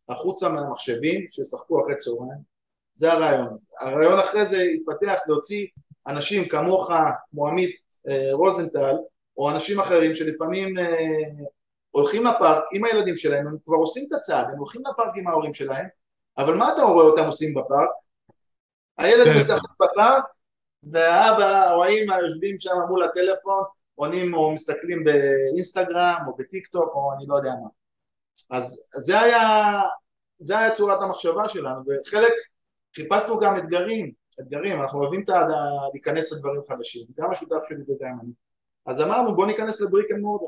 החוצה 0.08 0.48
מהמחשבים 0.48 1.28
שישחקו 1.28 1.82
אחרי 1.82 1.98
צהריים, 1.98 2.58
זה 2.94 3.12
הרעיון. 3.12 3.58
הרעיון 3.80 4.18
אחרי 4.18 4.46
זה 4.46 4.62
התפתח 4.62 5.20
להוציא 5.28 5.66
אנשים 6.06 6.48
כמוך, 6.48 6.90
כמו 7.30 7.48
עמית 7.48 7.76
אה, 8.08 8.28
רוזנטל, 8.32 8.96
או 9.36 9.50
אנשים 9.50 9.80
אחרים 9.80 10.14
שלפעמים 10.14 10.78
אה, 10.78 10.84
הולכים 11.98 12.26
לפארק 12.26 12.64
עם 12.72 12.84
הילדים 12.84 13.16
שלהם, 13.16 13.46
הם 13.46 13.56
כבר 13.64 13.76
עושים 13.76 14.04
את 14.08 14.12
הצעד, 14.12 14.46
הם 14.52 14.58
הולכים 14.58 14.82
לפארק 14.92 15.12
עם 15.16 15.28
ההורים 15.28 15.52
שלהם, 15.52 15.86
אבל 16.38 16.54
מה 16.54 16.72
אתה 16.72 16.82
רואה 16.82 17.04
אותם 17.04 17.24
עושים 17.24 17.54
בפארק? 17.54 17.88
הילד 18.98 19.24
כן. 19.24 19.36
משחק 19.36 19.70
בפארק, 19.82 20.24
והאבא 20.82 21.74
או 21.74 21.84
האמא 21.84 22.14
יושבים 22.14 22.58
שם 22.58 22.76
מול 22.88 23.02
הטלפון 23.02 23.62
עונים 23.94 24.34
או 24.34 24.52
מסתכלים 24.52 25.04
באינסטגרם 25.04 26.18
או 26.26 26.36
בטיק 26.36 26.66
טוק 26.66 26.94
או 26.94 27.12
אני 27.12 27.24
לא 27.28 27.36
יודע 27.36 27.50
מה. 27.50 27.68
אז 28.50 28.90
זה 28.96 29.20
היה, 29.20 29.42
זה 30.38 30.58
היה 30.58 30.70
צורת 30.70 31.02
המחשבה 31.02 31.48
שלנו 31.48 31.80
וחלק 31.86 32.32
חיפשנו 32.96 33.38
גם 33.38 33.56
אתגרים, 33.58 34.12
אתגרים, 34.40 34.82
אנחנו 34.82 35.00
אוהבים 35.00 35.22
את 35.22 35.28
להיכנס 35.92 36.32
לדברים 36.32 36.60
חדשים, 36.68 37.02
גם 37.18 37.30
השותף 37.30 37.58
שלי 37.68 37.82
וגם 37.82 38.18
אני. 38.22 38.32
אז 38.86 39.00
אמרנו 39.00 39.36
בוא 39.36 39.46
ניכנס 39.46 39.80
ל 39.80 39.85
brick 39.85 40.10
and 40.10 40.20
mortar. 40.20 40.46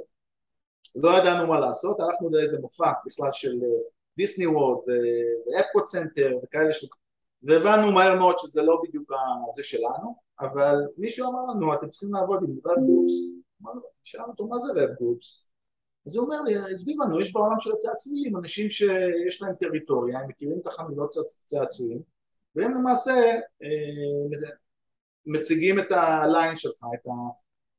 לא 0.95 1.19
ידענו 1.19 1.47
מה 1.47 1.61
לעשות, 1.61 2.01
הלכנו 2.01 2.31
לאיזה 2.31 2.59
מופע 2.61 2.93
בכלל 3.07 3.33
של 3.33 3.53
דיסני 4.17 4.47
וורלד 4.47 4.79
ואפקוט 4.89 5.85
סנטר 5.85 6.31
וכאלה 6.43 6.73
ש... 6.73 6.87
והבנו 7.43 7.93
מהר 7.93 8.19
מאוד 8.19 8.39
שזה 8.39 8.63
לא 8.63 8.81
בדיוק 8.83 9.11
זה 9.57 9.65
שלנו, 9.65 10.17
אבל 10.41 10.77
מישהו 10.99 11.31
אמר 11.31 11.55
לנו 11.55 11.75
אתם 11.75 11.89
צריכים 11.89 12.15
לעבוד 12.15 12.41
עם 12.43 12.71
rep 12.71 12.87
groups 12.87 13.41
שאלנו 14.05 14.29
אותו 14.29 14.47
מה 14.47 14.59
זה 14.59 14.73
rep 14.73 14.89
groups 15.01 15.51
אז 16.07 16.17
הוא 16.17 16.25
אומר 16.25 16.41
לי, 16.41 16.57
הסביר 16.73 16.97
לנו, 17.05 17.21
יש 17.21 17.33
בעולם 17.33 17.57
של 17.61 17.73
הצעצועים 17.73 18.37
אנשים 18.37 18.71
שיש 18.71 19.43
להם 19.43 19.55
טריטוריה, 19.55 20.19
הם 20.19 20.29
מכירים 20.29 20.59
את 20.63 20.67
החבילות 20.67 21.15
צעצועים 21.45 22.03
והם 22.55 22.75
למעשה 22.75 23.13
אה, 23.63 24.39
מציגים 25.27 25.79
את 25.79 25.91
הליין 25.91 26.57
שלך, 26.57 26.85
את, 26.95 27.09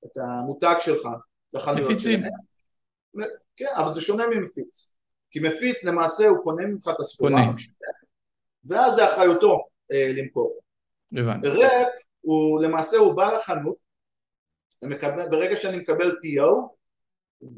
את 0.06 0.18
המותג 0.18 0.76
שלך 0.80 1.08
מפיצים 1.54 2.20
כן, 3.58 3.66
אבל 3.76 3.92
זה 3.92 4.02
שונה 4.02 4.28
ממפיץ 4.28 4.96
כי 5.32 5.40
מפיץ 5.40 5.84
למעשה 5.84 6.28
הוא 6.28 6.44
קונה 6.44 6.66
ממך 6.66 6.90
את 6.96 7.00
הסחורה. 7.00 7.42
ואז 8.66 8.94
זה 8.94 9.06
אחריותו 9.06 9.68
אה, 9.92 10.12
למכור. 10.16 10.60
הבנתי. 11.14 11.48
רפ 11.48 11.88
הוא 12.22 12.62
למעשה 12.62 12.98
הוא 12.98 13.14
בא 13.14 13.34
לחנות, 13.36 13.76
מקבל, 14.84 15.30
ברגע 15.30 15.56
שאני 15.58 15.78
מקבל 15.78 16.12
PO 16.12 16.76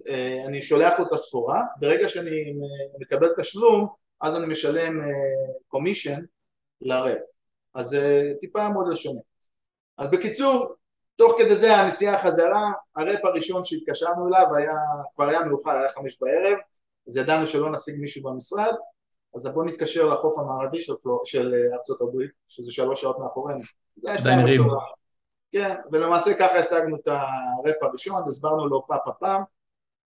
אה, 0.09 0.43
אני 0.45 0.61
שולח 0.61 0.99
לו 0.99 1.07
את 1.07 1.13
הסחורה, 1.13 1.61
ברגע 1.79 2.09
שאני 2.09 2.53
מקבל 2.99 3.27
תשלום 3.37 3.87
אז 4.21 4.37
אני 4.37 4.47
משלם 4.47 4.99
קומישן 5.67 6.19
לרפ, 6.81 7.17
אז 7.73 7.87
זה 7.87 8.33
טיפה 8.39 8.69
מודל 8.69 8.95
שונה. 8.95 9.19
אז 9.97 10.07
בקיצור, 10.11 10.75
תוך 11.15 11.35
כדי 11.37 11.55
זה 11.55 11.75
הנסיעה 11.75 12.17
חזרה, 12.17 12.71
הרפ 12.95 13.25
הראשון 13.25 13.63
שהתקשרנו 13.63 14.27
אליו 14.27 14.55
היה, 14.55 14.75
כבר 15.13 15.25
היה 15.29 15.45
מאוחר, 15.45 15.71
היה 15.71 15.89
חמש 15.89 16.17
בערב, 16.21 16.57
אז 17.07 17.17
ידענו 17.17 17.47
שלא 17.47 17.71
נשיג 17.71 18.01
מישהו 18.01 18.23
במשרד, 18.23 18.73
אז 19.35 19.47
בואו 19.47 19.65
נתקשר 19.65 20.13
לחוף 20.13 20.39
המערבי 20.39 20.81
של, 20.81 20.93
של 21.25 21.53
ארצות 21.73 22.01
הברית, 22.01 22.31
שזה 22.47 22.71
שלוש 22.71 23.01
שעות 23.01 23.19
מאחורינו. 23.19 23.61
שתיים 23.97 24.39
בצהריים. 24.45 24.69
כן, 25.51 25.75
ולמעשה 25.91 26.33
ככה 26.33 26.57
השגנו 26.57 26.95
את 26.95 27.07
הרפ 27.07 27.83
הראשון, 27.83 28.21
הסברנו 28.29 28.67
לו 28.67 28.87
פה 28.87 28.95
פה 29.05 29.11
פעם, 29.11 29.43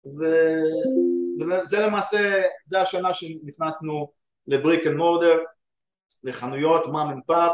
וזה 0.07 1.87
למעשה, 1.87 2.43
זה 2.67 2.81
השנה 2.81 3.15
שנכנסנו 3.15 4.13
ל 4.47 4.54
brick 4.54 4.87
and 4.87 4.97
mortar, 4.97 5.39
לחנויות, 6.25 6.87
mom 6.87 7.11
and 7.11 7.23
pop, 7.27 7.53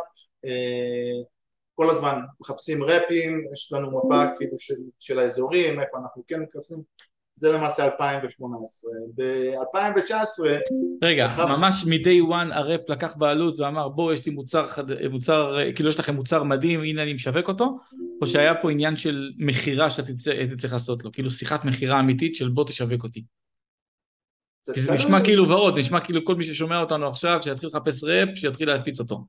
כל 1.79 1.91
הזמן 1.91 2.21
מחפשים 2.41 2.83
rep 2.83 3.14
ים, 3.14 3.45
יש 3.53 3.73
לנו 3.73 3.99
מפה 3.99 4.25
כאילו 4.39 4.59
של, 4.59 4.75
של 4.99 5.19
האזורים, 5.19 5.81
איפה 5.81 5.99
אנחנו 5.99 6.23
כן 6.29 6.41
נכנסים, 6.41 6.79
זה 7.35 7.53
למעשה 7.53 7.85
2018. 7.85 8.91
ב-2019... 9.15 10.15
רגע, 11.05 11.27
אחר... 11.27 11.47
ממש 11.57 11.85
מ-day 11.87 12.33
one 12.33 12.55
ה 12.55 12.61
rep 12.61 12.81
לקח 12.89 13.17
בעלות 13.17 13.61
ואמר 13.61 13.89
בוא 13.89 14.13
יש 14.13 14.27
לי 14.27 14.33
מוצר, 14.33 14.67
חד... 14.67 14.85
מוצר, 15.11 15.57
כאילו 15.75 15.89
יש 15.89 15.99
לכם 15.99 16.15
מוצר 16.15 16.43
מדהים, 16.43 16.81
הנה 16.81 17.03
אני 17.03 17.15
משווק 17.15 17.49
אותו, 17.49 17.79
או 18.23 18.27
שהיה 18.27 18.55
פה 18.63 18.71
עניין 18.71 18.97
של 18.97 19.31
מכירה 19.39 19.91
שאתה 19.91 20.13
צריך 20.59 20.73
לעשות 20.73 21.05
לו, 21.05 21.13
כאילו 21.13 21.31
שיחת 21.31 21.65
מכירה 21.65 22.01
אמיתית 22.01 22.35
של 22.35 22.49
בוא 22.49 22.65
תשווק 22.65 23.05
אותי. 23.05 23.25
כי 24.75 24.81
זה 24.81 24.93
נשמע 24.93 25.25
כאילו 25.25 25.49
ועוד, 25.49 25.79
נשמע 25.79 26.01
כאילו 26.01 26.25
כל 26.25 26.35
מי 26.35 26.45
ששומע 26.45 26.81
אותנו 26.81 27.09
עכשיו, 27.09 27.39
שיתחיל 27.43 27.69
לחפש 27.69 28.05
ראפ, 28.05 28.29
שיתחיל 28.35 28.69
להפיץ 28.69 29.01
אותו. 29.01 29.25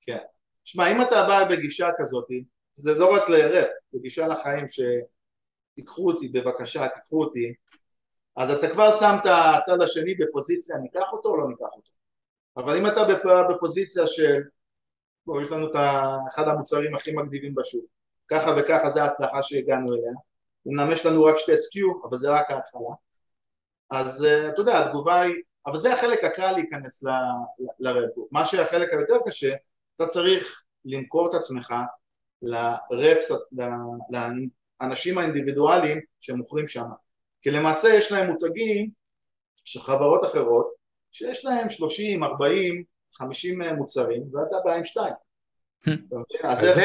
כן. 0.00 0.18
שמע, 0.68 0.92
אם 0.92 1.02
אתה 1.02 1.26
בא 1.28 1.48
בגישה 1.50 1.88
כזאת, 1.98 2.28
זה 2.74 2.94
לא 2.94 3.14
רק 3.14 3.28
לראפ, 3.28 3.68
זה 3.92 3.98
גישה 4.02 4.28
לחיים 4.28 4.64
שתיקחו 4.68 6.10
אותי 6.10 6.28
בבקשה, 6.28 6.88
תיקחו 6.88 7.20
אותי, 7.20 7.54
אז 8.36 8.50
אתה 8.50 8.70
כבר 8.70 8.92
שם 8.92 9.16
את 9.20 9.26
הצד 9.26 9.80
השני 9.82 10.14
בפוזיציה, 10.14 10.76
ניקח 10.78 11.06
אותו 11.12 11.28
או 11.28 11.36
לא 11.36 11.48
ניקח 11.48 11.68
אותו. 11.76 11.90
אבל 12.56 12.76
אם 12.76 12.86
אתה 12.86 13.00
בפוזיציה 13.50 14.06
של, 14.06 14.40
בוא, 15.26 15.42
יש 15.42 15.52
לנו 15.52 15.70
את 15.70 15.76
אחד 16.28 16.48
המוצרים 16.48 16.94
הכי 16.94 17.12
מגניבים 17.12 17.54
בשוק, 17.54 17.84
ככה 18.30 18.50
וככה 18.58 18.90
זה 18.90 19.02
ההצלחה 19.02 19.42
שהגענו 19.42 19.94
אליה, 19.94 20.12
אמנם 20.68 20.92
יש 20.92 21.06
לנו 21.06 21.24
רק 21.24 21.36
שתי 21.36 21.56
סקיו, 21.56 21.88
אבל 22.08 22.18
זה 22.18 22.30
רק 22.30 22.50
ההתחלה, 22.50 22.94
אז 23.90 24.24
uh, 24.24 24.52
אתה 24.52 24.60
יודע, 24.60 24.86
התגובה 24.86 25.20
היא, 25.20 25.42
אבל 25.66 25.78
זה 25.78 25.92
החלק 25.92 26.24
הקל 26.24 26.52
להיכנס 26.52 27.04
לרפו, 27.78 28.28
מה 28.30 28.44
שהחלק 28.44 28.92
היותר 28.92 29.16
קשה, 29.26 29.54
אתה 29.98 30.06
צריך 30.06 30.62
למכור 30.84 31.28
את 31.30 31.34
עצמך 31.34 31.74
לרפס, 32.42 33.52
לאנשים 34.80 35.18
האינדיבידואליים 35.18 36.00
שמוכרים 36.20 36.68
שם, 36.68 36.86
כי 37.42 37.50
למעשה 37.50 37.88
יש 37.88 38.12
להם 38.12 38.30
מותגים 38.30 38.90
של 39.64 39.80
חברות 39.80 40.24
אחרות 40.24 40.66
שיש 41.12 41.44
להם 41.44 41.68
30, 41.68 42.24
40, 42.24 42.82
50 43.14 43.62
מוצרים 43.62 44.22
ואתה 44.32 44.56
בא 44.64 44.74
עם 44.74 44.84
שתיים. 44.84 45.14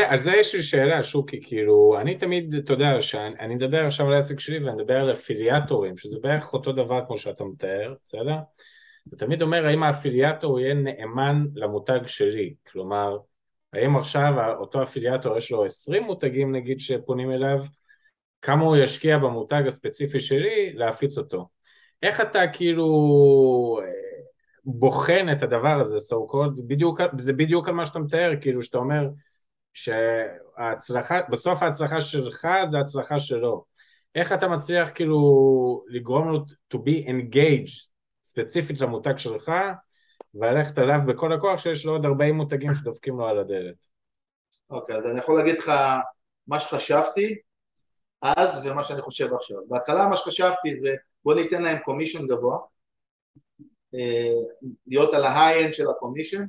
על 0.10 0.20
זה 0.20 0.32
יש 0.32 0.56
לי 0.56 0.64
שאלה 0.64 1.04
שוקי, 1.04 1.42
כאילו, 1.44 1.96
אני 2.02 2.18
תמיד, 2.18 2.54
אתה 2.54 2.74
יודע, 2.74 3.02
שאני 3.02 3.56
מדבר 3.56 3.86
עכשיו 3.86 4.08
על 4.08 4.14
העסק 4.14 4.40
שלי 4.40 4.64
ואני 4.64 4.76
מדבר 4.76 4.96
על 4.96 5.14
אפיליאטורים, 5.14 5.98
שזה 5.98 6.18
בערך 6.22 6.54
אותו 6.54 6.72
דבר 6.72 7.06
כמו 7.08 7.18
שאתה 7.18 7.44
מתאר, 7.44 7.94
בסדר? 8.06 8.36
ותמיד 9.12 9.42
אומר 9.42 9.66
האם 9.66 9.84
האפיליאטור 9.84 10.60
יהיה 10.60 10.74
נאמן 10.74 11.46
למותג 11.56 12.00
שלי, 12.06 12.54
כלומר, 12.72 13.18
האם 13.74 13.96
עכשיו 13.96 14.34
אותו 14.60 14.84
אפיליאטור 14.84 15.38
יש 15.38 15.52
לו 15.52 15.66
20 15.66 16.04
מותגים 16.04 16.56
נגיד 16.56 16.80
שפונים 16.80 17.32
אליו, 17.32 17.58
כמה 18.42 18.64
הוא 18.64 18.78
ישקיע 18.78 19.18
במותג 19.18 19.64
הספציפי 19.68 20.20
שלי 20.20 20.74
להפיץ 20.74 21.18
אותו. 21.18 21.48
איך 22.04 22.22
אתה 22.22 22.48
כאילו 22.48 22.88
בוחן 24.66 25.28
את 25.32 25.44
הדבר 25.44 25.80
הזה, 25.82 25.98
so 25.98 26.32
called, 26.32 26.62
בדיוק, 26.68 27.02
זה 27.18 27.34
בדיוק 27.34 27.68
על 27.68 27.74
מה 27.74 27.86
שאתה 27.86 28.00
מתאר, 28.00 28.32
כאילו 28.42 28.64
שאתה 28.64 28.78
אומר 28.78 29.10
שההצלחה, 29.74 31.22
בסוף 31.30 31.64
ההצלחה 31.64 32.02
שלך 32.02 32.48
זה 32.70 32.80
הצלחה 32.80 33.20
שלו. 33.20 33.66
איך 34.16 34.34
אתה 34.34 34.48
מצליח 34.48 34.92
כאילו 34.96 35.84
לגרום 35.88 36.32
לו 36.32 36.40
to 36.74 36.78
be 36.78 37.08
engaged 37.08 37.93
ספציפית 38.34 38.82
למותג 38.82 39.18
שלך 39.18 39.52
וללכת 40.36 40.78
עליו 40.78 41.00
בכל 41.08 41.34
הכוח 41.34 41.60
שיש 41.60 41.86
לו 41.86 41.92
עוד 41.92 42.06
40 42.06 42.36
מותגים 42.36 42.74
שדופקים 42.74 43.18
לו 43.18 43.28
על 43.28 43.40
הדלת. 43.40 43.86
אוקיי, 44.70 44.96
okay, 44.96 44.98
אז 44.98 45.06
אני 45.06 45.20
יכול 45.20 45.38
להגיד 45.38 45.60
לך 45.60 45.72
מה 46.48 46.60
שחשבתי 46.60 47.36
אז 48.22 48.66
ומה 48.66 48.84
שאני 48.84 49.02
חושב 49.02 49.34
עכשיו. 49.34 49.58
בהתחלה 49.68 50.08
מה 50.08 50.16
שחשבתי 50.16 50.76
זה 50.76 50.94
בוא 51.26 51.34
ניתן 51.34 51.62
להם 51.62 51.78
commission 51.78 52.28
גבוה 52.28 52.58
אה, 53.96 54.34
להיות 54.88 55.14
על 55.14 55.24
ה 55.24 55.29
high-end 55.29 55.74
של 55.74 55.90
ה 55.90 55.95
commission 55.95 56.46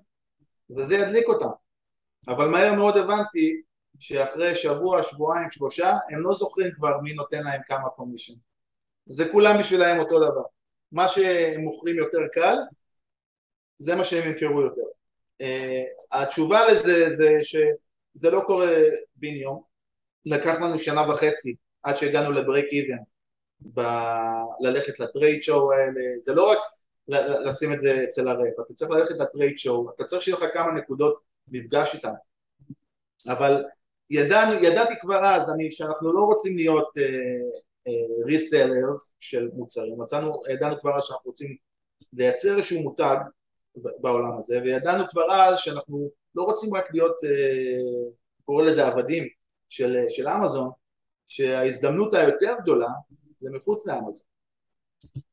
וזה 0.76 0.94
ידליק 0.94 1.28
אותם 1.28 1.50
אבל 2.28 2.48
מהר 2.48 2.74
מאוד 2.74 2.96
הבנתי 2.96 3.62
שאחרי 3.98 4.56
שבוע, 4.56 5.02
שבועיים, 5.02 5.50
שלושה 5.50 5.92
הם 6.10 6.20
לא 6.20 6.34
זוכרים 6.34 6.72
כבר 6.74 7.00
מי 7.02 7.14
נותן 7.14 7.44
להם 7.44 7.60
כמה 7.66 7.88
commission 7.88 8.34
זה 9.06 9.28
כולם 9.32 9.58
בשבילם 9.58 9.98
אותו 9.98 10.18
דבר 10.18 10.42
מה 10.94 11.08
שהם 11.08 11.60
מוכרים 11.60 11.98
יותר 11.98 12.18
קל 12.32 12.56
זה 13.78 13.94
מה 13.94 14.04
שהם 14.04 14.28
ימכרו 14.28 14.60
יותר. 14.60 14.82
uh, 15.42 15.46
התשובה 16.12 16.66
לזה 16.72 17.10
זה 17.10 17.30
שזה 17.42 18.30
לא 18.30 18.40
קורה 18.46 18.70
בן 19.16 19.34
יום 19.34 19.62
לקח 20.26 20.60
לנו 20.60 20.78
שנה 20.78 21.10
וחצי 21.10 21.54
עד 21.82 21.96
שהגענו 21.96 22.30
ל 22.30 22.36
break 22.36 22.66
even 22.72 23.02
ב- 23.74 24.60
ללכת 24.60 25.00
ל 25.00 25.07
trade 25.07 25.42
show 25.42 25.72
האלה. 25.72 26.00
זה 26.20 26.34
לא 26.34 26.50
רק 26.50 26.58
לשים 27.46 27.72
את 27.72 27.80
זה 27.80 28.04
אצל 28.04 28.28
ה 28.28 28.35
rep, 28.35 28.60
אתה 28.66 28.74
צריך 28.74 28.90
ללכת 28.90 29.14
ל 29.18 29.25
trade 29.25 29.58
show, 29.58 29.90
אתה 29.90 30.04
צריך 30.04 30.22
שיהיה 30.22 30.36
לך 30.36 30.44
כמה 30.54 30.72
נקודות 30.72 31.20
מפגש 31.48 31.94
איתם, 31.94 32.12
אבל 33.28 33.64
ידענו, 34.10 34.52
ידעתי 34.54 34.94
כבר 35.00 35.24
אז 35.24 35.50
אני, 35.50 35.70
שאנחנו 35.70 36.12
לא 36.12 36.20
רוצים 36.20 36.56
להיות 36.56 36.88
resellers 38.26 39.08
uh, 39.08 39.14
של 39.18 39.48
מוצרים, 39.52 40.02
מצאנו, 40.02 40.40
ידענו 40.50 40.80
כבר 40.80 40.96
אז 40.96 41.04
שאנחנו 41.04 41.30
רוצים 41.30 41.56
לייצר 42.12 42.56
איזשהו 42.56 42.80
מותג 42.80 43.16
בעולם 43.76 44.38
הזה, 44.38 44.60
וידענו 44.62 45.04
כבר 45.08 45.32
אז 45.32 45.58
שאנחנו 45.58 46.10
לא 46.34 46.42
רוצים 46.42 46.74
רק 46.74 46.84
להיות, 46.92 47.16
uh, 47.22 48.12
קורא 48.44 48.64
לזה 48.64 48.86
עבדים 48.86 49.28
של, 49.68 50.04
של 50.08 50.28
אמזון, 50.28 50.70
שההזדמנות 51.26 52.14
היותר 52.14 52.54
גדולה 52.62 52.88
זה 53.38 53.50
מחוץ 53.50 53.86
לאמזון. 53.86 54.26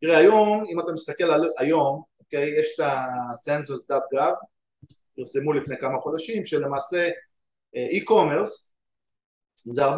תראה 0.02 0.18
היום, 0.18 0.64
אם 0.68 0.80
אתה 0.80 0.92
מסתכל 0.92 1.24
על 1.24 1.50
היום, 1.58 2.04
אוקיי, 2.20 2.60
יש 2.60 2.76
את 2.76 2.80
ה-census.gov, 2.80 4.46
פרסמו 5.16 5.54
לפני 5.54 5.76
כמה 5.80 6.00
חודשים, 6.00 6.46
שלמעשה 6.46 7.10
e-commerce 7.76 8.72
זה 9.56 9.86
14.3 9.86 9.94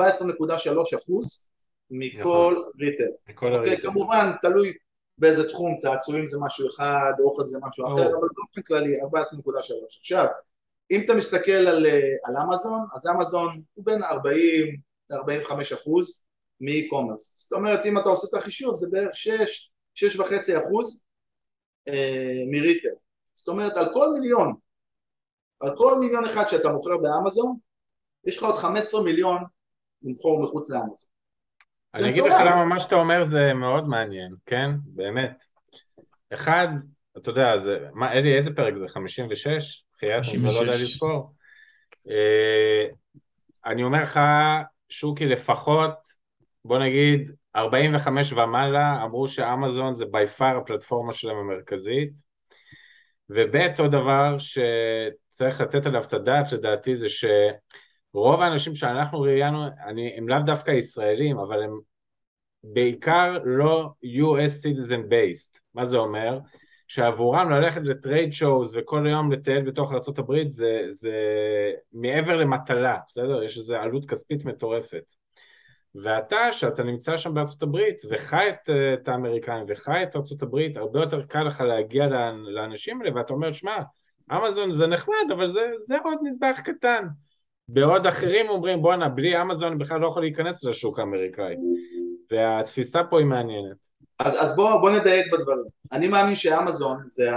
אחוז 0.98 1.48
מכל 1.94 2.62
ריטל. 2.80 3.12
מכל 3.30 3.56
אוקיי, 3.56 3.82
כמובן, 3.82 4.32
תלוי 4.42 4.74
באיזה 5.18 5.50
תחום, 5.50 5.78
צעצועים 5.78 6.28
זה 6.28 6.38
משהו 6.42 6.70
אחד, 6.70 7.12
אוכל 7.20 7.46
זה 7.46 7.58
משהו 7.62 7.88
אחר, 7.88 8.08
אבל 8.08 8.28
באופן 8.36 8.62
כללי 8.62 9.02
14.3. 9.02 9.08
עכשיו, 10.00 10.26
אם 10.92 11.02
אתה 11.06 11.14
מסתכל 11.14 11.52
על, 11.52 11.86
על 12.24 12.36
אמזון, 12.38 12.86
אז 12.96 13.08
אמזון 13.08 13.62
הוא 13.74 13.86
בין 13.86 14.04
40 14.04 14.78
ל-45 15.10 15.74
אחוז 15.74 16.24
מ-e-commerce. 16.62 17.36
זאת 17.38 17.54
אומרת, 17.54 17.86
אם 17.86 17.98
אתה 17.98 18.10
עושה 18.10 18.28
את 18.38 18.44
החישוב, 18.44 18.76
זה 18.76 18.88
בערך 18.92 19.16
6, 19.16 19.72
6.5 19.96 20.24
אחוז 20.60 21.04
אה, 21.88 22.44
מריטל. 22.52 22.96
זאת 23.36 23.48
אומרת, 23.48 23.78
על 23.78 23.94
כל 23.94 24.14
מיליון, 24.14 24.54
על 25.60 25.78
כל 25.78 26.00
מיליון 26.00 26.26
אחד 26.26 26.48
שאתה 26.48 26.70
מוכר 26.70 26.98
באמזון, 26.98 27.58
יש 28.26 28.38
לך 28.38 28.44
עוד 28.44 28.56
15 28.56 29.04
מיליון 29.04 29.38
למכור 30.04 30.44
מחוץ 30.44 30.70
לאמזון. 30.70 31.13
אני 31.94 32.10
אגיד 32.10 32.24
לך 32.24 32.34
למה 32.46 32.66
מה 32.66 32.80
שאתה 32.80 32.96
אומר 32.96 33.24
זה 33.24 33.54
מאוד 33.54 33.88
מעניין, 33.88 34.36
כן? 34.46 34.72
באמת. 34.86 35.44
אחד, 36.34 36.68
אתה 37.18 37.30
יודע, 37.30 37.58
זה, 37.58 37.78
מה, 37.94 38.12
אלי, 38.12 38.38
איזה 38.38 38.56
פרק 38.56 38.76
זה? 38.76 38.88
56? 38.88 39.84
חייאת, 40.00 40.24
אני 40.34 40.44
לא 40.44 40.52
יודע 40.52 40.72
לזכור. 40.72 41.34
אה, 42.10 42.86
אני 43.66 43.84
אומר 43.84 44.04
לך, 44.04 44.20
שוקי, 44.90 45.26
לפחות 45.26 45.94
בוא 46.66 46.80
נגיד 46.80 47.32
45 47.56 48.34
ומעלה 48.34 49.04
אמרו 49.04 49.28
שאמזון 49.28 49.96
זה 49.96 50.06
בי 50.12 50.28
פאר 50.28 50.58
הפלטפורמה 50.58 51.14
שלהם 51.14 51.38
המרכזית 51.38 52.14
וב' 53.30 53.56
עוד 53.80 53.92
דבר 53.92 54.38
שצריך 54.40 55.62
לתת 55.62 55.86
עליו 55.86 56.04
את 56.04 56.14
הדעת 56.14 56.52
לדעתי 56.52 56.96
זה 56.96 57.10
שרוב 58.14 58.42
האנשים 58.42 58.76
שאנחנו 58.76 59.22
ראיינו 59.22 59.68
אני, 59.86 60.14
הם 60.18 60.30
לאו 60.30 60.40
דווקא 60.46 60.72
ישראלים 60.72 61.38
אבל 61.38 61.64
הם 61.64 61.80
בעיקר 62.64 63.38
לא 63.44 63.90
US 64.04 64.66
citizen 64.66 65.10
based 65.10 65.60
מה 65.74 65.86
זה 65.86 65.98
אומר? 65.98 66.40
שעבורם 66.88 67.50
ללכת 67.50 67.82
לטרייד 67.84 68.34
שואוז 68.34 68.78
וכל 68.78 69.08
היום 69.08 69.32
לטייל 69.32 69.62
בתוך 69.62 69.92
ארה"ב 69.92 70.52
זה, 70.52 70.82
זה 70.90 71.12
מעבר 71.94 72.38
למטלה, 72.38 72.98
בסדר? 73.08 73.44
יש 73.44 73.58
איזו 73.58 73.76
עלות 73.76 74.06
כספית 74.06 74.46
מטורפת. 74.46 75.14
ואתה, 75.96 76.54
שאתה 76.54 76.84
נמצא 76.84 77.18
שם 77.18 77.34
בארצות 77.34 77.64
הברית 77.64 78.02
וחי 78.10 78.50
את, 78.50 78.70
את 78.94 79.08
האמריקאים 79.08 79.66
וחי 79.68 80.04
את 80.04 80.16
ארצות 80.16 80.42
הברית, 80.42 80.78
הרבה 80.78 81.00
יותר 81.00 81.22
קל 81.22 81.44
לך 81.44 81.62
להגיע 81.62 82.08
לאנשים 82.48 83.02
האלה 83.02 83.16
ואתה 83.16 83.34
אומר, 83.34 83.52
שמע, 83.52 83.78
אמזון 84.32 84.72
זה 84.72 84.88
נחמד, 84.88 85.32
אבל 85.34 85.46
זה, 85.46 85.72
זה 85.82 85.96
עוד 86.04 86.18
נדבך 86.24 86.60
קטן. 86.60 87.08
בעוד 87.68 88.08
אחרים 88.08 88.50
אומרים, 88.50 88.82
בואנה, 88.82 89.10
בלי 89.10 89.42
אמזון 89.42 89.78
בכלל 89.78 90.00
לא 90.00 90.08
יכול 90.08 90.22
להיכנס 90.22 90.64
לשוק 90.64 91.00
האמריקאי. 91.00 91.56
והתפיסה 92.32 93.04
פה 93.04 93.20
היא 93.20 93.26
מעניינת. 93.26 93.88
אז, 94.20 94.34
אז 94.40 94.56
בוא, 94.56 94.82
בוא 94.82 94.92
נדייק 94.92 95.34
בדברים. 95.34 95.66
אני 95.92 96.08
מאמין 96.08 96.36
שאמזון 96.36 97.04
זה 97.08 97.30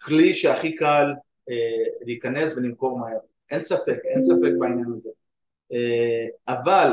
הכלי 0.00 0.34
שהכי 0.34 0.74
קל 0.74 1.12
אה, 1.50 1.84
להיכנס 2.06 2.56
ולמכור 2.56 2.98
מהר. 2.98 3.18
אין 3.50 3.60
ספק, 3.60 3.98
אין 4.04 4.20
ספק 4.20 4.50
בעניין 4.58 4.92
הזה. 4.94 5.10
אה, 5.72 6.26
אבל 6.48 6.92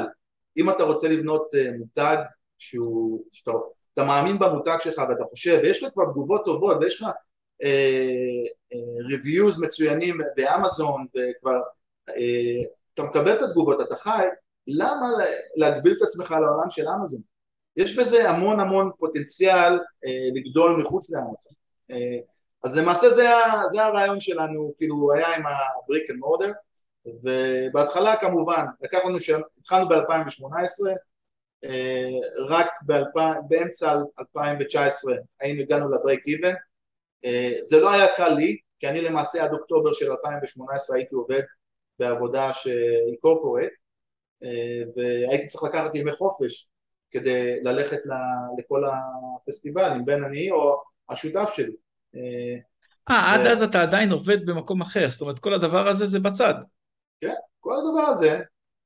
אם 0.58 0.70
אתה 0.70 0.84
רוצה 0.84 1.08
לבנות 1.08 1.56
אה, 1.56 1.72
מותג 1.78 2.18
שהוא, 2.58 3.24
שאתה 3.32 3.52
אתה 3.98 4.06
מאמין 4.06 4.40
במותג 4.40 4.78
שלך 4.82 5.02
ואתה 5.10 5.24
חושב, 5.24 5.60
ויש 5.64 5.84
לך 5.84 5.94
כבר 5.94 6.06
תגובות 6.06 6.46
טובות 6.46 6.78
ויש 6.82 7.02
לך 7.02 7.08
אה, 7.64 8.44
אה, 8.74 9.58
מצוינים 9.62 10.18
באמזון 10.36 11.06
וכבר 11.10 11.60
אתה 12.94 13.04
מקבל 13.04 13.38
את 13.38 13.42
התגובות, 13.42 13.82
אתה 13.82 13.96
חי, 13.96 14.26
למה 14.68 15.08
להגביל 15.56 15.94
את 15.98 16.02
עצמך 16.02 16.32
לעולם 16.32 16.70
של 16.70 16.88
אמזון? 16.90 17.22
יש 17.78 18.00
בזה 18.00 18.30
המון 18.30 18.60
המון 18.60 18.92
פוטנציאל 19.00 19.74
אה, 20.06 20.30
לגדול 20.34 20.82
מחוץ 20.82 21.12
לאמזון. 21.12 21.54
אה, 21.92 22.18
אז 22.64 22.78
למעשה 22.78 23.10
זה, 23.10 23.30
זה 23.72 23.84
הרעיון 23.84 24.20
שלנו, 24.20 24.74
כאילו 24.78 25.14
היה 25.14 25.36
עם 25.36 25.46
ה-brick 25.46 26.12
and 26.12 26.16
mortar 26.16 26.54
ובהתחלה 27.24 28.16
כמובן, 28.16 28.66
לקח 28.82 29.00
לנו, 29.06 29.18
התחלנו 29.60 29.90
ב-2018, 29.90 30.90
אה, 31.66 32.10
רק 32.48 32.68
באמצע 33.50 33.94
2019 34.20 35.16
היינו 35.40 35.62
הגענו 35.62 35.90
לברייק 35.92 36.28
איבן, 36.28 36.54
אה, 37.26 37.54
זה 37.62 37.80
לא 37.80 37.92
היה 37.92 38.16
קל 38.16 38.30
לי, 38.30 38.58
כי 38.80 38.88
אני 38.88 39.02
למעשה 39.02 39.44
עד 39.44 39.54
אוקטובר 39.54 39.94
של 39.94 40.12
2018 40.12 40.98
הייתי 40.98 41.16
עובד 41.16 41.42
בעבודה 42.00 42.54
שהיא 42.54 43.18
קורפורט, 43.22 43.72
אה, 44.44 44.84
והייתי 44.96 45.48
צריך 45.48 45.64
לקחת 45.64 45.96
ימי 45.96 46.12
חופש 46.12 46.68
כדי 47.12 47.64
ללכת 47.64 48.00
לכל 48.58 48.84
הפסטיבלים, 48.86 50.06
בין 50.06 50.24
אני 50.24 50.52
או 50.52 50.82
השותף 51.10 51.50
שלי. 51.54 51.76
אה, 52.16 52.56
עד 53.06 53.48
אז 53.48 53.62
אתה 53.62 53.82
עדיין 53.82 54.12
עובד 54.12 54.46
במקום 54.46 54.82
אחר, 54.82 55.10
זאת 55.12 55.22
אומרת 55.22 55.40
כל 55.40 55.54
הדבר 55.54 55.88
הזה 55.88 56.08
זה 56.08 56.20
בצד. 56.20 56.54
כן, 57.22 57.34
כל 57.60 57.74
הדבר 57.74 58.10
הזה 58.10 58.40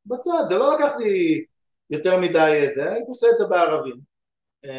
בצד, 0.06 0.44
זה 0.48 0.58
לא 0.58 0.76
לקח 0.76 0.92
לי 1.00 1.46
יותר 1.90 2.20
מדי 2.20 2.64
זה, 2.68 2.92
הייתי 2.92 3.08
עושה 3.08 3.28
את 3.32 3.38
זה 3.38 3.46
בערבים, 3.46 4.00
אה, 4.66 4.70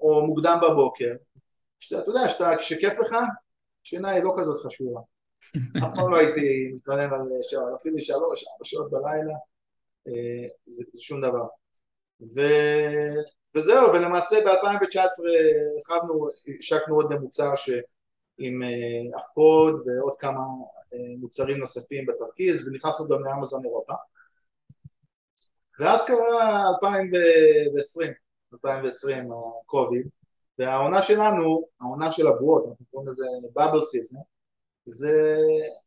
או 0.00 0.26
מוקדם 0.26 0.58
בבוקר, 0.62 1.12
שאתה, 1.78 2.02
אתה 2.02 2.10
יודע, 2.10 2.28
שאתה, 2.28 2.56
כשכיף 2.58 2.98
לך, 2.98 3.16
שינה 3.82 4.10
היא 4.10 4.24
לא 4.24 4.34
כזאת 4.38 4.66
חשובה. 4.66 5.00
אף 5.56 5.90
פעם 5.94 6.10
לא 6.10 6.16
הייתי 6.16 6.72
מתלונן 6.74 7.12
על 7.12 7.28
שעה, 7.42 7.62
אפילו 7.80 7.98
שלוש, 7.98 8.44
ארבע 8.48 8.64
שעות 8.64 8.90
בלילה, 8.90 9.34
אה, 10.08 10.48
זה, 10.66 10.84
זה 10.92 11.02
שום 11.02 11.20
דבר. 11.20 11.46
ו... 12.20 12.40
וזהו, 13.54 13.88
ולמעשה 13.92 14.36
ב-2019 14.44 14.98
הרחבנו, 15.76 16.28
השקנו 16.58 16.94
עוד 16.94 17.14
ממוצר 17.14 17.54
עם 18.38 18.62
אה, 18.62 19.18
אפקוד 19.18 19.74
ועוד 19.86 20.14
כמה 20.18 20.40
מוצרים 21.20 21.56
נוספים 21.56 22.06
בתרכיז 22.06 22.68
ונכנסנו 22.68 23.08
גם 23.08 23.24
לאמזון 23.24 23.64
אירופה 23.64 23.92
ואז 25.80 26.04
קרה 26.06 26.68
2020, 26.68 28.12
2020 28.52 29.30
הקוביד 29.32 30.08
והעונה 30.58 31.02
שלנו, 31.02 31.64
העונה 31.80 32.12
של 32.12 32.26
הבועות, 32.26 32.64
אנחנו 32.68 32.86
קוראים 32.90 33.08
לזה 33.08 33.24
bubble 33.54 33.82
season 33.82 34.18
זה 34.86 35.36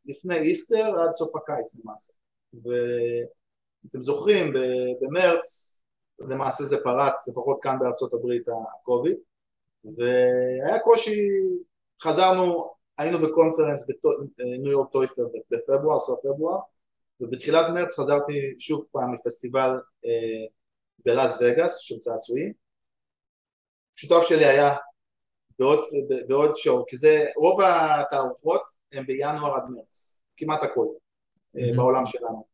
לפני 0.05 0.37
Easter 0.37 0.99
עד 0.99 1.13
סוף 1.13 1.35
הקיץ 1.35 1.75
למעשה. 1.79 2.13
ואתם 2.53 4.01
זוכרים 4.01 4.53
במרץ 5.01 5.75
למעשה 6.19 6.63
זה 6.63 6.77
פרץ 6.83 7.27
לפחות 7.27 7.59
כאן 7.61 7.79
בארצות 7.79 8.13
הברית 8.13 8.45
הקוביד 8.81 9.17
והיה 9.97 10.79
קושי, 10.79 11.29
חזרנו 12.01 12.73
היינו 12.97 13.19
בקונפרנס 13.19 13.85
בניו 14.37 14.71
יורק 14.71 14.91
טויפר 14.91 15.23
בפברואר, 15.51 15.99
סוף 15.99 16.19
פברואר. 16.23 16.59
ובתחילת 17.19 17.65
מרץ 17.73 17.99
חזרתי 17.99 18.55
שוב 18.59 18.85
פעם 18.91 19.13
מפסטיבל 19.13 19.69
אה, 20.05 20.45
בלאס 21.05 21.37
וגאס 21.41 21.77
של 21.77 21.99
צעצועים. 21.99 22.53
שותף 23.95 24.23
שלי 24.27 24.45
היה 24.45 24.75
בעוד, 25.59 25.79
בעוד 26.27 26.55
שואו 26.55 26.85
כי 26.87 26.97
זה 26.97 27.25
רוב 27.35 27.61
התערוכות 27.61 28.74
הן 28.95 29.05
בינואר 29.05 29.55
עד 29.55 29.63
מרץ 29.69 30.21
כמעט 30.37 30.63
הכל 30.63 30.85
mm-hmm. 30.87 31.75
בעולם 31.75 32.05
שלנו 32.05 32.45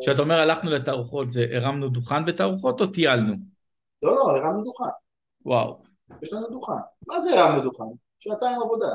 כשאתה 0.00 0.22
אומר 0.22 0.34
הלכנו 0.34 0.70
לתערוכות 0.70 1.32
זה 1.32 1.46
הרמנו 1.52 1.88
דוכן 1.88 2.24
בתערוכות 2.24 2.80
או 2.80 2.86
טיילנו? 2.86 3.34
לא 4.02 4.14
לא 4.14 4.30
הרמנו 4.30 4.64
דוכן 4.64 4.90
וואו 5.44 5.82
יש 6.22 6.32
לנו 6.32 6.48
דוכן 6.48 6.72
מה 7.06 7.20
זה 7.20 7.40
הרמנו 7.40 7.62
דוכן? 7.62 7.84
שעתיים 8.20 8.62
עבודה, 8.62 8.94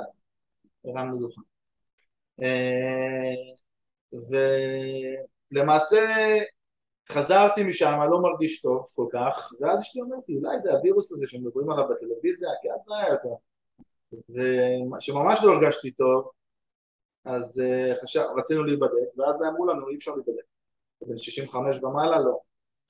הרמנו 0.86 1.20
דוכן. 1.20 1.42
אה, 2.42 3.34
ולמעשה 5.52 6.00
חזרתי 7.12 7.64
משם, 7.64 8.00
לא 8.12 8.22
מרגיש 8.22 8.62
טוב 8.62 8.84
כל 8.96 9.08
כך, 9.14 9.54
ואז 9.60 9.82
אשתי 9.82 10.02
אומרת 10.02 10.24
לי, 10.30 10.36
אולי 10.36 10.60
זה 10.60 10.74
הווירוס 10.74 11.12
הזה 11.12 11.28
שמדברים 11.28 11.72
עליו 11.72 11.86
בטלוויזיה, 11.90 12.50
כי 12.62 12.72
אז 12.72 12.86
לא 12.88 12.96
היה 12.96 13.10
יותר. 13.10 13.36
וכשממש 14.30 15.40
לא 15.44 15.52
הרגשתי 15.52 15.92
טוב, 15.92 16.32
אז 17.26 17.60
אה, 17.60 17.94
חשב, 18.04 18.22
רצינו 18.38 18.64
להיבדק, 18.64 19.18
ואז 19.18 19.44
אמרו 19.44 19.66
לנו, 19.66 19.90
אי 19.90 19.96
אפשר 19.96 20.12
להיבדק. 20.12 20.46
בן 21.02 21.18
65 21.18 21.84
ומעלה, 21.84 22.20
לא. 22.20 22.40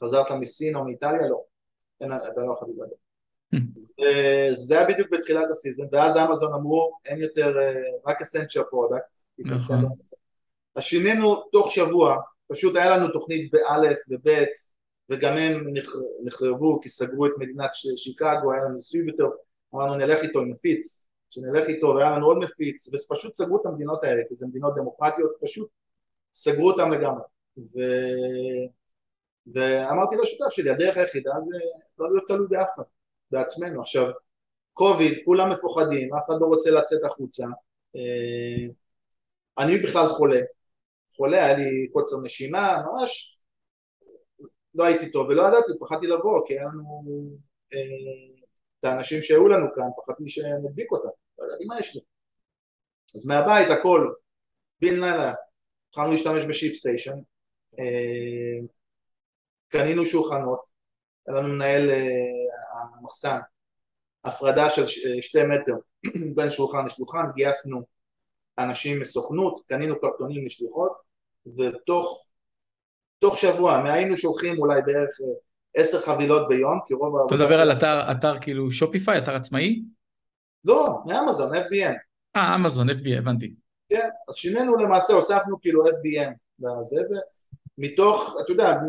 חזרת 0.03 0.31
מסין 0.31 0.75
או 0.75 0.85
מאיטליה, 0.85 1.27
לא. 1.29 1.43
אין, 2.01 2.11
אתה 2.11 2.41
לא 2.41 2.53
יכול 2.53 2.67
להיבדק. 2.67 2.97
וזה 4.57 4.79
היה 4.79 4.87
בדיוק 4.87 5.09
בתחילת 5.11 5.51
ה 5.51 5.56
season, 5.56 5.87
ואז 5.91 6.17
אמזון 6.17 6.53
אמרו 6.53 6.97
אין 7.05 7.21
יותר, 7.21 7.57
אה, 7.59 7.73
רק 8.07 8.21
essential 8.21 8.63
product, 8.69 9.19
נכון. 9.39 9.85
אז 10.75 10.83
שינינו 10.83 11.35
תוך 11.51 11.71
שבוע, 11.71 12.17
פשוט 12.47 12.75
היה 12.75 12.97
לנו 12.97 13.07
תוכנית 13.13 13.51
באלף 13.51 13.99
ובית 14.09 14.75
וגם 15.09 15.37
הם 15.37 15.63
נחרבו 16.23 16.81
כי 16.81 16.89
סגרו 16.89 17.25
את 17.25 17.31
מדינת 17.37 17.69
שיקגו, 17.73 18.53
היה 18.53 18.63
לנו 18.63 18.75
ניסוי 18.75 19.07
יותר, 19.07 19.23
אמרנו 19.75 19.95
נלך 19.95 20.23
איתו 20.23 20.39
עם 20.39 20.51
מפיץ, 20.51 21.07
שנלך 21.35 21.67
איתו 21.67 21.87
והיה 21.87 22.11
לנו 22.11 22.25
עוד 22.25 22.37
מפיץ, 22.37 22.87
ופשוט 22.93 23.35
סגרו 23.35 23.61
את 23.61 23.65
המדינות 23.65 24.03
האלה, 24.03 24.21
כי 24.29 24.35
זה 24.35 24.47
מדינות 24.47 24.75
דמוקרטיות, 24.75 25.31
פשוט 25.41 25.69
סגרו 26.33 26.71
אותם 26.71 26.91
לגמרי. 26.91 27.23
ו... 27.57 27.79
ואמרתי 29.53 30.15
לשותף 30.15 30.49
שלי, 30.49 30.69
הדרך 30.69 30.97
היחידה 30.97 31.31
זה 31.49 31.57
לא 31.99 32.09
להיות 32.09 32.27
תלוי 32.27 32.47
באף 32.49 32.69
אחד. 32.75 32.83
בעצמנו. 33.31 33.81
עכשיו, 33.81 34.11
קוביד, 34.73 35.13
כולם 35.25 35.51
מפוחדים, 35.51 36.13
אף 36.15 36.23
אחד 36.25 36.35
לא 36.41 36.45
רוצה 36.45 36.71
לצאת 36.71 37.03
החוצה. 37.03 37.45
אה, 37.95 38.67
אני 39.57 39.77
בכלל 39.77 40.07
חולה, 40.07 40.39
חולה, 41.15 41.45
היה 41.45 41.57
לי 41.57 41.87
קוצר 41.93 42.21
נשימה, 42.23 42.77
ממש 42.85 43.39
לא 44.75 44.83
הייתי 44.83 45.11
טוב 45.11 45.27
ולא 45.29 45.41
ידעתי, 45.41 45.71
פחדתי 45.79 46.07
לבוא, 46.07 46.47
כי 46.47 46.53
היה 46.53 46.67
לנו 46.67 47.29
אה, 47.73 47.79
את 48.79 48.85
האנשים 48.85 49.21
שהיו 49.21 49.47
לנו 49.47 49.65
כאן, 49.75 49.87
פחדתי 49.97 50.27
שנדביק 50.27 50.91
אותם, 50.91 51.09
לא 51.39 51.45
ידעתי 51.45 51.65
מה 51.65 51.79
יש 51.79 51.95
לי. 51.95 52.01
אז 53.15 53.25
מהבית 53.25 53.69
הכל, 53.69 54.13
בן 54.81 54.93
לילה, 54.93 55.33
התחלנו 55.89 56.11
להשתמש 56.11 56.43
בשיפ 56.43 56.75
סטיישן, 56.75 57.17
אה, 57.79 58.65
קנינו 59.67 60.05
שולחנות, 60.05 60.59
היה 61.27 61.37
לנו 61.37 61.47
מנהל 61.47 61.89
המחסן, 62.99 63.39
הפרדה 64.23 64.69
של 64.69 64.87
שתי 65.21 65.43
מטר 65.43 65.73
בין 66.35 66.51
שולחן 66.51 66.85
לשולחן, 66.85 67.25
גייסנו 67.35 67.81
אנשים 68.57 68.99
מסוכנות, 68.99 69.61
קנינו 69.67 69.99
קרטונים 69.99 70.45
לשלוחות 70.45 70.91
ותוך 71.57 72.29
תוך 73.19 73.37
שבוע, 73.37 73.91
היינו 73.91 74.17
שולחים 74.17 74.59
אולי 74.59 74.81
בערך 74.85 75.09
אה, 75.21 75.81
עשר 75.81 75.99
חבילות 75.99 76.47
ביום, 76.47 76.79
כי 76.87 76.93
רוב 76.93 77.15
אתה 77.27 77.35
מדבר 77.35 77.61
על 77.61 77.71
אתר, 77.71 78.11
אתר 78.11 78.39
כאילו 78.41 78.71
שופיפיי, 78.71 79.17
אתר 79.17 79.35
עצמאי? 79.35 79.81
לא, 80.65 80.97
מאמזון, 81.05 81.53
FBN. 81.53 81.95
אה, 82.35 82.55
אמזון, 82.55 82.89
FBN, 82.89 83.17
הבנתי. 83.17 83.53
כן, 83.89 84.09
אז 84.29 84.35
שינינו 84.35 84.75
למעשה, 84.75 85.13
הוספנו 85.13 85.61
כאילו 85.61 85.87
FBN 85.87 86.31
לזה, 86.59 87.01
ומתוך, 87.77 88.37
אתה 88.43 88.51
יודע, 88.51 88.79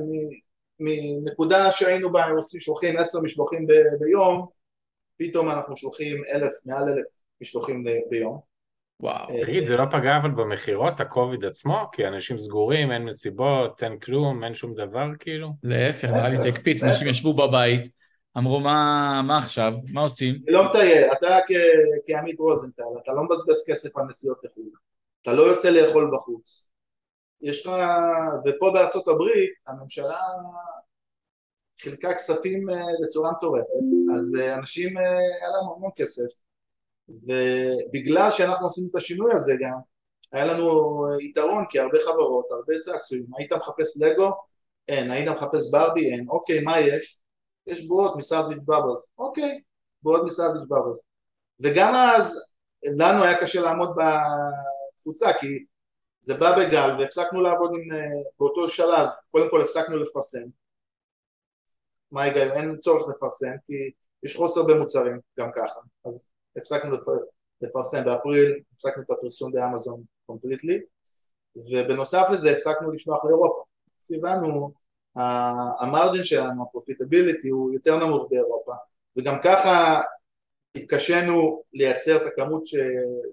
מנקודה 0.81 1.71
שהיינו 1.71 2.13
בה, 2.13 2.27
עושים, 2.27 2.61
שולחים 2.61 2.97
עשר 2.97 3.19
משלוחים 3.21 3.67
ב- 3.67 4.05
ביום, 4.05 4.47
פתאום 5.19 5.51
אנחנו 5.51 5.77
שולחים 5.77 6.23
אלף, 6.33 6.53
מעל 6.67 6.89
אלף 6.89 7.07
משלוחים 7.41 7.85
ביום. 8.11 8.41
וואו. 9.01 9.31
אה, 9.31 9.47
תגיד, 9.47 9.65
זה 9.65 9.77
לא 9.77 9.85
פגע 9.91 10.17
אבל 10.17 10.31
במכירות, 10.31 11.01
הקוביד 11.01 11.45
עצמו? 11.45 11.79
כי 11.93 12.07
אנשים 12.07 12.39
סגורים, 12.39 12.93
אין 12.93 13.05
מסיבות, 13.05 13.83
אין 13.83 13.99
כלום, 13.99 14.45
אין 14.45 14.55
שום 14.55 14.75
דבר 14.75 15.07
כאילו? 15.19 15.49
להפך, 15.63 16.09
נראה 16.09 16.29
לי 16.29 16.37
זה 16.37 16.49
הקפיץ, 16.49 16.83
אנשים 16.83 17.09
ישבו 17.09 17.35
בבית, 17.35 17.91
אמרו 18.39 18.61
מה, 18.61 19.23
מה 19.27 19.39
עכשיו, 19.39 19.73
מה 19.93 20.01
עושים? 20.01 20.35
לא 20.47 20.71
מטייל, 20.71 21.13
אתה 21.13 21.39
כעמית 22.07 22.39
רוזנטל, 22.39 22.83
אתה 23.03 23.13
לא 23.13 23.23
מבזבז 23.25 23.65
כסף 23.69 23.97
על 23.97 24.05
נסיעות 24.05 24.39
לחו"ל, 24.45 24.71
אתה 25.23 25.33
לא 25.33 25.43
יוצא 25.43 25.71
לאכול 25.71 26.11
בחוץ. 26.15 26.71
יש 27.41 27.67
לך, 27.67 27.73
ופה 28.47 28.71
בארצות 28.75 29.09
הברית, 29.09 29.51
הממשלה 29.67 30.21
חילקה 31.81 32.15
כספים 32.15 32.71
אה, 32.71 32.83
בצורה 33.05 33.33
מטורפת, 33.33 34.15
אז 34.17 34.37
אה, 34.41 34.55
אנשים, 34.55 34.99
היה 34.99 35.49
להם 35.55 35.69
המון 35.77 35.91
כסף, 35.97 36.39
ובגלל 37.09 38.31
שאנחנו 38.31 38.67
עשינו 38.67 38.89
את 38.91 38.97
השינוי 38.97 39.35
הזה 39.35 39.53
גם, 39.61 39.79
היה 40.33 40.45
לנו 40.45 40.97
יתרון 41.21 41.65
כי 41.71 41.79
הרבה 41.81 41.99
חברות, 42.07 42.47
הרבה 42.51 42.79
צעצועים, 42.79 43.27
היית 43.39 43.53
מחפש 43.53 44.03
לגו? 44.03 44.31
אין, 44.89 45.11
היית 45.11 45.29
מחפש 45.29 45.71
ברבי? 45.71 46.13
אין, 46.13 46.27
אוקיי, 46.29 46.61
מה 46.61 46.81
יש? 46.81 47.21
יש 47.67 47.87
בועות 47.87 48.17
מסאביג' 48.17 48.59
בבלס, 48.63 49.09
אוקיי, 49.19 49.61
בועות 50.03 50.23
מסאביג' 50.25 50.63
בבלס. 50.69 51.03
וגם 51.61 51.95
אז 51.95 52.53
לנו 52.85 53.25
היה 53.25 53.41
קשה 53.41 53.61
לעמוד 53.61 53.97
בתפוצה 53.97 55.33
כי 55.41 55.65
זה 56.21 56.35
בא 56.35 56.57
בגל 56.59 56.97
והפסקנו 56.99 57.41
לעבוד 57.41 57.71
עם, 57.75 57.89
באותו 58.39 58.69
שלב, 58.69 59.09
קודם 59.31 59.51
כל 59.51 59.63
הפסקנו 59.63 59.97
לפרסם. 59.97 60.47
מה 62.11 62.23
ההיגיון? 62.23 62.51
אין 62.53 62.77
צורך 62.79 63.03
לפרסם 63.09 63.57
כי 63.67 63.73
יש 64.23 64.37
חוסר 64.37 64.63
במוצרים 64.63 65.21
גם 65.39 65.51
ככה, 65.57 65.81
אז 66.05 66.29
הפסקנו 66.57 66.97
לפרסם 67.61 68.05
באפריל, 68.05 68.61
הפסקנו 68.75 69.03
את 69.03 69.11
הפרסום 69.11 69.53
באמזון 69.53 70.03
completely 70.27 70.81
ובנוסף 71.57 72.27
לזה 72.33 72.51
הפסקנו 72.53 72.93
לשלוח 72.93 73.25
לאירופה 73.25 73.63
הבנו 74.11 74.73
ה 75.81 75.87
margin 75.87 76.25
שלנו, 76.25 76.63
ה 76.63 76.69
profitability 76.69 77.49
הוא 77.49 77.73
יותר 77.73 77.97
נמוך 77.97 78.27
באירופה 78.31 78.73
וגם 79.17 79.35
ככה 79.45 80.01
התקשינו 80.75 81.63
לייצר 81.73 82.17
את 82.17 82.23
הכמות 82.27 82.67
ש... 82.67 82.75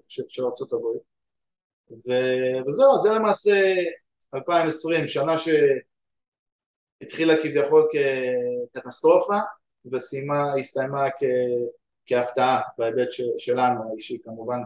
ש... 0.08 0.20
של 0.28 0.44
ארצות 0.44 0.72
הברית 0.72 1.02
ו... 1.90 2.12
וזהו, 2.66 2.98
זה 3.02 3.08
למעשה 3.12 3.74
2020, 4.34 5.06
שנה 5.06 5.34
שהתחילה 7.02 7.34
כביכול 7.42 7.88
כקטסטרופה 8.72 9.38
וסיימה, 9.92 10.54
הסתיימה 10.54 11.10
כ... 11.10 11.22
כהפתעה 12.06 12.60
בהיבט 12.78 13.08
שלנו 13.38 13.90
האישי 13.90 14.18
כמובן. 14.24 14.58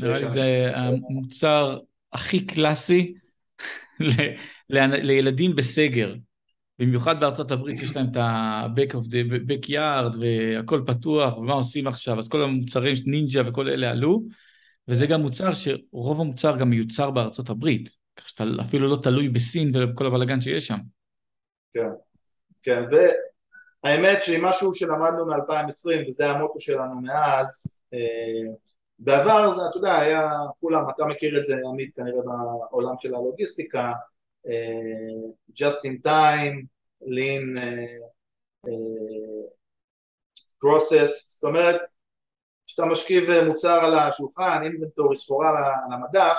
נראה 0.00 0.20
לי 0.20 0.28
זה 0.28 0.70
המוצר 0.74 1.78
הכי 2.12 2.46
קלאסי 2.46 3.14
לילדים 4.70 5.56
בסגר. 5.56 6.14
במיוחד 6.78 7.20
בארצות 7.20 7.50
הברית 7.50 7.78
שיש 7.78 7.96
להם 7.96 8.06
את 8.10 8.16
ה-back 8.16 8.92
of 8.92 9.04
the 9.04 9.50
backyard 9.50 10.16
והכל 10.20 10.82
פתוח 10.86 11.38
ומה 11.38 11.52
עושים 11.52 11.86
עכשיו, 11.86 12.18
אז 12.18 12.28
כל 12.28 12.42
המוצרים, 12.42 12.94
נינג'ה 13.06 13.42
וכל 13.48 13.68
אלה 13.68 13.90
עלו, 13.90 14.22
וזה 14.88 15.06
גם 15.06 15.20
מוצר 15.20 15.50
שרוב 15.54 16.20
המוצר 16.20 16.56
גם 16.56 16.70
מיוצר 16.70 17.10
בארצות 17.10 17.50
הברית, 17.50 17.88
כך 18.16 18.28
שאתה 18.28 18.44
אפילו 18.60 18.88
לא 18.88 18.96
תלוי 19.02 19.28
בסין 19.28 19.72
ובכל 19.74 20.06
הבלאגן 20.06 20.40
שיש 20.40 20.66
שם. 20.66 20.78
כן, 21.74 21.88
כן, 22.62 22.84
האמת 23.84 24.22
שהיא 24.22 24.42
משהו 24.42 24.74
שלמדנו 24.74 25.26
מ-2020 25.26 26.08
וזה 26.08 26.30
המוטו 26.30 26.60
שלנו 26.60 27.00
מאז 27.00 27.78
אה, 27.94 28.52
בעבר 28.98 29.50
זה 29.50 29.60
אתה 29.70 29.76
יודע 29.76 29.96
היה 29.96 30.30
כולם 30.60 30.82
אתה 30.94 31.06
מכיר 31.06 31.38
את 31.38 31.44
זה 31.44 31.56
עמית 31.70 31.96
כנראה 31.96 32.22
בעולם 32.70 32.94
של 32.98 33.14
הלוגיסטיקה 33.14 33.92
just 35.54 35.84
in 35.84 36.06
time 36.06 36.66
lean 37.02 37.58
אה, 37.58 38.70
process. 40.64 41.10
זאת 41.28 41.44
אומרת 41.44 41.80
כשאתה 42.66 42.84
משכיב 42.84 43.24
מוצר 43.46 43.84
על 43.84 43.98
השולחן 43.98 44.60
אינבנטורי 44.64 45.16
סחורה 45.16 45.48
על 45.48 45.92
המדף 45.92 46.38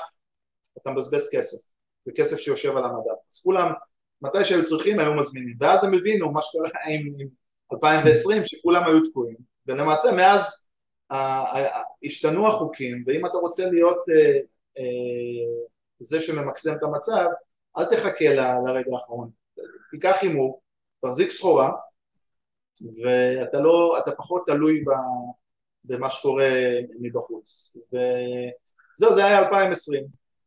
אתה 0.81 0.91
מבזבז 0.91 1.29
כסף. 1.31 1.57
זה 2.05 2.11
כסף 2.15 2.37
שיושב 2.37 2.77
על 2.77 2.83
המדף. 2.83 3.17
אז 3.31 3.39
כולם 3.43 3.71
מתי 4.21 4.43
שהיו 4.43 4.65
צריכים 4.65 4.99
היו 4.99 5.13
מזמינים. 5.13 5.57
ואז 5.59 5.83
הם 5.83 5.93
הבינו 5.93 6.31
מה 6.31 6.41
שקורה 6.41 6.69
עם 6.89 7.27
2020 7.73 8.41
שכולם 8.45 8.83
היו 8.83 9.09
תקועים. 9.09 9.35
ולמעשה 9.67 10.11
מאז 10.11 10.65
השתנו 12.03 12.47
החוקים 12.47 13.03
ואם 13.07 13.25
אתה 13.25 13.37
רוצה 13.37 13.69
להיות 13.69 13.97
אה, 14.09 14.39
אה, 14.77 15.65
זה 15.99 16.21
שממקסם 16.21 16.75
את 16.77 16.83
המצב 16.83 17.25
אל 17.77 17.85
תחכה 17.85 18.33
לרגע 18.67 18.91
האחרון. 18.93 19.29
תיקח 19.91 20.17
הימור, 20.21 20.61
תחזיק 21.01 21.31
סחורה 21.31 21.71
ואתה 23.03 23.59
לא, 23.59 23.99
אתה 23.99 24.11
פחות 24.11 24.43
תלוי 24.47 24.83
במה 25.83 26.09
שקורה 26.09 26.49
מבחוץ. 26.99 27.77
וזהו 27.93 29.15
זה 29.15 29.25
היה 29.25 29.39
2020 29.39 30.03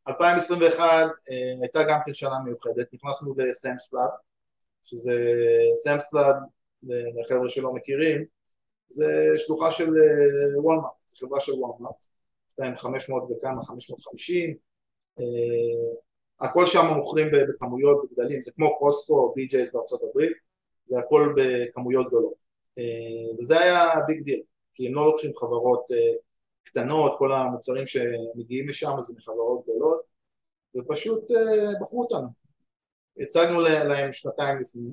2021 0.09 0.85
אה, 0.85 1.09
הייתה 1.63 1.83
גם 1.89 1.99
כן 2.07 2.13
שנה 2.13 2.39
מיוחדת, 2.45 2.87
נכנסנו 2.93 3.35
ל 3.39 3.47
Sam's 3.47 3.89
Club, 3.89 4.11
שזה 4.83 5.15
Sam's 5.75 6.11
Club, 6.11 6.35
לחבר'ה 7.21 7.49
שלא 7.49 7.75
מכירים, 7.75 8.25
זה 8.89 9.07
שלוחה 9.37 9.71
של 9.71 9.85
אה, 9.85 10.61
וולמארט, 10.63 10.93
זו 11.07 11.27
חברה 11.27 11.41
של 11.41 11.53
וולמארט, 11.53 12.05
יש 12.51 12.55
להם 12.59 12.77
500 12.77 13.23
וכמה, 13.31 13.63
550, 13.63 14.57
אה, 15.19 15.25
הכל 16.41 16.67
שם 16.67 16.85
מוכרים 16.97 17.27
בכמויות 17.49 18.05
בגדלים, 18.05 18.43
זה 18.43 18.53
כמו 18.53 18.79
Costco 18.79 19.15
או 19.15 19.35
BJ's 19.35 19.73
בארצות 19.73 20.01
הברית, 20.03 20.33
זה 20.85 20.99
הכל 20.99 21.35
בכמויות 21.37 22.07
גדולות, 22.07 22.35
וזה 23.39 23.61
היה 23.61 23.89
big 24.07 24.23
deal, 24.23 24.43
כי 24.75 24.87
הם 24.87 24.95
לא 24.95 25.07
לוקחים 25.07 25.31
חברות 25.35 25.87
קטנות, 26.63 27.19
כל 27.19 27.33
המוצרים 27.33 27.87
שמגיעים 27.87 28.69
משם 28.69 28.93
זה 29.01 29.15
מחברות 29.17 29.63
גדולות 29.63 30.01
ופשוט 30.77 31.31
אה, 31.31 31.81
בחרו 31.81 32.03
אותנו. 32.03 32.29
הצגנו 33.21 33.61
להם 33.61 34.13
שנתיים 34.13 34.61
לפני 34.61 34.91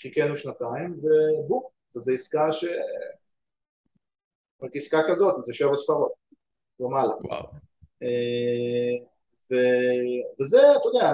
חיכינו 0.00 0.36
שנתיים 0.36 1.00
ובום, 1.02 1.62
זו 1.90 2.12
עסקה 2.12 2.52
ש... 2.52 2.64
רק 4.62 4.70
עסקה 4.76 4.98
כזאת, 5.08 5.34
זה 5.44 5.54
שבע 5.54 5.76
ספרות 5.76 6.12
ומעלה 6.80 7.14
אה, 8.02 9.06
ו... 9.50 9.54
וזה, 10.40 10.58
אתה 10.58 10.88
יודע, 10.88 11.10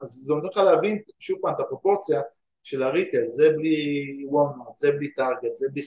אז 0.00 0.08
זה 0.08 0.34
נותן 0.34 0.48
לך 0.48 0.56
להבין 0.56 1.02
שוב 1.18 1.38
פעם 1.42 1.54
את 1.54 1.60
הפרופורציה 1.60 2.20
של 2.62 2.82
הריטל, 2.82 3.24
זה 3.28 3.48
בלי 3.56 4.06
וולמארט, 4.28 4.78
זה 4.78 4.92
בלי 4.92 5.12
טארגט, 5.12 5.56
זה 5.56 5.66
בלי 5.72 5.82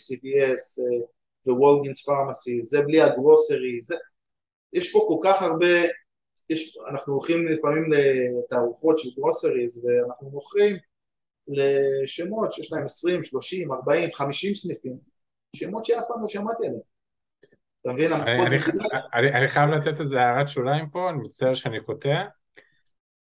אה, 1.47 1.53
ווולגינס 1.53 2.05
פארמסי, 2.05 2.63
זה 2.63 2.81
בלי 2.81 3.01
הגרוסרי, 3.01 3.79
זה... 3.81 3.95
יש 4.73 4.91
פה 4.91 5.05
כל 5.07 5.29
כך 5.29 5.41
הרבה, 5.41 5.67
יש, 6.49 6.77
אנחנו 6.89 7.13
הולכים 7.13 7.45
לפעמים 7.45 7.83
לתערוכות 8.39 8.99
של 8.99 9.09
גרוסריז 9.15 9.85
ואנחנו 9.85 10.29
מוכרים 10.29 10.77
לשמות 11.47 12.53
שיש 12.53 12.71
להם 12.71 12.85
20, 12.85 13.23
30, 13.23 13.71
40, 13.71 14.09
50 14.13 14.55
סניפים, 14.55 14.97
שמות 15.55 15.85
שאף 15.85 16.03
פעם 16.07 16.21
לא 16.21 16.27
שמעתי 16.27 16.67
עליהם. 16.67 16.94
אתה 17.85 17.93
מבין? 17.93 18.11
אני 19.13 19.47
חייב 19.47 19.69
לתת 19.69 19.99
איזה 19.99 20.21
הערת 20.21 20.49
שוליים 20.49 20.89
פה, 20.89 21.09
אני 21.09 21.17
מצטער 21.17 21.53
שאני 21.53 21.79
קוטע. 21.79 22.23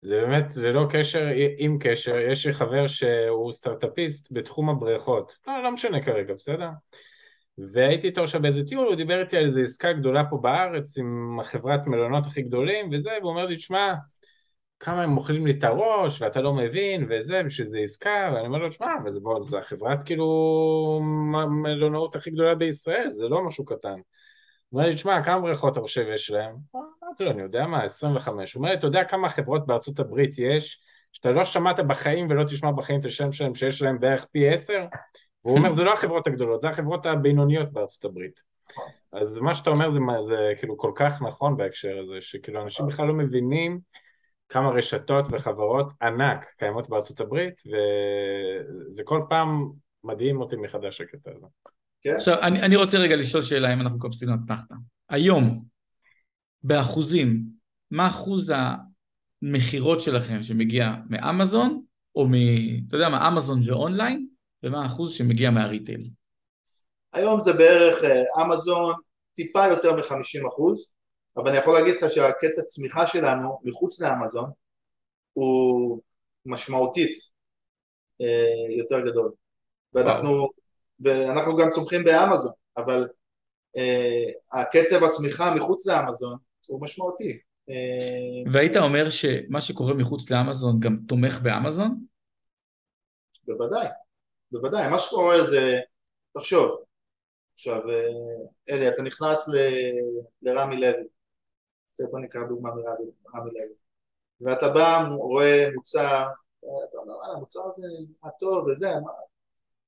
זה 0.03 0.21
באמת, 0.21 0.51
זה 0.51 0.73
לא 0.73 0.87
קשר 0.91 1.29
עם 1.59 1.79
קשר, 1.81 2.17
יש 2.19 2.47
לי 2.47 2.53
חבר 2.53 2.87
שהוא 2.87 3.53
סטארט-אפיסט 3.53 4.29
בתחום 4.31 4.71
הבריכות, 4.71 5.39
לא, 5.47 5.63
לא 5.63 5.73
משנה 5.73 6.03
כרגע, 6.03 6.35
בסדר? 6.35 6.69
והייתי 7.59 8.07
איתו 8.07 8.23
עכשיו 8.23 8.43
באיזה 8.43 8.67
טיול, 8.67 8.87
הוא 8.87 8.95
דיבר 8.95 9.21
איתי 9.21 9.37
על 9.37 9.45
איזו 9.45 9.61
עסקה 9.61 9.93
גדולה 9.93 10.25
פה 10.31 10.37
בארץ 10.37 10.99
עם 10.99 11.41
החברת 11.41 11.87
מלונות 11.87 12.27
הכי 12.27 12.43
גדולים 12.43 12.89
וזה, 12.93 13.11
והוא 13.21 13.31
אומר 13.31 13.47
לי, 13.47 13.57
שמע, 13.57 13.95
כמה 14.81 15.03
הם 15.03 15.17
אוכלים 15.17 15.47
לי 15.47 15.53
את 15.53 15.65
הראש 15.65 16.23
ואתה 16.23 16.43
לא 16.43 16.55
מבין 16.55 17.07
וזה, 17.11 17.43
ושזה 17.47 17.79
עסקה, 17.79 18.31
ואני 18.35 18.47
אומר 18.47 18.59
לו, 18.59 18.73
שמע, 18.73 18.95
אבל 19.03 19.11
זה, 19.11 19.21
זה 19.41 19.59
החברת 19.59 20.03
כאילו 20.03 21.01
מלונאות 21.63 22.17
הכי 22.17 22.31
גדולה 22.31 22.55
בישראל, 22.55 23.11
זה 23.11 23.29
לא 23.29 23.43
משהו 23.43 23.65
קטן. 23.65 24.01
הוא 24.69 24.79
אומר 24.79 24.89
לי, 24.91 24.95
תשמע, 24.95 25.23
כמה 25.23 25.41
בריכות 25.41 25.73
אתה 25.73 25.81
חושב 25.81 26.07
יש 26.15 26.31
להם? 26.31 26.57
אמרתי 27.05 27.25
לו, 27.25 27.31
אני 27.31 27.43
יודע 27.43 27.67
מה, 27.67 27.83
25. 27.83 28.55
הוא 28.55 28.61
אומר 28.61 28.71
לי, 28.71 28.79
אתה 28.79 28.87
יודע 28.87 29.05
כמה 29.05 29.31
חברות 29.31 29.67
בארצות 29.67 29.99
הברית 29.99 30.39
יש 30.39 30.83
שאתה 31.13 31.33
לא 31.33 31.45
שמעת 31.45 31.81
בחיים 31.81 32.31
ולא 32.31 32.45
תשמע 32.45 32.71
בחיים 32.71 33.01
את 33.01 33.05
השם 33.05 33.33
שלהם 33.33 33.55
שיש 33.55 33.83
להם 33.83 34.01
בערך 34.01 34.25
פי 34.25 34.49
עשר, 34.49 34.85
והוא 35.45 35.59
אומר 35.59 35.73
זה 35.73 35.85
לא 35.85 35.95
החברות 35.95 36.27
הגדולות, 36.27 36.63
זה 36.63 36.69
החברות 36.69 37.07
הבינוניות 37.07 37.73
בארצות 37.73 38.05
הברית. 38.05 38.43
אז 39.13 39.39
מה 39.39 39.55
שאתה 39.55 39.71
אומר 39.71 39.91
זה, 39.91 40.01
זה 40.21 40.53
כאילו 40.59 40.77
כל 40.77 40.93
כך 40.95 41.23
נכון 41.23 41.57
בהקשר 41.57 41.99
הזה, 41.99 42.21
שכאילו 42.21 42.63
אנשים 42.63 42.87
בכלל 42.87 43.07
לא 43.07 43.15
מבינים 43.15 43.81
כמה 44.49 44.71
רשתות 44.71 45.27
וחברות 45.31 45.87
ענק 46.03 46.47
קיימות 46.59 46.89
בארצות 46.89 47.21
הברית, 47.21 47.63
וזה 47.67 49.03
כל 49.05 49.23
פעם 49.29 49.71
מדהים 50.05 50.41
אותי 50.41 50.57
מחדש 50.57 51.01
הקטע 51.01 51.31
הזה. 51.37 51.47
כן? 52.07 52.15
עכשיו, 52.17 52.41
אני, 52.43 52.63
אני 52.63 52.77
רוצה 52.77 52.99
רגע 52.99 53.17
לשאול 53.17 53.43
שאלה 53.43 53.73
אם 53.73 53.81
אנחנו 53.81 53.99
קופצים 53.99 54.29
לתחתא. 54.29 54.75
היום, 55.09 55.65
באחוזים, 56.63 57.43
מה 57.91 58.09
אחוז 58.09 58.53
המכירות 59.43 60.01
שלכם 60.01 60.43
שמגיע 60.43 60.95
מאמזון, 61.11 61.83
או 62.15 62.27
מ... 62.29 62.33
אתה 62.89 62.97
יודע 62.97 63.09
מה, 63.09 63.29
אמזון 63.29 63.71
ואונליין, 63.71 64.29
ומה 64.63 64.83
האחוז 64.83 65.13
שמגיע 65.13 65.51
מהריטייל? 65.51 66.11
היום 67.13 67.41
זה 67.41 67.53
בערך 67.53 68.05
אה, 68.05 68.45
אמזון, 68.45 68.95
טיפה 69.35 69.67
יותר 69.67 69.97
מ-50 69.97 70.49
אחוז, 70.49 70.93
אבל 71.37 71.49
אני 71.49 71.59
יכול 71.59 71.79
להגיד 71.79 71.95
לך 71.97 72.11
שהקצב 72.11 72.63
צמיחה 72.63 73.07
שלנו 73.07 73.61
מחוץ 73.65 74.01
לאמזון 74.01 74.51
הוא 75.33 76.01
משמעותית 76.47 77.19
אה, 78.21 78.77
יותר 78.77 79.01
גדול. 79.01 79.33
ואנחנו, 79.93 80.49
ואנחנו 81.01 81.57
גם 81.57 81.71
צומחים 81.71 82.05
באמזון, 82.05 82.53
אבל 82.77 83.09
uh, 83.79 84.59
הקצב 84.59 85.05
הצמיחה 85.05 85.55
מחוץ 85.55 85.87
לאמזון 85.87 86.37
הוא 86.67 86.83
משמעותי. 86.83 87.39
Uh, 87.71 88.51
והיית 88.53 88.77
אומר 88.77 89.11
שמה 89.11 89.61
שקורה 89.61 89.95
מחוץ 89.95 90.31
לאמזון 90.31 90.81
גם 90.81 90.97
תומך 91.09 91.41
באמזון? 91.43 92.05
בוודאי, 93.47 93.87
בוודאי. 94.53 94.91
מה 94.91 94.99
שקורה 94.99 95.45
זה, 95.45 95.79
תחשוב, 96.33 96.77
עכשיו, 97.55 97.91
אה, 97.91 98.09
אלי, 98.71 98.89
אתה 98.89 99.03
נכנס 99.03 99.49
ל, 99.49 99.57
לרמי 100.43 100.77
לוי, 100.77 101.07
בוא 102.11 102.21
נקרא 102.21 102.45
דוגמה 102.45 102.71
מרמי 102.71 103.51
לוי, 103.51 103.75
ואתה 104.41 104.69
בא, 104.69 105.09
רואה 105.17 105.69
מוצר, 105.75 106.27
אתה 106.59 106.99
אומר, 106.99 107.15
המוצר 107.37 107.61
הזה, 107.67 107.89
מה 108.23 108.31
טוב 108.41 108.67
וזה, 108.67 108.89
מה, 109.05 109.11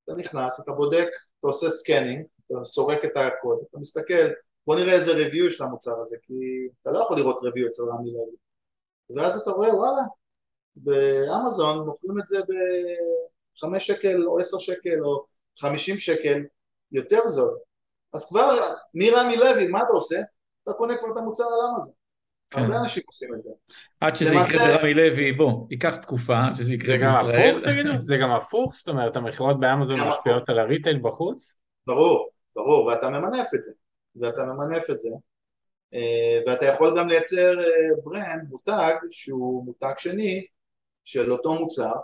אתה 0.09 0.17
נכנס, 0.17 0.61
אתה 0.61 0.73
בודק, 0.73 1.09
אתה 1.41 1.47
עושה 1.47 1.71
scanning, 1.71 2.27
אתה 2.47 2.65
סורק 2.65 3.05
את 3.05 3.17
הקוד, 3.17 3.59
אתה 3.71 3.79
מסתכל, 3.79 4.29
בוא 4.67 4.77
נראה 4.77 4.93
איזה 4.93 5.13
review 5.13 5.47
יש 5.47 5.61
למוצר 5.61 6.01
הזה, 6.01 6.17
כי 6.23 6.35
אתה 6.81 6.91
לא 6.91 6.99
יכול 6.99 7.17
לראות 7.17 7.39
review 7.43 7.67
אצל 7.67 7.83
רמי 7.83 8.13
לוי. 8.13 8.37
ואז 9.17 9.37
אתה 9.41 9.51
רואה, 9.51 9.75
וואלה, 9.75 10.03
באמזון 10.77 11.87
מוכרים 11.87 12.19
את 12.19 12.27
זה 12.27 12.39
בחמש 13.55 13.87
שקל 13.87 14.27
או 14.27 14.39
עשר 14.39 14.59
שקל 14.59 15.05
או 15.05 15.25
חמישים 15.61 15.97
שקל 15.97 16.45
יותר 16.93 17.29
זול. 17.29 17.59
אז 18.13 18.29
כבר 18.29 18.59
מרמי 18.95 19.37
לוי, 19.37 19.69
מה 19.69 19.83
אתה 19.83 19.93
עושה? 19.93 20.21
אתה 20.63 20.73
קונה 20.73 20.99
כבר 20.99 21.13
את 21.13 21.17
המוצר 21.17 21.45
על 21.45 21.71
אמזון. 21.75 21.95
כן. 22.51 22.61
הרבה 22.61 22.81
אנשים 22.81 23.03
עושים 23.07 23.29
את 23.35 23.43
זה. 23.43 23.51
עד 24.01 24.17
שזה 24.17 24.35
יקרה 24.35 24.77
ברמי 24.77 24.95
לוי, 24.95 25.33
בוא, 25.33 25.67
ייקח 25.71 25.97
תקופה 25.97 26.39
עד 26.47 26.55
שזה 26.55 26.73
יקרה 26.73 26.97
בישראל. 26.97 27.25
זה 27.27 27.33
גם 27.33 27.51
הפוך, 27.51 27.65
תגידו? 27.65 28.01
זה 28.01 28.17
גם 28.17 28.31
הפוך? 28.31 28.75
זאת 28.75 28.89
אומרת, 28.89 29.17
המכירות 29.17 29.61
באמזון 29.61 30.01
משפיעות 30.01 30.49
על 30.49 30.59
הריטייל 30.59 30.99
בחוץ? 31.03 31.57
ברור, 31.87 32.31
ברור, 32.57 32.87
ואתה 32.87 33.09
ממנף 33.09 33.47
את 33.55 33.65
זה. 33.65 33.73
ואתה 34.17 34.45
ממנף 34.45 34.91
את 34.91 34.99
זה. 34.99 35.09
אה, 35.95 36.41
ואתה 36.47 36.67
יכול 36.67 36.99
גם 36.99 37.09
לייצר 37.09 37.55
ברנד, 38.05 38.25
אה, 38.25 38.49
מותג, 38.51 38.95
שהוא 39.11 39.65
מותג 39.65 39.95
שני 39.97 40.47
של 41.05 41.33
אותו 41.33 41.55
מוצר, 41.55 41.95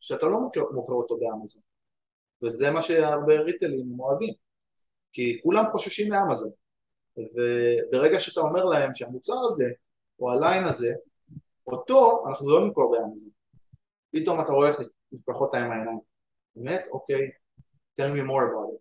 שאתה 0.00 0.26
לא 0.26 0.40
מוכר 0.72 0.94
אותו 0.94 1.18
באמזון. 1.18 1.62
וזה 2.42 2.70
מה 2.70 2.82
שהרבה 2.82 3.40
ריטיילים 3.40 4.00
אוהבים. 4.00 4.34
כי 5.12 5.40
כולם 5.42 5.68
חוששים 5.68 6.08
מאמזון. 6.08 6.50
וברגע 7.16 8.20
שאתה 8.20 8.40
אומר 8.40 8.64
להם 8.64 8.94
שהמוצר 8.94 9.34
הזה 9.48 9.70
או 10.20 10.30
הליין 10.30 10.64
הזה, 10.64 10.94
אותו 11.66 12.24
אנחנו 12.28 12.48
לא 12.48 12.66
נמכור 12.66 12.92
באמזון. 12.92 13.28
פתאום 14.10 14.40
אתה 14.40 14.52
רואה 14.52 14.68
איך 14.68 14.76
נפתחות 15.12 15.54
להם 15.54 15.70
העיניים. 15.70 15.98
באמת? 16.56 16.84
אוקיי, 16.90 17.30
tell 18.00 18.14
me 18.14 18.20
more 18.20 18.42
about 18.42 18.74
it. 18.74 18.78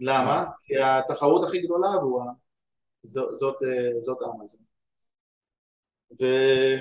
למה? 0.00 0.44
כי 0.64 0.78
התחרות 0.78 1.48
הכי 1.48 1.62
גדולה 1.62 1.94
עבורה 1.94 2.26
זאת, 3.02 3.34
זאת, 3.34 3.56
זאת 3.98 4.18
אמזון. 4.22 4.60
וזהו, 6.12 6.80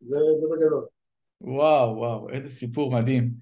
זה, 0.00 0.16
זה 0.34 0.46
בגדול. 0.52 0.86
וואו, 1.40 1.96
וואו, 1.96 2.30
איזה 2.30 2.50
סיפור 2.50 2.92
מדהים. 2.92 3.34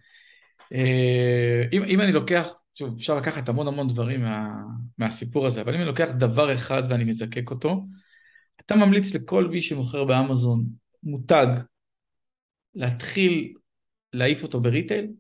אה, 0.73 1.63
אם, 1.73 1.83
אם 1.83 2.01
אני 2.01 2.13
לוקח, 2.13 2.49
שוב, 2.75 2.95
אפשר 2.97 3.17
לקחת 3.17 3.49
המון 3.49 3.69
המון 3.69 3.89
דברים 3.89 4.21
מה, 4.21 4.49
מהסיפור 4.99 5.47
הזה, 5.47 5.61
אבל 5.61 5.75
אם 5.75 5.81
אני 5.81 5.89
לוקח 5.89 6.09
דבר 6.19 6.55
אחד 6.55 6.83
ואני 6.91 7.05
מזקק 7.05 7.51
אותו, 7.51 7.85
אתה 8.67 8.75
ממליץ 8.75 9.15
לכל 9.15 9.47
מי 9.47 9.61
שמוכר 9.61 10.05
באמזון 10.05 10.65
מותג 11.03 11.47
להתחיל 12.75 13.55
להעיף 14.13 14.43
אותו 14.43 14.61
בריטייל, 14.61 15.13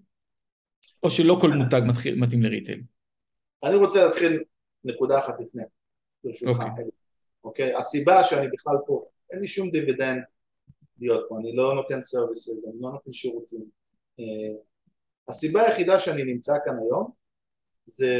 או 1.02 1.10
שלא 1.10 1.38
כל 1.40 1.50
מותג 1.50 1.80
מתחיל, 1.88 2.20
מתאים 2.20 2.42
לריטייל? 2.42 2.82
אני 3.64 3.74
רוצה 3.74 4.06
להתחיל 4.06 4.42
נקודה 4.84 5.18
אחת 5.18 5.34
לפני, 5.40 5.62
ברשותך. 6.24 6.60
אוקיי. 6.60 6.84
אוקיי? 7.44 7.74
הסיבה 7.74 8.24
שאני 8.24 8.48
בכלל 8.52 8.76
פה, 8.86 9.04
אין 9.30 9.40
לי 9.40 9.46
שום 9.46 9.70
דיבידנד 9.70 10.22
להיות 10.98 11.26
פה, 11.28 11.38
אני 11.38 11.56
לא 11.56 11.74
נותן 11.74 12.00
סרוויסים, 12.00 12.54
אני 12.66 12.80
לא 12.80 12.90
נותן 12.90 13.12
שירותים. 13.12 13.64
אה, 14.20 14.24
הסיבה 15.28 15.62
היחידה 15.62 16.00
שאני 16.00 16.24
נמצא 16.24 16.52
כאן 16.64 16.74
היום 16.78 17.10
זה 17.84 18.16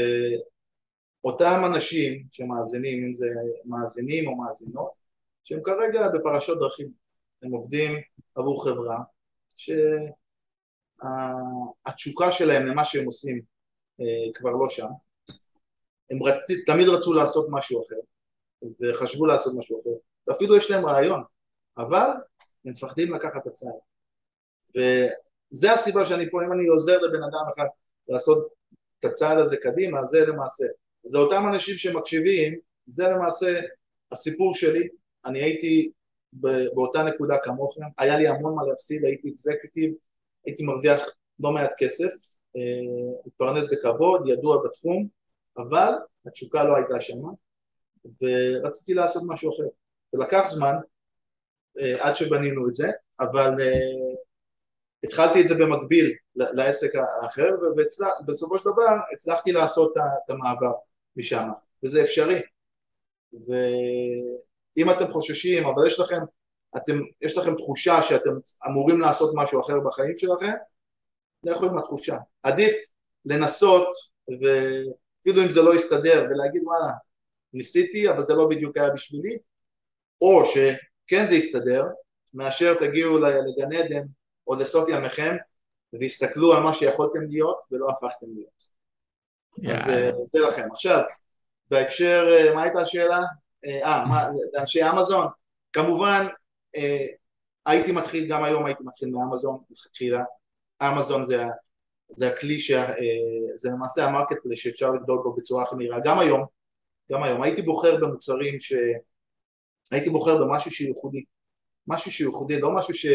אותם 1.25 1.62
אנשים 1.66 2.27
שמאזינים, 2.31 3.05
אם 3.05 3.12
זה 3.12 3.27
מאזינים 3.64 4.29
או 4.29 4.37
מאזינות, 4.37 5.04
שהם 5.45 5.61
כרגע 5.64 6.09
בפרשות 6.09 6.59
דרכים, 6.59 6.90
הם 7.42 7.53
עובדים 7.53 7.92
עבור 8.34 8.64
חברה 8.64 8.99
שהתשוקה 11.86 12.32
שלהם 12.32 12.66
למה 12.66 12.84
שהם 12.84 13.05
עושים 13.07 13.42
אה, 14.01 14.32
כבר 14.34 14.51
לא 14.51 14.68
שם, 14.68 14.88
הם 16.11 16.22
רצ... 16.22 16.42
תמיד 16.66 16.88
רצו 16.88 17.12
לעשות 17.12 17.47
משהו 17.53 17.84
אחר 17.84 17.97
וחשבו 18.80 19.26
לעשות 19.26 19.55
משהו 19.59 19.80
אחר. 19.80 19.90
ואפילו 20.26 20.57
יש 20.57 20.70
להם 20.70 20.86
רעיון 20.86 21.22
אבל 21.78 22.09
הם 22.64 22.70
מפחדים 22.72 23.14
לקחת 23.14 23.42
את 23.42 23.47
הצעד 23.47 23.72
וזה 24.70 25.72
הסיבה 25.72 26.05
שאני 26.05 26.30
פה 26.30 26.45
אם 26.45 26.53
אני 26.53 26.66
עוזר 26.66 26.99
לבן 26.99 27.22
אדם 27.22 27.45
אחד 27.55 27.66
לעשות 28.09 28.49
את 28.99 29.05
הצעד 29.05 29.38
הזה 29.38 29.57
קדימה 29.57 30.05
זה 30.05 30.18
למעשה. 30.20 30.64
זה 31.05 31.18
אותם 31.18 31.42
אנשים 31.53 31.76
שמקשיבים 31.76 32.59
זה 32.86 33.09
למעשה 33.09 33.61
הסיפור 34.12 34.55
שלי 34.55 34.88
אני 35.27 35.43
הייתי 35.43 35.91
באותה 36.75 37.03
נקודה 37.03 37.37
כמוכם, 37.43 37.83
היה 37.99 38.18
לי 38.18 38.29
המון 38.29 38.55
מה 38.55 38.62
להפסיד, 38.68 39.05
הייתי 39.05 39.31
אקזקטיב, 39.31 39.95
הייתי 40.47 40.62
מרוויח 40.62 41.01
לא 41.41 41.53
מעט 41.53 41.72
כסף, 41.79 42.35
מתפרנס 43.27 43.72
אה, 43.72 43.77
בכבוד, 43.77 44.29
ידוע 44.29 44.64
בתחום, 44.64 45.09
אבל 45.59 45.93
התשוקה 46.27 46.64
לא 46.64 46.77
הייתה 46.77 47.01
שמה, 47.01 47.29
ורציתי 48.05 48.95
לעשות 48.95 49.22
משהו 49.29 49.53
אחר. 49.53 49.68
ולקח 50.12 50.49
זמן 50.49 50.75
אה, 51.81 52.07
עד 52.07 52.14
שבנינו 52.14 52.68
את 52.68 52.75
זה, 52.75 52.91
אבל 53.20 53.51
אה, 53.61 54.14
התחלתי 55.05 55.41
את 55.41 55.47
זה 55.47 55.55
במקביל 55.55 56.14
לעסק 56.37 56.91
האחר, 56.95 57.49
ובסופו 57.62 58.59
של 58.59 58.70
דבר 58.70 58.97
הצלחתי 59.14 59.53
לעשות 59.53 59.95
את 59.97 60.31
המעבר 60.31 60.72
משם, 61.16 61.49
וזה 61.85 62.03
אפשרי. 62.03 62.41
ו... 63.35 63.53
אם 64.77 64.91
אתם 64.91 65.09
חוששים, 65.11 65.66
אבל 65.66 65.87
יש 65.87 66.01
לכם, 66.01 66.20
אתם, 66.77 67.01
יש 67.20 67.39
לכם 67.39 67.55
תחושה 67.55 68.03
שאתם 68.03 68.31
אמורים 68.66 69.01
לעשות 69.01 69.31
משהו 69.37 69.61
אחר 69.61 69.81
בחיים 69.87 70.16
שלכם, 70.16 70.53
לכו 71.45 71.66
עם 71.66 71.79
התחושה. 71.79 72.18
עדיף 72.43 72.75
לנסות, 73.25 73.89
ואפילו 74.29 75.43
אם 75.43 75.51
זה 75.51 75.62
לא 75.62 75.75
יסתדר, 75.75 76.27
ולהגיד 76.31 76.62
וואלה, 76.64 76.93
ניסיתי, 77.53 78.11
אבל 78.11 78.22
זה 78.22 78.35
לא 78.35 78.49
בדיוק 78.49 78.77
היה 78.77 78.91
בשבילי, 78.91 79.39
או 80.20 80.43
שכן 80.45 81.27
זה 81.27 81.35
יסתדר, 81.35 81.85
מאשר 82.35 82.75
תגיעו 82.75 83.18
לגן 83.18 83.72
עדן 83.72 84.07
או 84.47 84.55
לסוף 84.55 84.89
ימיכם, 84.89 85.37
והסתכלו 85.93 86.53
על 86.53 86.62
מה 86.62 86.75
שיכולתם 86.75 87.20
להיות 87.31 87.61
ולא 87.70 87.89
הפכתם 87.91 88.27
להיות. 88.35 88.75
Yeah. 89.61 89.72
אז 89.72 90.29
זה 90.29 90.39
לכם. 90.39 90.68
עכשיו, 90.72 91.01
בהקשר, 91.70 92.27
אה, 92.29 92.55
מה 92.55 92.62
הייתה 92.62 92.81
השאלה? 92.81 93.20
אה, 93.67 94.05
מה, 94.09 94.29
לאנשי 94.53 94.91
אמזון? 94.91 95.27
כמובן, 95.73 96.27
אה, 96.77 97.07
הייתי 97.67 97.93
מתחיל, 97.93 98.29
גם 98.29 98.45
היום 98.45 98.67
הייתי 98.67 98.83
מתחיל 98.85 99.11
מאמזון, 99.11 99.59
מלכתחילה. 99.71 100.25
אמזון 100.83 101.23
זה, 101.23 101.45
זה 102.09 102.29
הכלי, 102.29 102.61
ש, 102.61 102.71
אה, 102.71 102.95
זה 103.57 103.69
למעשה 103.73 104.05
ה 104.05 104.37
marketplace 104.43 104.61
שאפשר 104.61 104.91
לגדול 104.91 105.21
בו 105.23 105.33
בצורה 105.37 105.62
הכי 105.62 105.77
מהירה. 105.77 105.99
גם 106.05 106.19
היום, 106.19 106.45
גם 107.12 107.23
היום, 107.23 107.43
הייתי 107.43 107.62
בוחר 107.62 107.97
במוצרים 107.97 108.59
ש... 108.59 108.73
הייתי 109.91 110.11
בוחר 110.11 110.45
במשהו 110.45 110.71
שהוא 110.71 110.89
ייחודי. 110.89 111.25
משהו 111.87 112.11
שהוא 112.11 112.33
ייחודי, 112.33 112.61
לא 112.61 112.75
משהו 112.75 112.95
ש... 112.95 113.07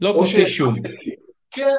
לא 0.00 0.14
קולף 0.18 0.46
שום. 0.46 0.74
כן, 1.50 1.74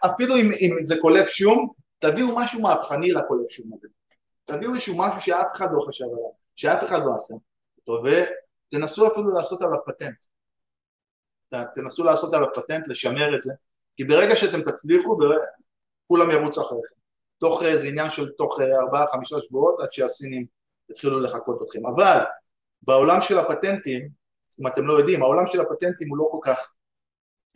אפילו 0.00 0.36
אם, 0.36 0.50
אם 0.60 0.84
זה 0.84 0.94
קולף 1.00 1.28
שום, 1.28 1.72
תביאו 1.98 2.36
משהו 2.36 2.62
מהפכני 2.62 3.12
לקולף 3.12 3.50
שום 3.50 3.70
הזה. 3.74 3.88
תביאו 4.44 4.74
איזשהו 4.74 4.98
משהו 4.98 5.20
שאף 5.20 5.52
אחד 5.52 5.66
לא 5.72 5.80
חשב 5.88 6.04
עליו, 6.04 6.30
שאף 6.56 6.84
אחד 6.84 6.98
לא 7.04 7.14
עשה 7.16 7.34
אותו, 7.78 8.02
ותנסו 8.04 9.12
אפילו 9.12 9.34
לעשות 9.34 9.62
עליו 9.62 9.78
פטנט. 9.86 10.16
תנסו 11.74 12.04
לעשות 12.04 12.34
עליו 12.34 12.48
פטנט, 12.54 12.88
לשמר 12.88 13.36
את 13.36 13.42
זה, 13.42 13.52
כי 13.96 14.04
ברגע 14.04 14.36
שאתם 14.36 14.62
תצליחו, 14.62 15.18
כולם 16.06 16.30
ירוצו 16.30 16.60
אחריכם. 16.60 17.02
תוך 17.38 17.62
איזה 17.62 17.88
עניין 17.88 18.10
של 18.10 18.30
תוך 18.30 18.60
ארבעה 18.60 19.06
חמישה 19.06 19.36
שבועות 19.40 19.80
עד 19.80 19.92
שהסינים 19.92 20.46
יתחילו 20.90 21.20
לחקות 21.20 21.62
אתכם. 21.62 21.86
אבל 21.86 22.18
בעולם 22.82 23.20
של 23.20 23.38
הפטנטים, 23.38 24.08
אם 24.60 24.66
אתם 24.66 24.86
לא 24.86 24.92
יודעים, 24.92 25.22
העולם 25.22 25.46
של 25.46 25.60
הפטנטים 25.60 26.08
הוא 26.08 26.18
לא 26.18 26.28
כל 26.30 26.38
כך 26.42 26.72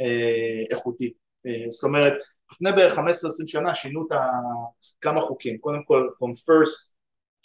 אה, 0.00 0.62
איכותי. 0.70 1.12
אה, 1.46 1.64
זאת 1.70 1.84
אומרת, 1.84 2.14
לפני 2.52 2.72
בערך 2.72 2.98
15-20 2.98 3.02
שנה 3.46 3.74
שינו 3.74 4.06
את 4.06 4.16
כמה 5.00 5.20
חוקים. 5.20 5.58
קודם 5.58 5.84
כל, 5.84 6.08
from 6.14 6.32
first 6.32 6.92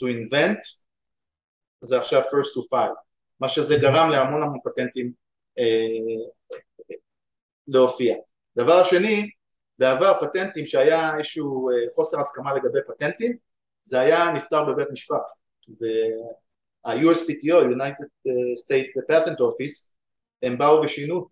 to 0.01 0.05
invent, 0.05 0.59
זה 1.81 1.97
עכשיו 1.97 2.21
first 2.21 2.57
to 2.57 2.61
file. 2.71 2.95
מה 3.39 3.47
שזה 3.47 3.75
גרם 3.81 4.09
להמון 4.09 4.41
המון 4.41 4.59
פטנטים 4.63 5.11
אה, 5.59 6.95
להופיע. 7.67 8.15
דבר 8.55 8.83
שני, 8.83 9.29
בעבר 9.79 10.13
פטנטים 10.21 10.65
שהיה 10.65 11.17
איזשהו 11.17 11.69
אה, 11.69 11.75
חוסר 11.95 12.19
הסכמה 12.19 12.53
לגבי 12.53 12.79
פטנטים, 12.87 13.37
זה 13.83 13.99
היה 13.99 14.31
נפתר 14.31 14.63
בבית 14.63 14.87
משפט. 14.91 15.23
וה-USPTO, 15.79 17.55
United 17.75 18.07
State 18.63 19.11
Patent 19.11 19.37
Office, 19.37 19.93
הם 20.43 20.57
באו 20.57 20.81
ושינו 20.81 21.27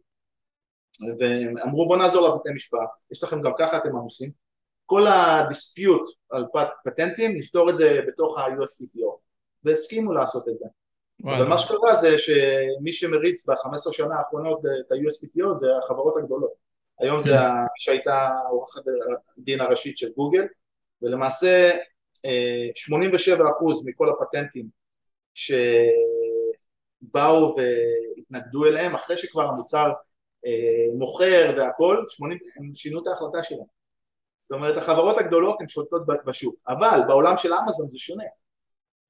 ואמרו 1.20 1.88
בוא 1.88 1.98
נעזור 1.98 2.28
לבתי 2.28 2.50
משפט, 2.56 2.90
יש 3.12 3.24
לכם 3.24 3.42
גם 3.42 3.52
ככה 3.58 3.78
אתם 3.78 3.90
עמוסים, 3.90 4.30
כל 4.86 5.08
הדיספיוט 5.08 6.10
על 6.30 6.46
פט, 6.54 6.68
פטנטים 6.86 7.32
נפתור 7.36 7.70
את 7.70 7.78
זה 7.78 8.00
בתוך 8.08 8.38
ה-USPTO 8.38 9.18
והסכימו 9.64 10.14
לעשות 10.14 10.48
את 10.50 10.54
זה. 10.60 10.66
אבל 11.24 11.48
מה 11.48 11.58
שקרה 11.58 11.96
זה 11.96 12.18
שמי 12.18 12.94
שמריץ 12.94 13.50
ב-15 13.50 13.92
שנה 13.92 14.16
האחרונות 14.16 14.60
את 14.60 14.92
ה-USPTO 14.92 15.54
זה 15.54 15.68
החברות 15.84 16.18
הגדולות. 16.18 16.52
היום 17.00 17.22
זה 17.22 17.30
כן. 17.30 17.40
שהייתה 17.76 18.30
עורכת 18.50 18.82
הדין 19.38 19.62
הראשית 19.62 19.98
של 19.98 20.08
גוגל 20.16 20.46
ולמעשה 21.02 21.72
87% 21.72 22.26
אה, 22.26 22.32
מכל 23.86 24.10
הפטנטים 24.10 24.68
שבאו 25.34 25.56
והתנגדו 27.58 28.66
אליהם 28.66 28.96
אחרי 28.96 29.18
שכבר 29.18 29.44
המוצר 29.44 29.92
מוכר 30.98 31.54
והכל, 31.58 32.06
80, 32.10 32.40
הם 32.58 32.74
שינו 32.74 33.02
את 33.02 33.08
ההחלטה 33.08 33.44
שלהם. 33.44 33.80
זאת 34.38 34.52
אומרת 34.52 34.78
החברות 34.78 35.18
הגדולות 35.18 35.62
הן 35.62 35.68
שולטות 35.68 36.02
בשוק, 36.26 36.56
אבל 36.68 37.00
בעולם 37.08 37.38
של 37.38 37.54
אמזון 37.54 37.88
זה 37.88 37.98
שונה, 37.98 38.24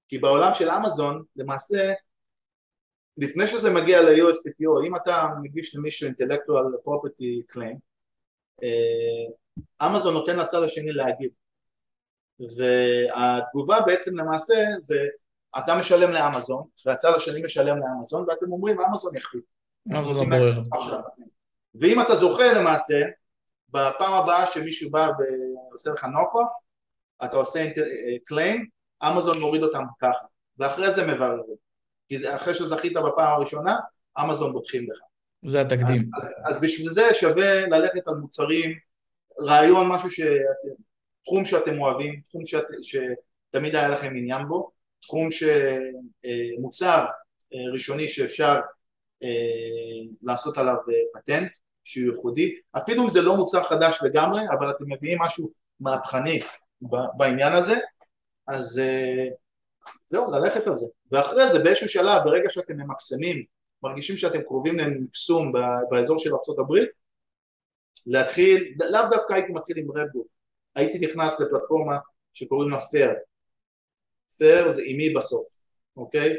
כי 0.07 0.17
בעולם 0.17 0.53
של 0.53 0.69
אמזון 0.69 1.23
למעשה 1.35 1.93
לפני 3.17 3.47
שזה 3.47 3.69
מגיע 3.69 4.01
ל-USPTO, 4.01 4.87
אם 4.87 4.95
אתה 4.95 5.27
מגיש 5.41 5.75
למישהו 5.75 6.07
אינטלקטואל 6.07 6.63
פרופרטי 6.83 7.41
קליין, 7.47 7.77
אמזון 9.85 10.13
נותן 10.13 10.39
לצד 10.39 10.63
השני 10.63 10.91
להגיב, 10.91 11.31
והתגובה 12.39 13.81
בעצם 13.85 14.17
למעשה 14.17 14.65
זה 14.77 14.95
אתה 15.57 15.75
משלם 15.79 16.11
לאמזון 16.11 16.63
והצד 16.85 17.11
השני 17.15 17.41
משלם 17.43 17.77
לאמזון 17.79 18.29
ואתם 18.29 18.51
אומרים 18.51 18.81
אמזון 18.81 19.15
יחליט 19.15 19.43
ואם 21.75 22.01
אתה 22.01 22.15
זוכה 22.15 22.53
למעשה, 22.53 23.01
בפעם 23.69 24.13
הבאה 24.13 24.45
שמישהו 24.45 24.91
בא 24.91 25.07
ועושה 25.69 25.89
לך 25.89 26.03
knock-off, 26.03 26.51
אתה 27.25 27.37
עושה 27.37 27.71
claim, 28.25 28.67
אמזון 29.03 29.39
מוריד 29.39 29.63
אותם 29.63 29.83
ככה, 30.01 30.25
ואחרי 30.57 30.91
זה 30.91 31.07
מברר. 31.07 31.41
כי 32.07 32.35
אחרי 32.35 32.53
שזכית 32.53 32.93
בפעם 32.93 33.33
הראשונה, 33.33 33.77
אמזון 34.21 34.51
בוטחים 34.51 34.87
לך. 34.91 34.99
זה 35.45 35.61
התקדים. 35.61 36.09
אז, 36.17 36.23
אז, 36.23 36.31
אז 36.45 36.61
בשביל 36.61 36.89
זה 36.89 37.13
שווה 37.13 37.67
ללכת 37.67 38.07
על 38.07 38.13
מוצרים, 38.13 38.71
רעיון, 39.41 39.87
משהו 39.87 40.11
ש... 40.11 40.21
תחום 41.25 41.45
שאתם 41.45 41.81
אוהבים, 41.81 42.21
תחום 42.25 42.45
שאת, 42.45 42.63
שתמיד 42.81 43.75
היה 43.75 43.89
לכם 43.89 44.13
עניין 44.15 44.47
בו, 44.47 44.71
תחום 45.01 45.27
שמוצר 45.31 47.05
אה, 47.53 47.71
ראשוני 47.73 48.07
שאפשר 48.07 48.53
אה, 48.53 48.59
לעשות 50.21 50.57
עליו 50.57 50.75
אה, 50.75 51.21
פטנט 51.21 51.51
שהוא 51.83 52.13
ייחודי, 52.13 52.55
אפילו 52.77 53.03
אם 53.03 53.09
זה 53.09 53.21
לא 53.21 53.35
מוצר 53.35 53.63
חדש 53.63 53.99
לגמרי, 54.03 54.41
אבל 54.59 54.71
אתם 54.71 54.83
מביאים 54.87 55.21
משהו 55.21 55.51
מהפכני 55.79 56.39
בעניין 57.17 57.53
הזה, 57.53 57.75
אז 58.47 58.79
אה, 58.79 59.27
זהו, 60.07 60.31
ללכת 60.31 60.67
על 60.67 60.77
זה. 60.77 60.85
ואחרי 61.11 61.51
זה 61.51 61.59
באיזשהו 61.63 61.89
שלב, 61.89 62.23
ברגע 62.23 62.49
שאתם 62.49 62.73
ממקסמים, 62.73 63.43
מרגישים 63.83 64.17
שאתם 64.17 64.41
קרובים 64.41 64.77
למקסום 64.77 65.51
באזור 65.89 66.17
של 66.17 66.29
ארה"ב, 66.33 66.73
להתחיל, 68.05 68.75
לאו 68.91 69.01
דווקא 69.09 69.33
הייתי 69.33 69.51
מתחיל 69.51 69.77
עם 69.77 69.91
רדבול, 69.91 70.23
הייתי 70.75 70.99
נכנס 70.99 71.39
לפלטפורמה 71.39 71.97
שקוראים 72.33 72.69
לה 72.69 72.79
Faire. 72.79 73.11
Faire 74.37 74.69
זה 74.69 74.81
עם 74.81 75.02
E 75.02 75.13
בסוף, 75.13 75.47
אוקיי? 75.97 76.33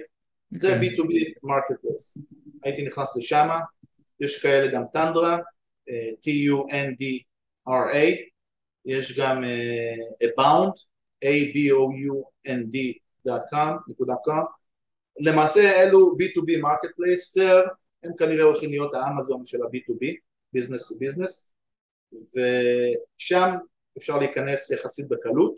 זה 0.51 0.75
אוקיי. 0.75 0.89
B2B 0.89 1.13
marketplace. 1.43 2.19
הייתי 2.63 2.83
נכנס 2.87 3.17
לשם, 3.17 3.49
יש 4.21 4.43
כאלה 4.43 4.73
גם 4.73 4.83
Tundra, 4.93 5.39
אה, 5.89 6.11
T-U-N-D-R-A, 6.23 7.97
יש 8.85 9.19
גם 9.19 9.45
uh, 9.45 9.47
Abound, 10.25 10.73
A-B-O-U-N-D.com, 11.25 12.51
למעשה 15.21 15.83
אלו 15.83 16.17
B2B 16.21 16.59
marketplace, 16.63 17.33
Faire, 17.33 17.63
הם 18.03 18.13
כנראה 18.19 18.45
הולכים 18.45 18.71
להיות 18.71 18.95
האמזון 18.95 19.45
של 19.45 19.63
ה-B2B, 19.63 20.07
Business 20.57 20.83
to 20.89 20.95
Business, 21.03 21.53
ושם 22.13 23.51
אפשר 23.99 24.19
להיכנס 24.19 24.71
יחסית 24.71 25.09
בקלות, 25.09 25.57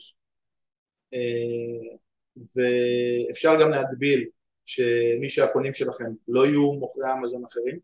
אה, 1.15 1.97
ואפשר 2.37 3.61
גם 3.61 3.71
להגביל 3.71 4.29
שמי 4.65 5.29
שהקונים 5.29 5.73
שלכם 5.73 6.05
לא 6.29 6.47
יהיו 6.47 6.73
מוכרי 6.73 7.13
אמזון 7.13 7.45
אחרים. 7.45 7.79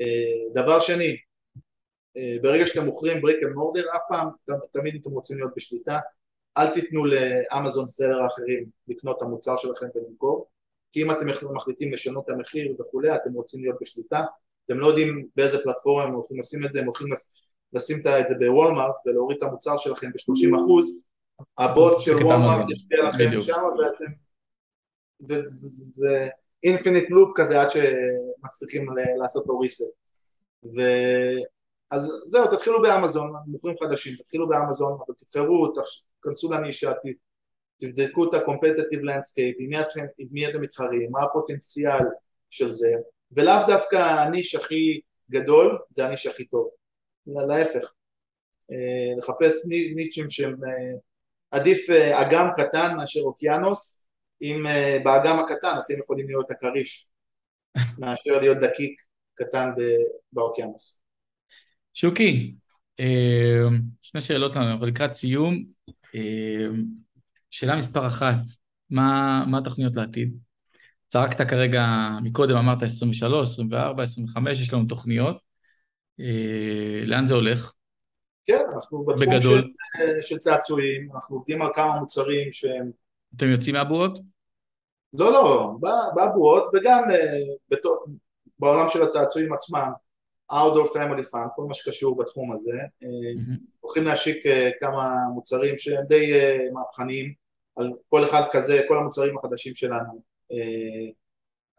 אה, 0.00 0.54
דבר 0.54 0.80
שני, 0.80 1.16
אה, 2.16 2.36
ברגע 2.42 2.66
שאתם 2.66 2.84
מוכרים 2.84 3.20
brick 3.20 3.42
and 3.42 3.52
mortar, 3.52 3.84
אף 3.96 4.02
פעם, 4.08 4.28
תמיד 4.72 4.94
אתם 5.00 5.10
רוצים 5.10 5.36
להיות 5.36 5.52
בשליטה, 5.56 5.98
אל 6.58 6.74
תיתנו 6.74 7.04
לאמזון 7.04 7.86
sellers 7.86 8.22
אחרים 8.22 8.64
לקנות 8.88 9.16
את 9.16 9.22
המוצר 9.22 9.56
שלכם 9.56 9.86
ולמכור, 9.94 10.46
כי 10.92 11.02
אם 11.02 11.10
אתם 11.10 11.26
מחליטים 11.54 11.92
לשנות 11.92 12.24
את 12.24 12.30
המחיר 12.30 12.74
וכולי, 12.80 13.14
אתם 13.14 13.32
רוצים 13.32 13.62
להיות 13.62 13.76
בשליטה, 13.80 14.24
אתם 14.66 14.78
לא 14.78 14.86
יודעים 14.86 15.26
באיזה 15.36 15.58
פלטפורמה 15.62 16.02
הם 16.02 16.14
הולכים 16.14 16.40
לשים 16.40 16.64
את 16.64 16.72
זה, 16.72 16.78
הם 16.78 16.84
הולכים 16.84 17.08
לשים 17.72 17.96
את 18.20 18.26
זה 18.26 18.34
בוולמארט 18.38 18.94
ולהוריד 19.06 19.38
את 19.38 19.42
המוצר 19.42 19.76
שלכם 19.76 20.06
ב-30 20.12 20.56
אחוז, 20.56 21.02
הבוט 21.58 22.00
של 22.00 22.16
וולמארט 22.16 22.70
ישפיע 22.70 23.08
לכם 23.08 23.40
שם 23.40 23.62
ואתם 23.78 24.04
וזה 25.28 26.28
infinite 26.64 27.10
loop 27.10 27.30
כזה 27.36 27.60
עד 27.60 27.68
שמצליחים 27.70 28.86
לעשות 29.20 29.46
לו 29.46 29.58
ריסט 29.58 29.82
אז 31.92 32.10
זהו, 32.26 32.46
תתחילו 32.46 32.82
באמזון, 32.82 33.32
מוכרים 33.46 33.76
חדשים, 33.80 34.16
תתחילו 34.16 34.48
באמזון, 34.48 34.92
אבל 34.92 35.14
תבחרו, 35.18 35.72
תכנסו 36.20 36.52
לנישה, 36.52 36.92
תבדקו 37.80 38.28
את 38.28 38.34
ה-competitive 38.34 39.02
landscape, 39.02 39.56
עם 39.58 39.68
מי, 39.68 39.80
אתכם, 39.80 40.04
עם 40.18 40.28
מי 40.30 40.48
אתם 40.48 40.60
מתחרים, 40.60 41.10
מה 41.10 41.22
הפוטנציאל 41.22 42.04
של 42.50 42.70
זה, 42.70 42.92
ולאו 43.32 43.66
דווקא 43.66 43.96
הניש 43.96 44.54
הכי 44.54 45.00
גדול, 45.30 45.78
זה 45.88 46.06
הניש 46.06 46.26
הכי 46.26 46.44
טוב, 46.44 46.68
להפך, 47.26 47.92
אה, 48.72 49.16
לחפש 49.18 49.66
נישים 49.96 50.30
שהם 50.30 50.64
אה, 50.64 50.98
עדיף 51.50 51.90
אה, 51.90 52.22
אגם 52.22 52.48
קטן 52.56 52.96
מאשר 52.96 53.20
אוקיינוס, 53.20 54.01
אם 54.42 54.66
uh, 54.66 55.04
באגם 55.04 55.38
הקטן 55.38 55.76
אתם 55.86 55.94
יכולים 55.98 56.26
להיות 56.26 56.50
הכריש 56.50 57.08
מאשר 57.98 58.40
להיות 58.40 58.58
דקיק 58.58 59.02
קטן 59.34 59.70
באוקיינוס. 60.32 61.00
שוקי, 61.94 62.54
אה, 63.00 63.68
שני 64.02 64.20
שאלות 64.20 64.56
לנו, 64.56 64.74
אבל 64.78 64.88
לקראת 64.88 65.12
סיום, 65.12 65.64
אה, 66.14 66.66
שאלה 67.50 67.76
מספר 67.76 68.06
אחת, 68.06 68.36
מה, 68.90 69.44
מה 69.46 69.58
התוכניות 69.58 69.96
לעתיד? 69.96 70.36
צעקת 71.08 71.48
כרגע, 71.48 71.84
מקודם 72.22 72.56
אמרת 72.56 72.82
23, 72.82 73.50
24, 73.50 74.02
25, 74.02 74.60
יש 74.60 74.72
לנו 74.72 74.84
תוכניות. 74.84 75.36
לאן 77.04 77.26
זה 77.26 77.34
הולך? 77.34 77.72
כן, 78.44 78.62
אנחנו 78.74 79.04
בתחום 79.04 79.26
בגדול. 79.26 79.60
של, 79.60 80.20
של 80.20 80.38
צעצועים, 80.38 81.08
אנחנו 81.14 81.36
עובדים 81.36 81.62
על 81.62 81.68
כמה 81.74 82.00
מוצרים 82.00 82.52
שהם... 82.52 82.90
אתם 83.36 83.50
יוצאים 83.50 83.74
מהבועות? 83.74 84.31
לא, 85.14 85.32
לא, 85.32 85.74
בבועות 86.16 86.64
וגם 86.74 87.02
uh, 87.10 87.88
בעולם 88.58 88.88
של 88.88 89.02
הצעצועים 89.02 89.52
עצמם, 89.52 89.92
Outdoor 90.52 90.88
Family 90.94 91.32
Fun, 91.32 91.48
כל 91.56 91.64
מה 91.68 91.74
שקשור 91.74 92.18
בתחום 92.18 92.52
הזה, 92.52 92.72
מהמם. 93.02 93.56
הולכים 93.80 94.04
להשיק 94.04 94.46
אה, 94.46 94.70
כמה 94.80 95.14
מוצרים 95.34 95.76
שהם 95.76 96.04
די 96.08 96.34
אה, 96.34 96.58
מהפכניים, 96.72 97.34
על 97.76 97.92
כל 98.08 98.24
אחד 98.24 98.42
כזה, 98.52 98.80
כל 98.88 98.98
המוצרים 98.98 99.38
החדשים 99.38 99.74
שלנו, 99.74 100.22
אה, 100.52 101.10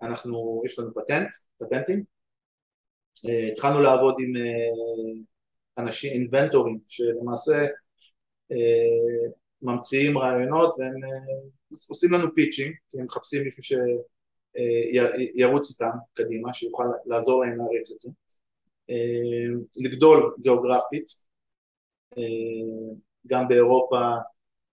אנחנו, 0.01 0.61
יש 0.65 0.79
לנו 0.79 0.93
פטנט, 0.93 1.29
פטנטים, 1.59 2.03
אה, 3.29 3.47
התחלנו 3.51 3.81
לעבוד 3.81 4.15
עם 4.19 4.35
אה, 4.35 5.83
אנשים, 5.83 6.11
אינבנטורים, 6.11 6.79
שלמעשה 6.87 7.65
אה, 8.51 9.29
ממציאים 9.63 10.17
רעיונות 10.17 10.75
והם 10.79 11.03
אה, 11.03 11.09
עושים 11.89 12.11
לנו 12.11 12.35
פיצ'ים, 12.35 12.73
כי 12.91 12.99
הם 12.99 13.05
מחפשים 13.05 13.43
מישהו 13.43 13.63
שירוץ 13.63 15.69
איתם 15.69 15.97
קדימה, 16.13 16.53
שיוכל 16.53 16.83
לעזור 17.05 17.45
להם 17.45 17.57
להריץ 17.57 17.91
את 17.91 18.01
זה. 18.01 18.09
אה, 18.89 18.95
לגדול 19.77 20.35
גיאוגרפית, 20.39 21.11
אה, 22.17 22.23
גם 23.27 23.47
באירופה, 23.47 24.11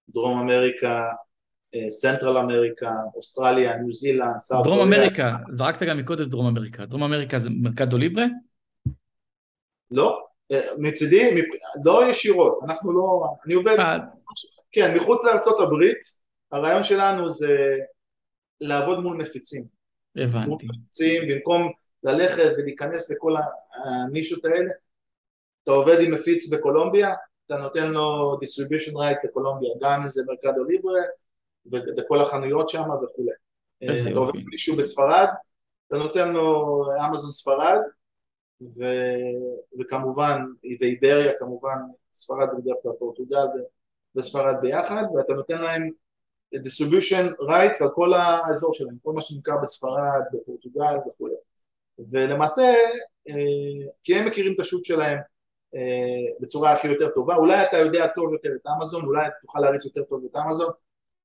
דרום 0.09 0.39
אמריקה, 0.39 1.05
אה, 1.75 1.91
Central 1.91 2.39
America, 2.39 2.91
אוסטרליה, 3.15 3.77
ניו 3.77 3.93
זילנד, 3.93 4.39
South 4.39 4.65
דרום. 4.65 4.81
אמריקה, 4.81 5.37
זרקת 5.51 5.83
גם 5.83 5.99
מקודם 5.99 6.29
דרום 6.29 6.47
אמריקה. 6.47 6.87
דרום 6.87 7.03
אמריקה 7.03 7.39
זה 7.39 7.51
מרקדו 7.51 7.99
ליברה? 7.99 8.25
לא, 9.91 10.09
אה, 10.09 10.30
מצידי, 10.79 11.43
לא 11.85 12.07
ישירות, 12.07 12.59
אנחנו 12.65 12.93
לא, 12.93 13.25
אני 13.47 13.55
עובד, 13.55 13.77
אה, 13.79 13.99
כן, 14.73 14.97
מחוץ 14.97 15.25
לארצות 15.25 15.61
הברית, 15.61 15.99
הרעיון 16.53 16.83
שלנו 16.83 17.31
זה 17.31 17.57
לעבוד 18.61 18.99
מול 18.99 19.17
מפיצים, 19.17 19.63
מול 20.17 20.25
הבנתי. 20.25 20.67
מפיצים, 20.67 21.23
במקום 21.29 21.73
ללכת 22.03 22.53
ולהיכנס 22.59 23.11
לכל 23.11 23.35
הנישות 23.85 24.45
האלה, 24.45 24.71
אתה 25.65 25.71
עובד 25.71 26.01
עם 26.01 26.11
מפיץ 26.11 26.53
בקולומביה, 26.53 27.15
אתה 27.47 27.59
נותן 27.59 27.91
לו 27.91 28.39
distribution 28.45 28.93
right 28.93 29.19
לקולומביה, 29.25 29.71
גם 29.81 30.03
אם 30.03 30.09
זה 30.09 30.23
מרקדו 30.27 30.65
ליברה, 30.65 31.01
וכל 31.99 32.21
החנויות 32.21 32.69
שם 32.69 32.83
וכולי. 32.83 33.33
אתה 33.85 34.19
עובד. 34.19 34.35
עם 34.35 34.45
מישהו 34.51 34.77
בספרד, 34.77 35.29
אתה 35.89 35.97
נותן 35.97 36.33
לו 36.33 36.85
אמזון 37.07 37.31
ספרד, 37.31 37.79
ו... 38.63 38.85
וכמובן, 39.81 40.43
ואיבריה 40.81 41.33
כמובן, 41.39 41.79
ספרד 42.13 42.49
זה 42.49 42.57
בדרך 42.57 42.77
כלל 42.83 42.93
פורטוגל 42.99 43.47
וספרד 44.17 44.55
ביחד, 44.63 45.05
ואתה 45.17 45.35
נותן 45.35 45.63
להם 45.63 45.91
distribution 46.55 47.47
rights 47.49 47.83
על 47.85 47.89
כל 47.95 48.13
האזור 48.15 48.75
שלהם, 48.75 48.97
כל 49.03 49.13
מה 49.13 49.21
שנמכר 49.21 49.57
בספרד, 49.63 50.23
בפורטוגל 50.33 50.97
וכולי. 51.09 51.35
ולמעשה, 52.11 52.75
אה, 53.29 53.91
כי 54.05 54.15
הם 54.15 54.27
מכירים 54.27 54.55
את 54.55 54.61
השוק 54.61 54.85
שלהם 54.85 55.19
אה, 55.75 56.35
בצורה 56.41 56.73
הכי 56.73 56.89
יותר 56.89 57.09
טובה, 57.09 57.37
אולי 57.37 57.63
אתה 57.63 57.79
יודע 57.79 58.07
טוב 58.07 58.33
יותר 58.33 58.49
את 58.63 58.67
אמזון, 58.77 59.05
אולי 59.05 59.27
תוכל 59.43 59.61
להריץ 59.61 59.85
יותר 59.85 60.03
טוב 60.03 60.25
את 60.31 60.37
אמזון, 60.37 60.71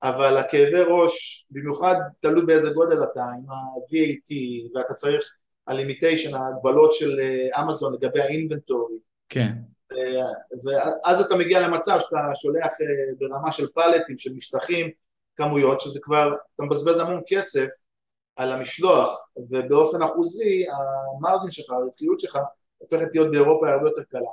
אבל 0.03 0.38
הכאבי 0.38 0.81
ראש, 0.88 1.47
במיוחד 1.51 1.95
תלוי 2.19 2.45
באיזה 2.45 2.69
גודל 2.69 3.03
אתה, 3.03 3.23
עם 3.23 3.49
ה-VAT, 3.49 4.31
ואתה 4.75 4.93
צריך 4.93 5.33
הלימיטיישן, 5.68 6.36
ההגבלות 6.36 6.93
של 6.93 7.20
אה, 7.20 7.63
אמזון 7.63 7.93
לגבי 7.93 8.22
האינבנטורי, 8.22 8.95
כן. 9.30 9.51
ואז 10.63 11.22
אתה 11.22 11.36
מגיע 11.36 11.68
למצב 11.68 11.97
שאתה 11.99 12.18
שולח 12.36 12.74
אה, 12.82 13.13
ברמה 13.18 13.51
של 13.51 13.68
פלטים, 13.68 14.18
של 14.18 14.34
משטחים, 14.34 14.91
כמויות, 15.36 15.82
שזה 15.82 15.99
כבר, 16.03 16.34
אתה 16.55 16.63
מבזבז 16.63 16.99
המון 16.99 17.22
כסף 17.28 17.68
על 18.36 18.51
המשלוח, 18.51 19.28
ובאופן 19.38 20.01
אחוזי 20.01 20.66
המרג'ין 20.70 21.51
שלך, 21.51 21.70
הרווחיות 21.70 22.20
שלך, 22.20 22.39
הופכת 22.78 23.07
להיות 23.13 23.32
באירופה 23.32 23.70
הרבה 23.70 23.88
יותר 23.88 24.03
קלה. 24.03 24.30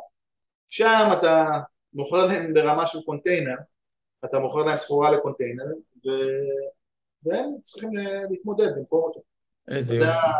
שם 0.69 1.09
אתה 1.19 1.61
מוכר 1.93 2.27
להם 2.27 2.55
ברמה 2.55 2.87
של 2.87 2.99
קונטיינר, 3.03 3.57
אתה 4.25 4.39
מוכר 4.39 4.63
להם 4.63 4.77
סחורה 4.77 5.11
לקונטיינר, 5.11 5.65
ו... 6.07 6.09
והם 7.25 7.51
צריכים 7.63 7.91
אה, 7.99 8.23
להתמודד, 8.31 8.69
למכור 8.77 9.05
אותו. 9.05 9.21
איזה 9.69 9.95
זה 9.95 10.05
יופי. 10.05 10.17
ה... 10.17 10.33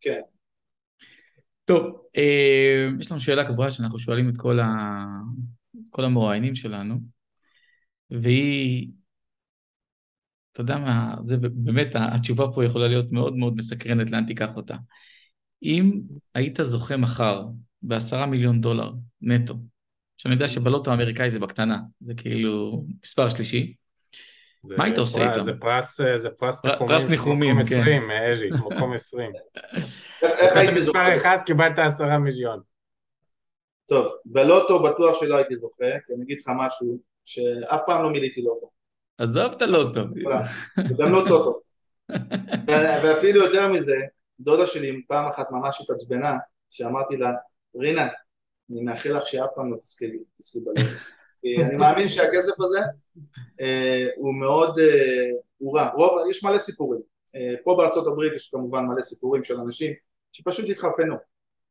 כן. 0.00 0.20
טוב, 1.70 2.02
אה, 2.16 2.88
יש 3.00 3.10
לנו 3.10 3.20
שאלה 3.20 3.44
קבועה 3.44 3.70
שאנחנו 3.70 3.98
שואלים 3.98 4.28
את 4.28 4.36
כל, 4.36 4.60
ה... 4.60 5.04
כל 5.90 6.04
המרואיינים 6.04 6.54
שלנו, 6.54 6.94
והיא, 8.10 8.90
אתה 10.52 10.60
יודע 10.60 10.78
מה, 10.78 11.14
זה 11.26 11.36
באמת, 11.36 11.88
התשובה 11.94 12.46
פה 12.54 12.64
יכולה 12.64 12.88
להיות 12.88 13.12
מאוד 13.12 13.36
מאוד 13.36 13.56
מסקרנת 13.56 14.10
לאן 14.10 14.26
תיקח 14.26 14.48
אותה. 14.56 14.76
אם 15.62 16.00
היית 16.34 16.58
זוכה 16.62 16.96
מחר 16.96 17.46
בעשרה 17.82 18.26
מיליון 18.26 18.60
דולר 18.60 18.92
נטו, 19.20 19.54
שאני 20.16 20.34
יודע 20.34 20.48
שבלוטו 20.48 20.90
האמריקאי 20.90 21.30
זה 21.30 21.38
בקטנה, 21.38 21.80
זה 22.00 22.14
כאילו 22.14 22.84
מספר 23.04 23.28
שלישי, 23.28 23.74
מה 24.64 24.84
היית 24.84 24.98
עושה 24.98 25.30
איתם? 25.30 25.40
זה 25.40 25.52
פרס, 25.60 26.00
זה 26.16 26.30
פרס 26.30 26.60
פר- 26.60 26.68
ניחומים, 26.70 26.96
פרס 27.00 27.10
ניחומים, 27.10 27.56
מקום 27.56 27.68
כן. 27.68 27.80
20, 27.80 28.10
אלי, 28.10 28.50
מקום 28.50 28.92
20. 28.92 29.32
איך, 30.22 30.54
זוכר? 30.54 30.80
מספר 30.80 31.16
אחד, 31.16 31.38
קיבלת 31.46 31.78
עשרה 31.78 32.18
מיליון. 32.18 32.60
טוב, 33.86 34.06
בלוטו 34.24 34.82
בטוח 34.82 35.20
שלא 35.20 35.36
הייתי 35.36 35.56
זוכה, 35.56 35.98
כי 36.06 36.12
אני 36.14 36.22
אגיד 36.24 36.38
לך 36.40 36.50
משהו, 36.56 36.98
שאף 37.24 37.80
פעם 37.86 38.02
לא 38.02 38.10
מילאתי 38.10 38.42
לוטו. 38.42 38.70
עזוב 39.18 39.52
את 39.52 39.62
הלוטו. 39.62 40.00
וגם 40.90 41.12
לא 41.12 41.24
טוטו. 41.28 41.60
ו- 42.70 43.02
ואפילו 43.04 43.44
יותר 43.44 43.68
מזה, 43.68 43.96
דודה 44.40 44.66
שלי 44.66 45.02
פעם 45.08 45.28
אחת 45.28 45.50
ממש 45.50 45.80
התעצבנה, 45.80 46.36
שאמרתי 46.70 47.16
לה, 47.16 47.30
רינה, 47.76 48.08
אני 48.70 48.80
מאחל 48.82 49.16
לך 49.16 49.26
שאף 49.26 49.48
פעם 49.54 49.72
לא 49.72 49.76
תזכי 49.76 50.06
בלוטו. 50.64 50.80
כי 51.42 51.62
אני 51.62 51.76
מאמין 51.76 52.08
שהכסף 52.08 52.60
הזה 52.60 52.78
אה, 53.60 54.08
הוא 54.16 54.34
מאוד, 54.34 54.78
אה, 54.78 55.30
הוא 55.58 55.78
רע. 55.78 55.90
רוב, 55.94 56.30
יש 56.30 56.44
מלא 56.44 56.58
סיפורים. 56.58 57.00
אה, 57.34 57.54
פה 57.64 57.74
בארצות 57.78 58.06
הברית 58.06 58.32
יש 58.32 58.50
כמובן 58.50 58.84
מלא 58.84 59.02
סיפורים 59.02 59.42
של 59.42 59.60
אנשים 59.60 59.92
שפשוט 60.32 60.70
התחרפנו 60.70 61.14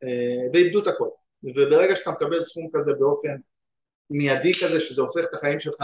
אה, 0.04 0.48
ואיבדו 0.54 0.82
את 0.82 0.88
הכל. 0.88 1.10
וברגע 1.44 1.96
שאתה 1.96 2.12
מקבל 2.12 2.42
סכום 2.42 2.70
כזה 2.74 2.94
באופן 2.94 3.36
מיידי 4.10 4.52
כזה, 4.54 4.80
שזה 4.80 5.02
הופך 5.02 5.26
את 5.30 5.34
החיים 5.34 5.60
שלך, 5.60 5.82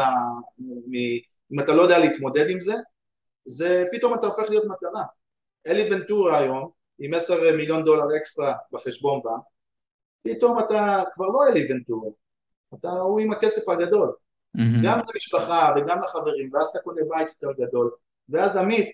מ- 0.60 1.36
אם 1.52 1.60
אתה 1.60 1.72
לא 1.72 1.82
יודע 1.82 2.00
להתמודד 2.00 2.50
עם 2.50 2.60
זה, 2.60 2.74
זה 3.46 3.86
פתאום 3.92 4.14
אתה 4.14 4.28
הופך 4.28 4.50
להיות 4.50 4.66
מטרה. 4.66 5.04
אלי 5.68 5.94
ונטורה 5.94 6.40
היום, 6.40 6.70
עם 7.00 7.14
עשר 7.14 7.56
מיליון 7.58 7.84
דולר 7.84 8.18
אקסטרה 8.18 8.54
בחשבון 8.72 9.22
בנק, 9.24 9.44
פתאום 10.24 10.60
אתה 10.60 11.04
כבר 11.14 11.26
לא 11.26 11.40
אלי 11.50 11.68
ונטורה, 11.72 12.10
אתה 12.80 12.90
הוא 12.90 13.20
עם 13.20 13.32
הכסף 13.32 13.70
הגדול. 13.70 14.14
גם 14.84 15.00
למשפחה 15.14 15.74
וגם 15.76 16.02
לחברים, 16.04 16.50
ואז 16.54 16.68
אתה 16.68 16.80
קונה 16.80 17.02
בית 17.10 17.28
יותר 17.28 17.66
גדול, 17.66 17.92
ואז 18.30 18.58
עמית, 18.58 18.92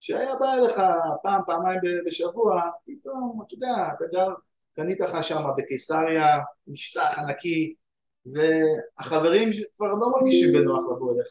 שהיה 0.00 0.34
בא 0.34 0.52
אליך 0.54 0.80
פעם, 1.22 1.42
פעמיים 1.46 1.80
בשבוע, 2.06 2.62
פתאום, 2.86 3.42
אתה 3.46 3.54
יודע, 3.54 3.88
אתה 3.96 4.04
גר, 4.12 4.28
קנית 4.76 5.00
לך 5.00 5.24
שם 5.24 5.42
בקיסריה, 5.56 6.38
משטח 6.66 7.18
ענקי, 7.18 7.74
והחברים 8.26 9.50
כבר 9.76 9.86
לא 9.86 10.10
מרגישים 10.10 10.52
בנוח 10.52 10.80
לבוא 10.90 11.14
אליך. 11.14 11.28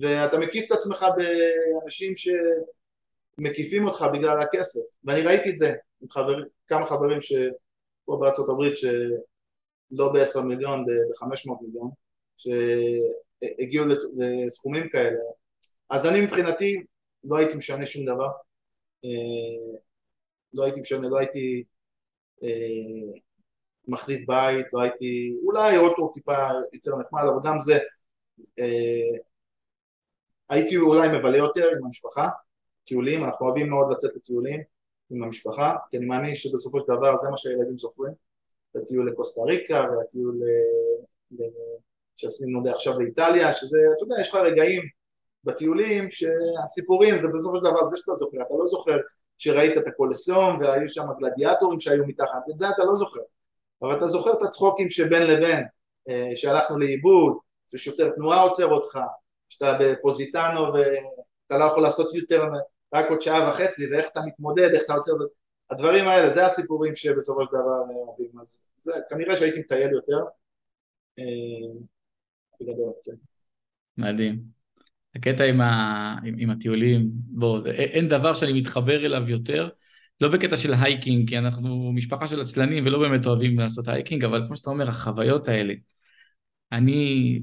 ואתה 0.00 0.38
מקיף 0.38 0.66
את 0.66 0.72
עצמך 0.72 1.06
באנשים 1.16 2.12
שמקיפים 2.16 3.86
אותך 3.86 4.06
בגלל 4.12 4.42
הכסף, 4.42 4.80
ואני 5.04 5.22
ראיתי 5.22 5.50
את 5.50 5.58
זה 5.58 5.72
עם 6.02 6.08
חבר, 6.10 6.42
כמה 6.66 6.86
חברים 6.86 7.20
שפה 7.20 8.16
בארצות 8.20 8.48
הברית 8.48 8.76
שלא 9.90 10.12
ב-10 10.12 10.40
מיליון, 10.40 10.86
ב-500 10.86 11.62
מיליון, 11.62 11.90
שהגיעו 12.36 13.84
לסכומים 14.46 14.88
כאלה, 14.88 15.18
אז 15.90 16.06
אני 16.06 16.20
מבחינתי 16.20 16.82
לא 17.24 17.36
הייתי 17.36 17.54
משנה 17.54 17.86
שום 17.86 18.06
דבר, 18.06 18.28
אה, 19.04 19.78
לא 20.52 20.64
הייתי 20.64 20.80
משנה, 20.80 21.08
לא 21.08 21.18
הייתי 21.18 21.64
אה, 22.42 23.18
מחליף 23.88 24.26
בית, 24.28 24.66
לא 24.72 24.80
הייתי, 24.80 25.36
אולי 25.44 25.76
אוטו 25.76 26.12
טיפה 26.14 26.48
יותר 26.72 26.96
נחמד, 26.96 27.22
אבל 27.22 27.50
גם 27.50 27.60
זה 27.60 27.78
אה, 28.58 29.18
הייתי 30.48 30.76
אולי 30.76 31.18
מבלה 31.18 31.36
יותר 31.36 31.68
עם 31.68 31.84
המשפחה, 31.84 32.28
טיולים, 32.84 33.24
אנחנו 33.24 33.46
אוהבים 33.46 33.70
מאוד 33.70 33.90
לצאת 33.90 34.10
לטיולים 34.16 34.60
עם 35.10 35.22
המשפחה, 35.22 35.76
כי 35.90 35.96
אני 35.96 36.06
מאמין 36.06 36.34
שבסופו 36.34 36.80
של 36.80 36.86
דבר 36.86 37.16
זה 37.16 37.30
מה 37.30 37.36
שהילדים 37.36 37.78
זוכרים, 37.78 38.12
את 38.70 38.76
הטיול 38.76 39.08
לקוסטה 39.08 39.42
ריקה 39.42 39.86
והטיול 39.96 40.34
ל- 41.30 41.42
שעשינו 42.16 42.62
עכשיו 42.70 42.98
לאיטליה, 42.98 43.52
שזה, 43.52 43.78
אתה 43.96 44.04
יודע, 44.04 44.20
יש 44.20 44.28
לך 44.28 44.34
רגעים 44.34 44.82
בטיולים 45.44 46.10
שהסיפורים 46.10 47.18
זה 47.18 47.28
בסופו 47.28 47.56
של 47.56 47.70
דבר 47.70 47.84
זה 47.84 47.96
שאתה 47.96 48.14
זוכר, 48.14 48.38
אתה 48.42 48.54
לא 48.58 48.66
זוכר 48.66 48.98
שראית 49.38 49.78
את 49.78 49.86
הקולסיאום 49.86 50.60
והיו 50.60 50.88
שם 50.88 51.04
גלדיאטורים 51.20 51.80
שהיו 51.80 52.06
מתחת, 52.06 52.42
את 52.50 52.58
זה 52.58 52.70
אתה 52.70 52.84
לא 52.84 52.96
זוכר, 52.96 53.20
אבל 53.82 53.96
אתה 53.96 54.06
זוכר 54.06 54.32
את 54.32 54.42
הצחוקים 54.42 54.90
שבין 54.90 55.22
לבין, 55.22 55.64
אה, 56.08 56.30
שהלכנו 56.34 56.78
לאיבוד, 56.78 57.32
ששוטר 57.70 58.10
תנועה 58.10 58.42
עוצר 58.42 58.66
אותך, 58.66 58.98
שאתה 59.48 59.78
בפוזיטנו 59.80 60.60
ואתה 60.60 61.58
לא 61.58 61.64
יכול 61.64 61.82
לעשות 61.82 62.14
יותר 62.14 62.42
רק 62.94 63.10
עוד 63.10 63.20
שעה 63.20 63.50
וחצי, 63.50 63.92
ואיך 63.92 64.08
אתה 64.12 64.20
מתמודד, 64.26 64.70
איך 64.74 64.82
אתה 64.84 64.94
עוצר, 64.94 65.12
הדברים 65.70 66.08
האלה, 66.08 66.30
זה 66.30 66.46
הסיפורים 66.46 66.96
שבסופו 66.96 67.40
של 67.44 67.50
דבר 67.52 67.78
אוהבים, 67.94 68.40
אז 68.40 68.70
זה, 68.76 68.92
כנראה 69.10 69.36
שהייתי 69.36 69.60
מטייל 69.60 69.90
יותר. 69.90 70.18
בגדול, 72.60 72.92
כן. 73.04 73.12
מדהים. 73.98 74.40
הקטע 75.16 75.44
עם, 75.44 75.60
ה... 75.60 76.16
עם, 76.24 76.34
עם 76.38 76.50
הטיולים, 76.50 77.10
בוא, 77.12 77.66
אין 77.66 78.08
דבר 78.08 78.34
שאני 78.34 78.60
מתחבר 78.60 79.06
אליו 79.06 79.28
יותר, 79.28 79.68
לא 80.20 80.28
בקטע 80.28 80.56
של 80.56 80.74
hiking, 80.74 81.28
כי 81.28 81.38
אנחנו 81.38 81.92
משפחה 81.92 82.26
של 82.26 82.40
עצלנים 82.40 82.86
ולא 82.86 82.98
באמת 82.98 83.26
אוהבים 83.26 83.58
לעשות 83.58 83.88
hiking, 83.88 84.24
אבל 84.24 84.42
כמו 84.46 84.56
שאתה 84.56 84.70
אומר, 84.70 84.88
החוויות 84.88 85.48
האלה. 85.48 85.74
אני, 86.72 87.40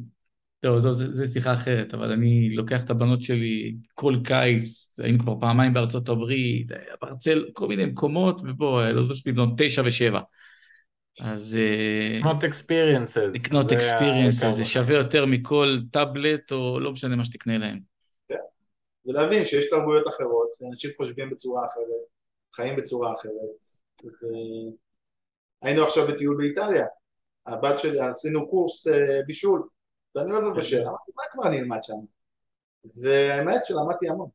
טוב, 0.60 0.80
זו, 0.80 0.94
זו, 0.94 1.06
זו 1.14 1.34
שיחה 1.34 1.54
אחרת, 1.54 1.94
אבל 1.94 2.12
אני 2.12 2.50
לוקח 2.56 2.84
את 2.84 2.90
הבנות 2.90 3.24
שלי 3.24 3.76
כל 3.94 4.16
קיץ, 4.24 4.94
היינו 4.98 5.20
כבר 5.20 5.34
פעמיים 5.40 5.74
בארצות 5.74 6.10
הברית, 6.10 6.68
ברצל, 7.02 7.46
כל 7.54 7.68
מיני 7.68 7.86
מקומות, 7.86 8.42
ובוא, 8.42 8.84
לא 8.84 9.16
שלי 9.16 9.32
בנות 9.32 9.50
תשע 9.58 9.82
ושבע. 9.86 10.20
אז... 11.22 11.56
אה, 11.56 12.18
לקנות 12.18 12.44
experiences. 12.44 13.32
לקנות 13.34 13.72
experiences, 13.72 14.56
זה 14.56 14.66
שווה 14.66 14.94
יותר 14.94 15.26
מכל 15.26 15.80
טאבלט, 15.92 16.52
או 16.52 16.80
לא 16.80 16.92
משנה 16.92 17.16
מה 17.16 17.26
שתקנה 17.26 17.58
להם. 17.58 17.80
כן, 18.30 18.36
ולהבין 19.06 19.46
שיש 19.46 19.70
תרבויות 19.70 20.08
אחרות, 20.08 20.48
אנשים 20.72 20.92
חושבים 20.98 21.30
בצורה 21.30 21.66
אחרת, 21.66 22.08
חיים 22.56 22.76
בצורה 22.76 23.14
אחרת. 23.14 23.32
היינו 25.62 25.84
עכשיו 25.84 26.08
בטיול 26.08 26.38
באיטליה, 26.38 26.86
הבת 27.48 27.80
שלי, 27.80 28.00
עשינו 28.00 28.50
קורס 28.50 28.88
אה, 28.88 29.20
בישול, 29.28 29.68
ואני 30.16 30.32
אוהב 30.32 30.44
לבשל, 30.44 30.82
אמרתי, 30.82 31.12
מה 31.16 31.24
כבר 31.32 31.48
אני 31.48 31.60
אלמד 31.60 31.84
שם? 31.84 31.98
והאמת 33.02 33.66
שלמדתי 33.66 34.10
המון. 34.10 34.30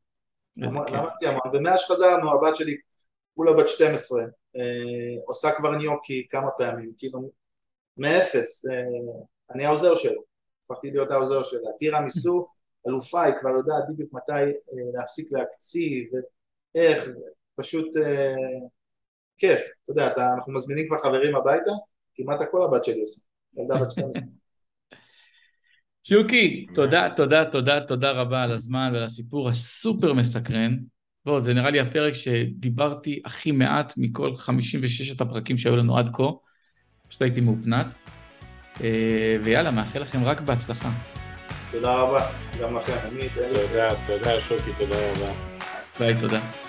למדתי 0.57 1.27
המון, 1.27 1.41
ומאז 1.53 1.79
שחזרנו, 1.79 2.31
הבת 2.31 2.55
שלי 2.55 2.77
כולה 3.35 3.53
בת 3.53 3.67
12, 3.67 4.21
אה, 4.55 5.21
עושה 5.25 5.51
כבר 5.51 5.71
ניוקי 5.71 6.27
כמה 6.29 6.51
פעמים, 6.57 6.93
כאילו 6.97 7.31
מאפס, 7.97 8.65
אה, 8.69 8.81
אני 9.53 9.65
העוזר 9.65 9.95
שלו, 9.95 10.21
הפכתי 10.65 10.91
להיות 10.91 11.11
העוזר 11.11 11.43
שלה, 11.43 11.71
טירה 11.77 12.01
מיסו, 12.01 12.47
אלופה, 12.87 13.23
היא 13.23 13.33
כבר 13.41 13.49
יודעת 13.49 13.83
בדיוק 13.89 14.13
מתי 14.13 14.33
אה, 14.33 14.51
להפסיק 14.93 15.27
להקציב, 15.31 16.09
ואיך, 16.75 17.09
פשוט 17.55 17.95
כיף, 19.37 19.59
אתה 19.83 19.91
יודע, 19.91 20.13
אנחנו 20.33 20.53
מזמינים 20.53 20.87
כבר 20.87 20.97
חברים 20.97 21.35
הביתה, 21.35 21.71
כמעט 22.15 22.41
הכל 22.41 22.63
הבת 22.63 22.83
שלי 22.83 23.01
עושה, 23.01 23.21
ילדה 23.57 23.75
בת 23.75 23.91
12. 23.91 24.23
שוקי, 26.03 26.65
תודה, 26.73 27.09
תודה, 27.15 27.45
תודה, 27.45 27.79
תודה 27.81 28.11
רבה 28.11 28.43
על 28.43 28.51
הזמן 28.51 28.89
ועל 28.93 29.03
הסיפור 29.03 29.49
הסופר 29.49 30.13
מסקרן. 30.13 30.77
בוא, 31.25 31.39
זה 31.39 31.53
נראה 31.53 31.69
לי 31.69 31.79
הפרק 31.79 32.13
שדיברתי 32.13 33.21
הכי 33.25 33.51
מעט 33.51 33.93
מכל 33.97 34.35
56 34.35 35.21
הפרקים 35.21 35.57
שהיו 35.57 35.75
לנו 35.75 35.97
עד 35.97 36.09
כה. 36.13 36.23
פשוט 37.07 37.21
הייתי 37.21 37.41
מאופנת. 37.41 37.85
אה, 38.83 39.37
ויאללה, 39.43 39.71
מאחל 39.71 39.99
לכם 39.99 40.23
רק 40.23 40.41
בהצלחה. 40.41 40.89
תודה 41.71 41.93
רבה, 41.93 42.25
גם 42.61 42.77
לכם. 42.77 42.93
תודה, 43.35 43.87
תודה 44.07 44.39
שוקי, 44.39 44.71
תודה 44.77 44.95
רבה. 45.11 45.33
ביי, 45.99 46.19
תודה. 46.19 46.62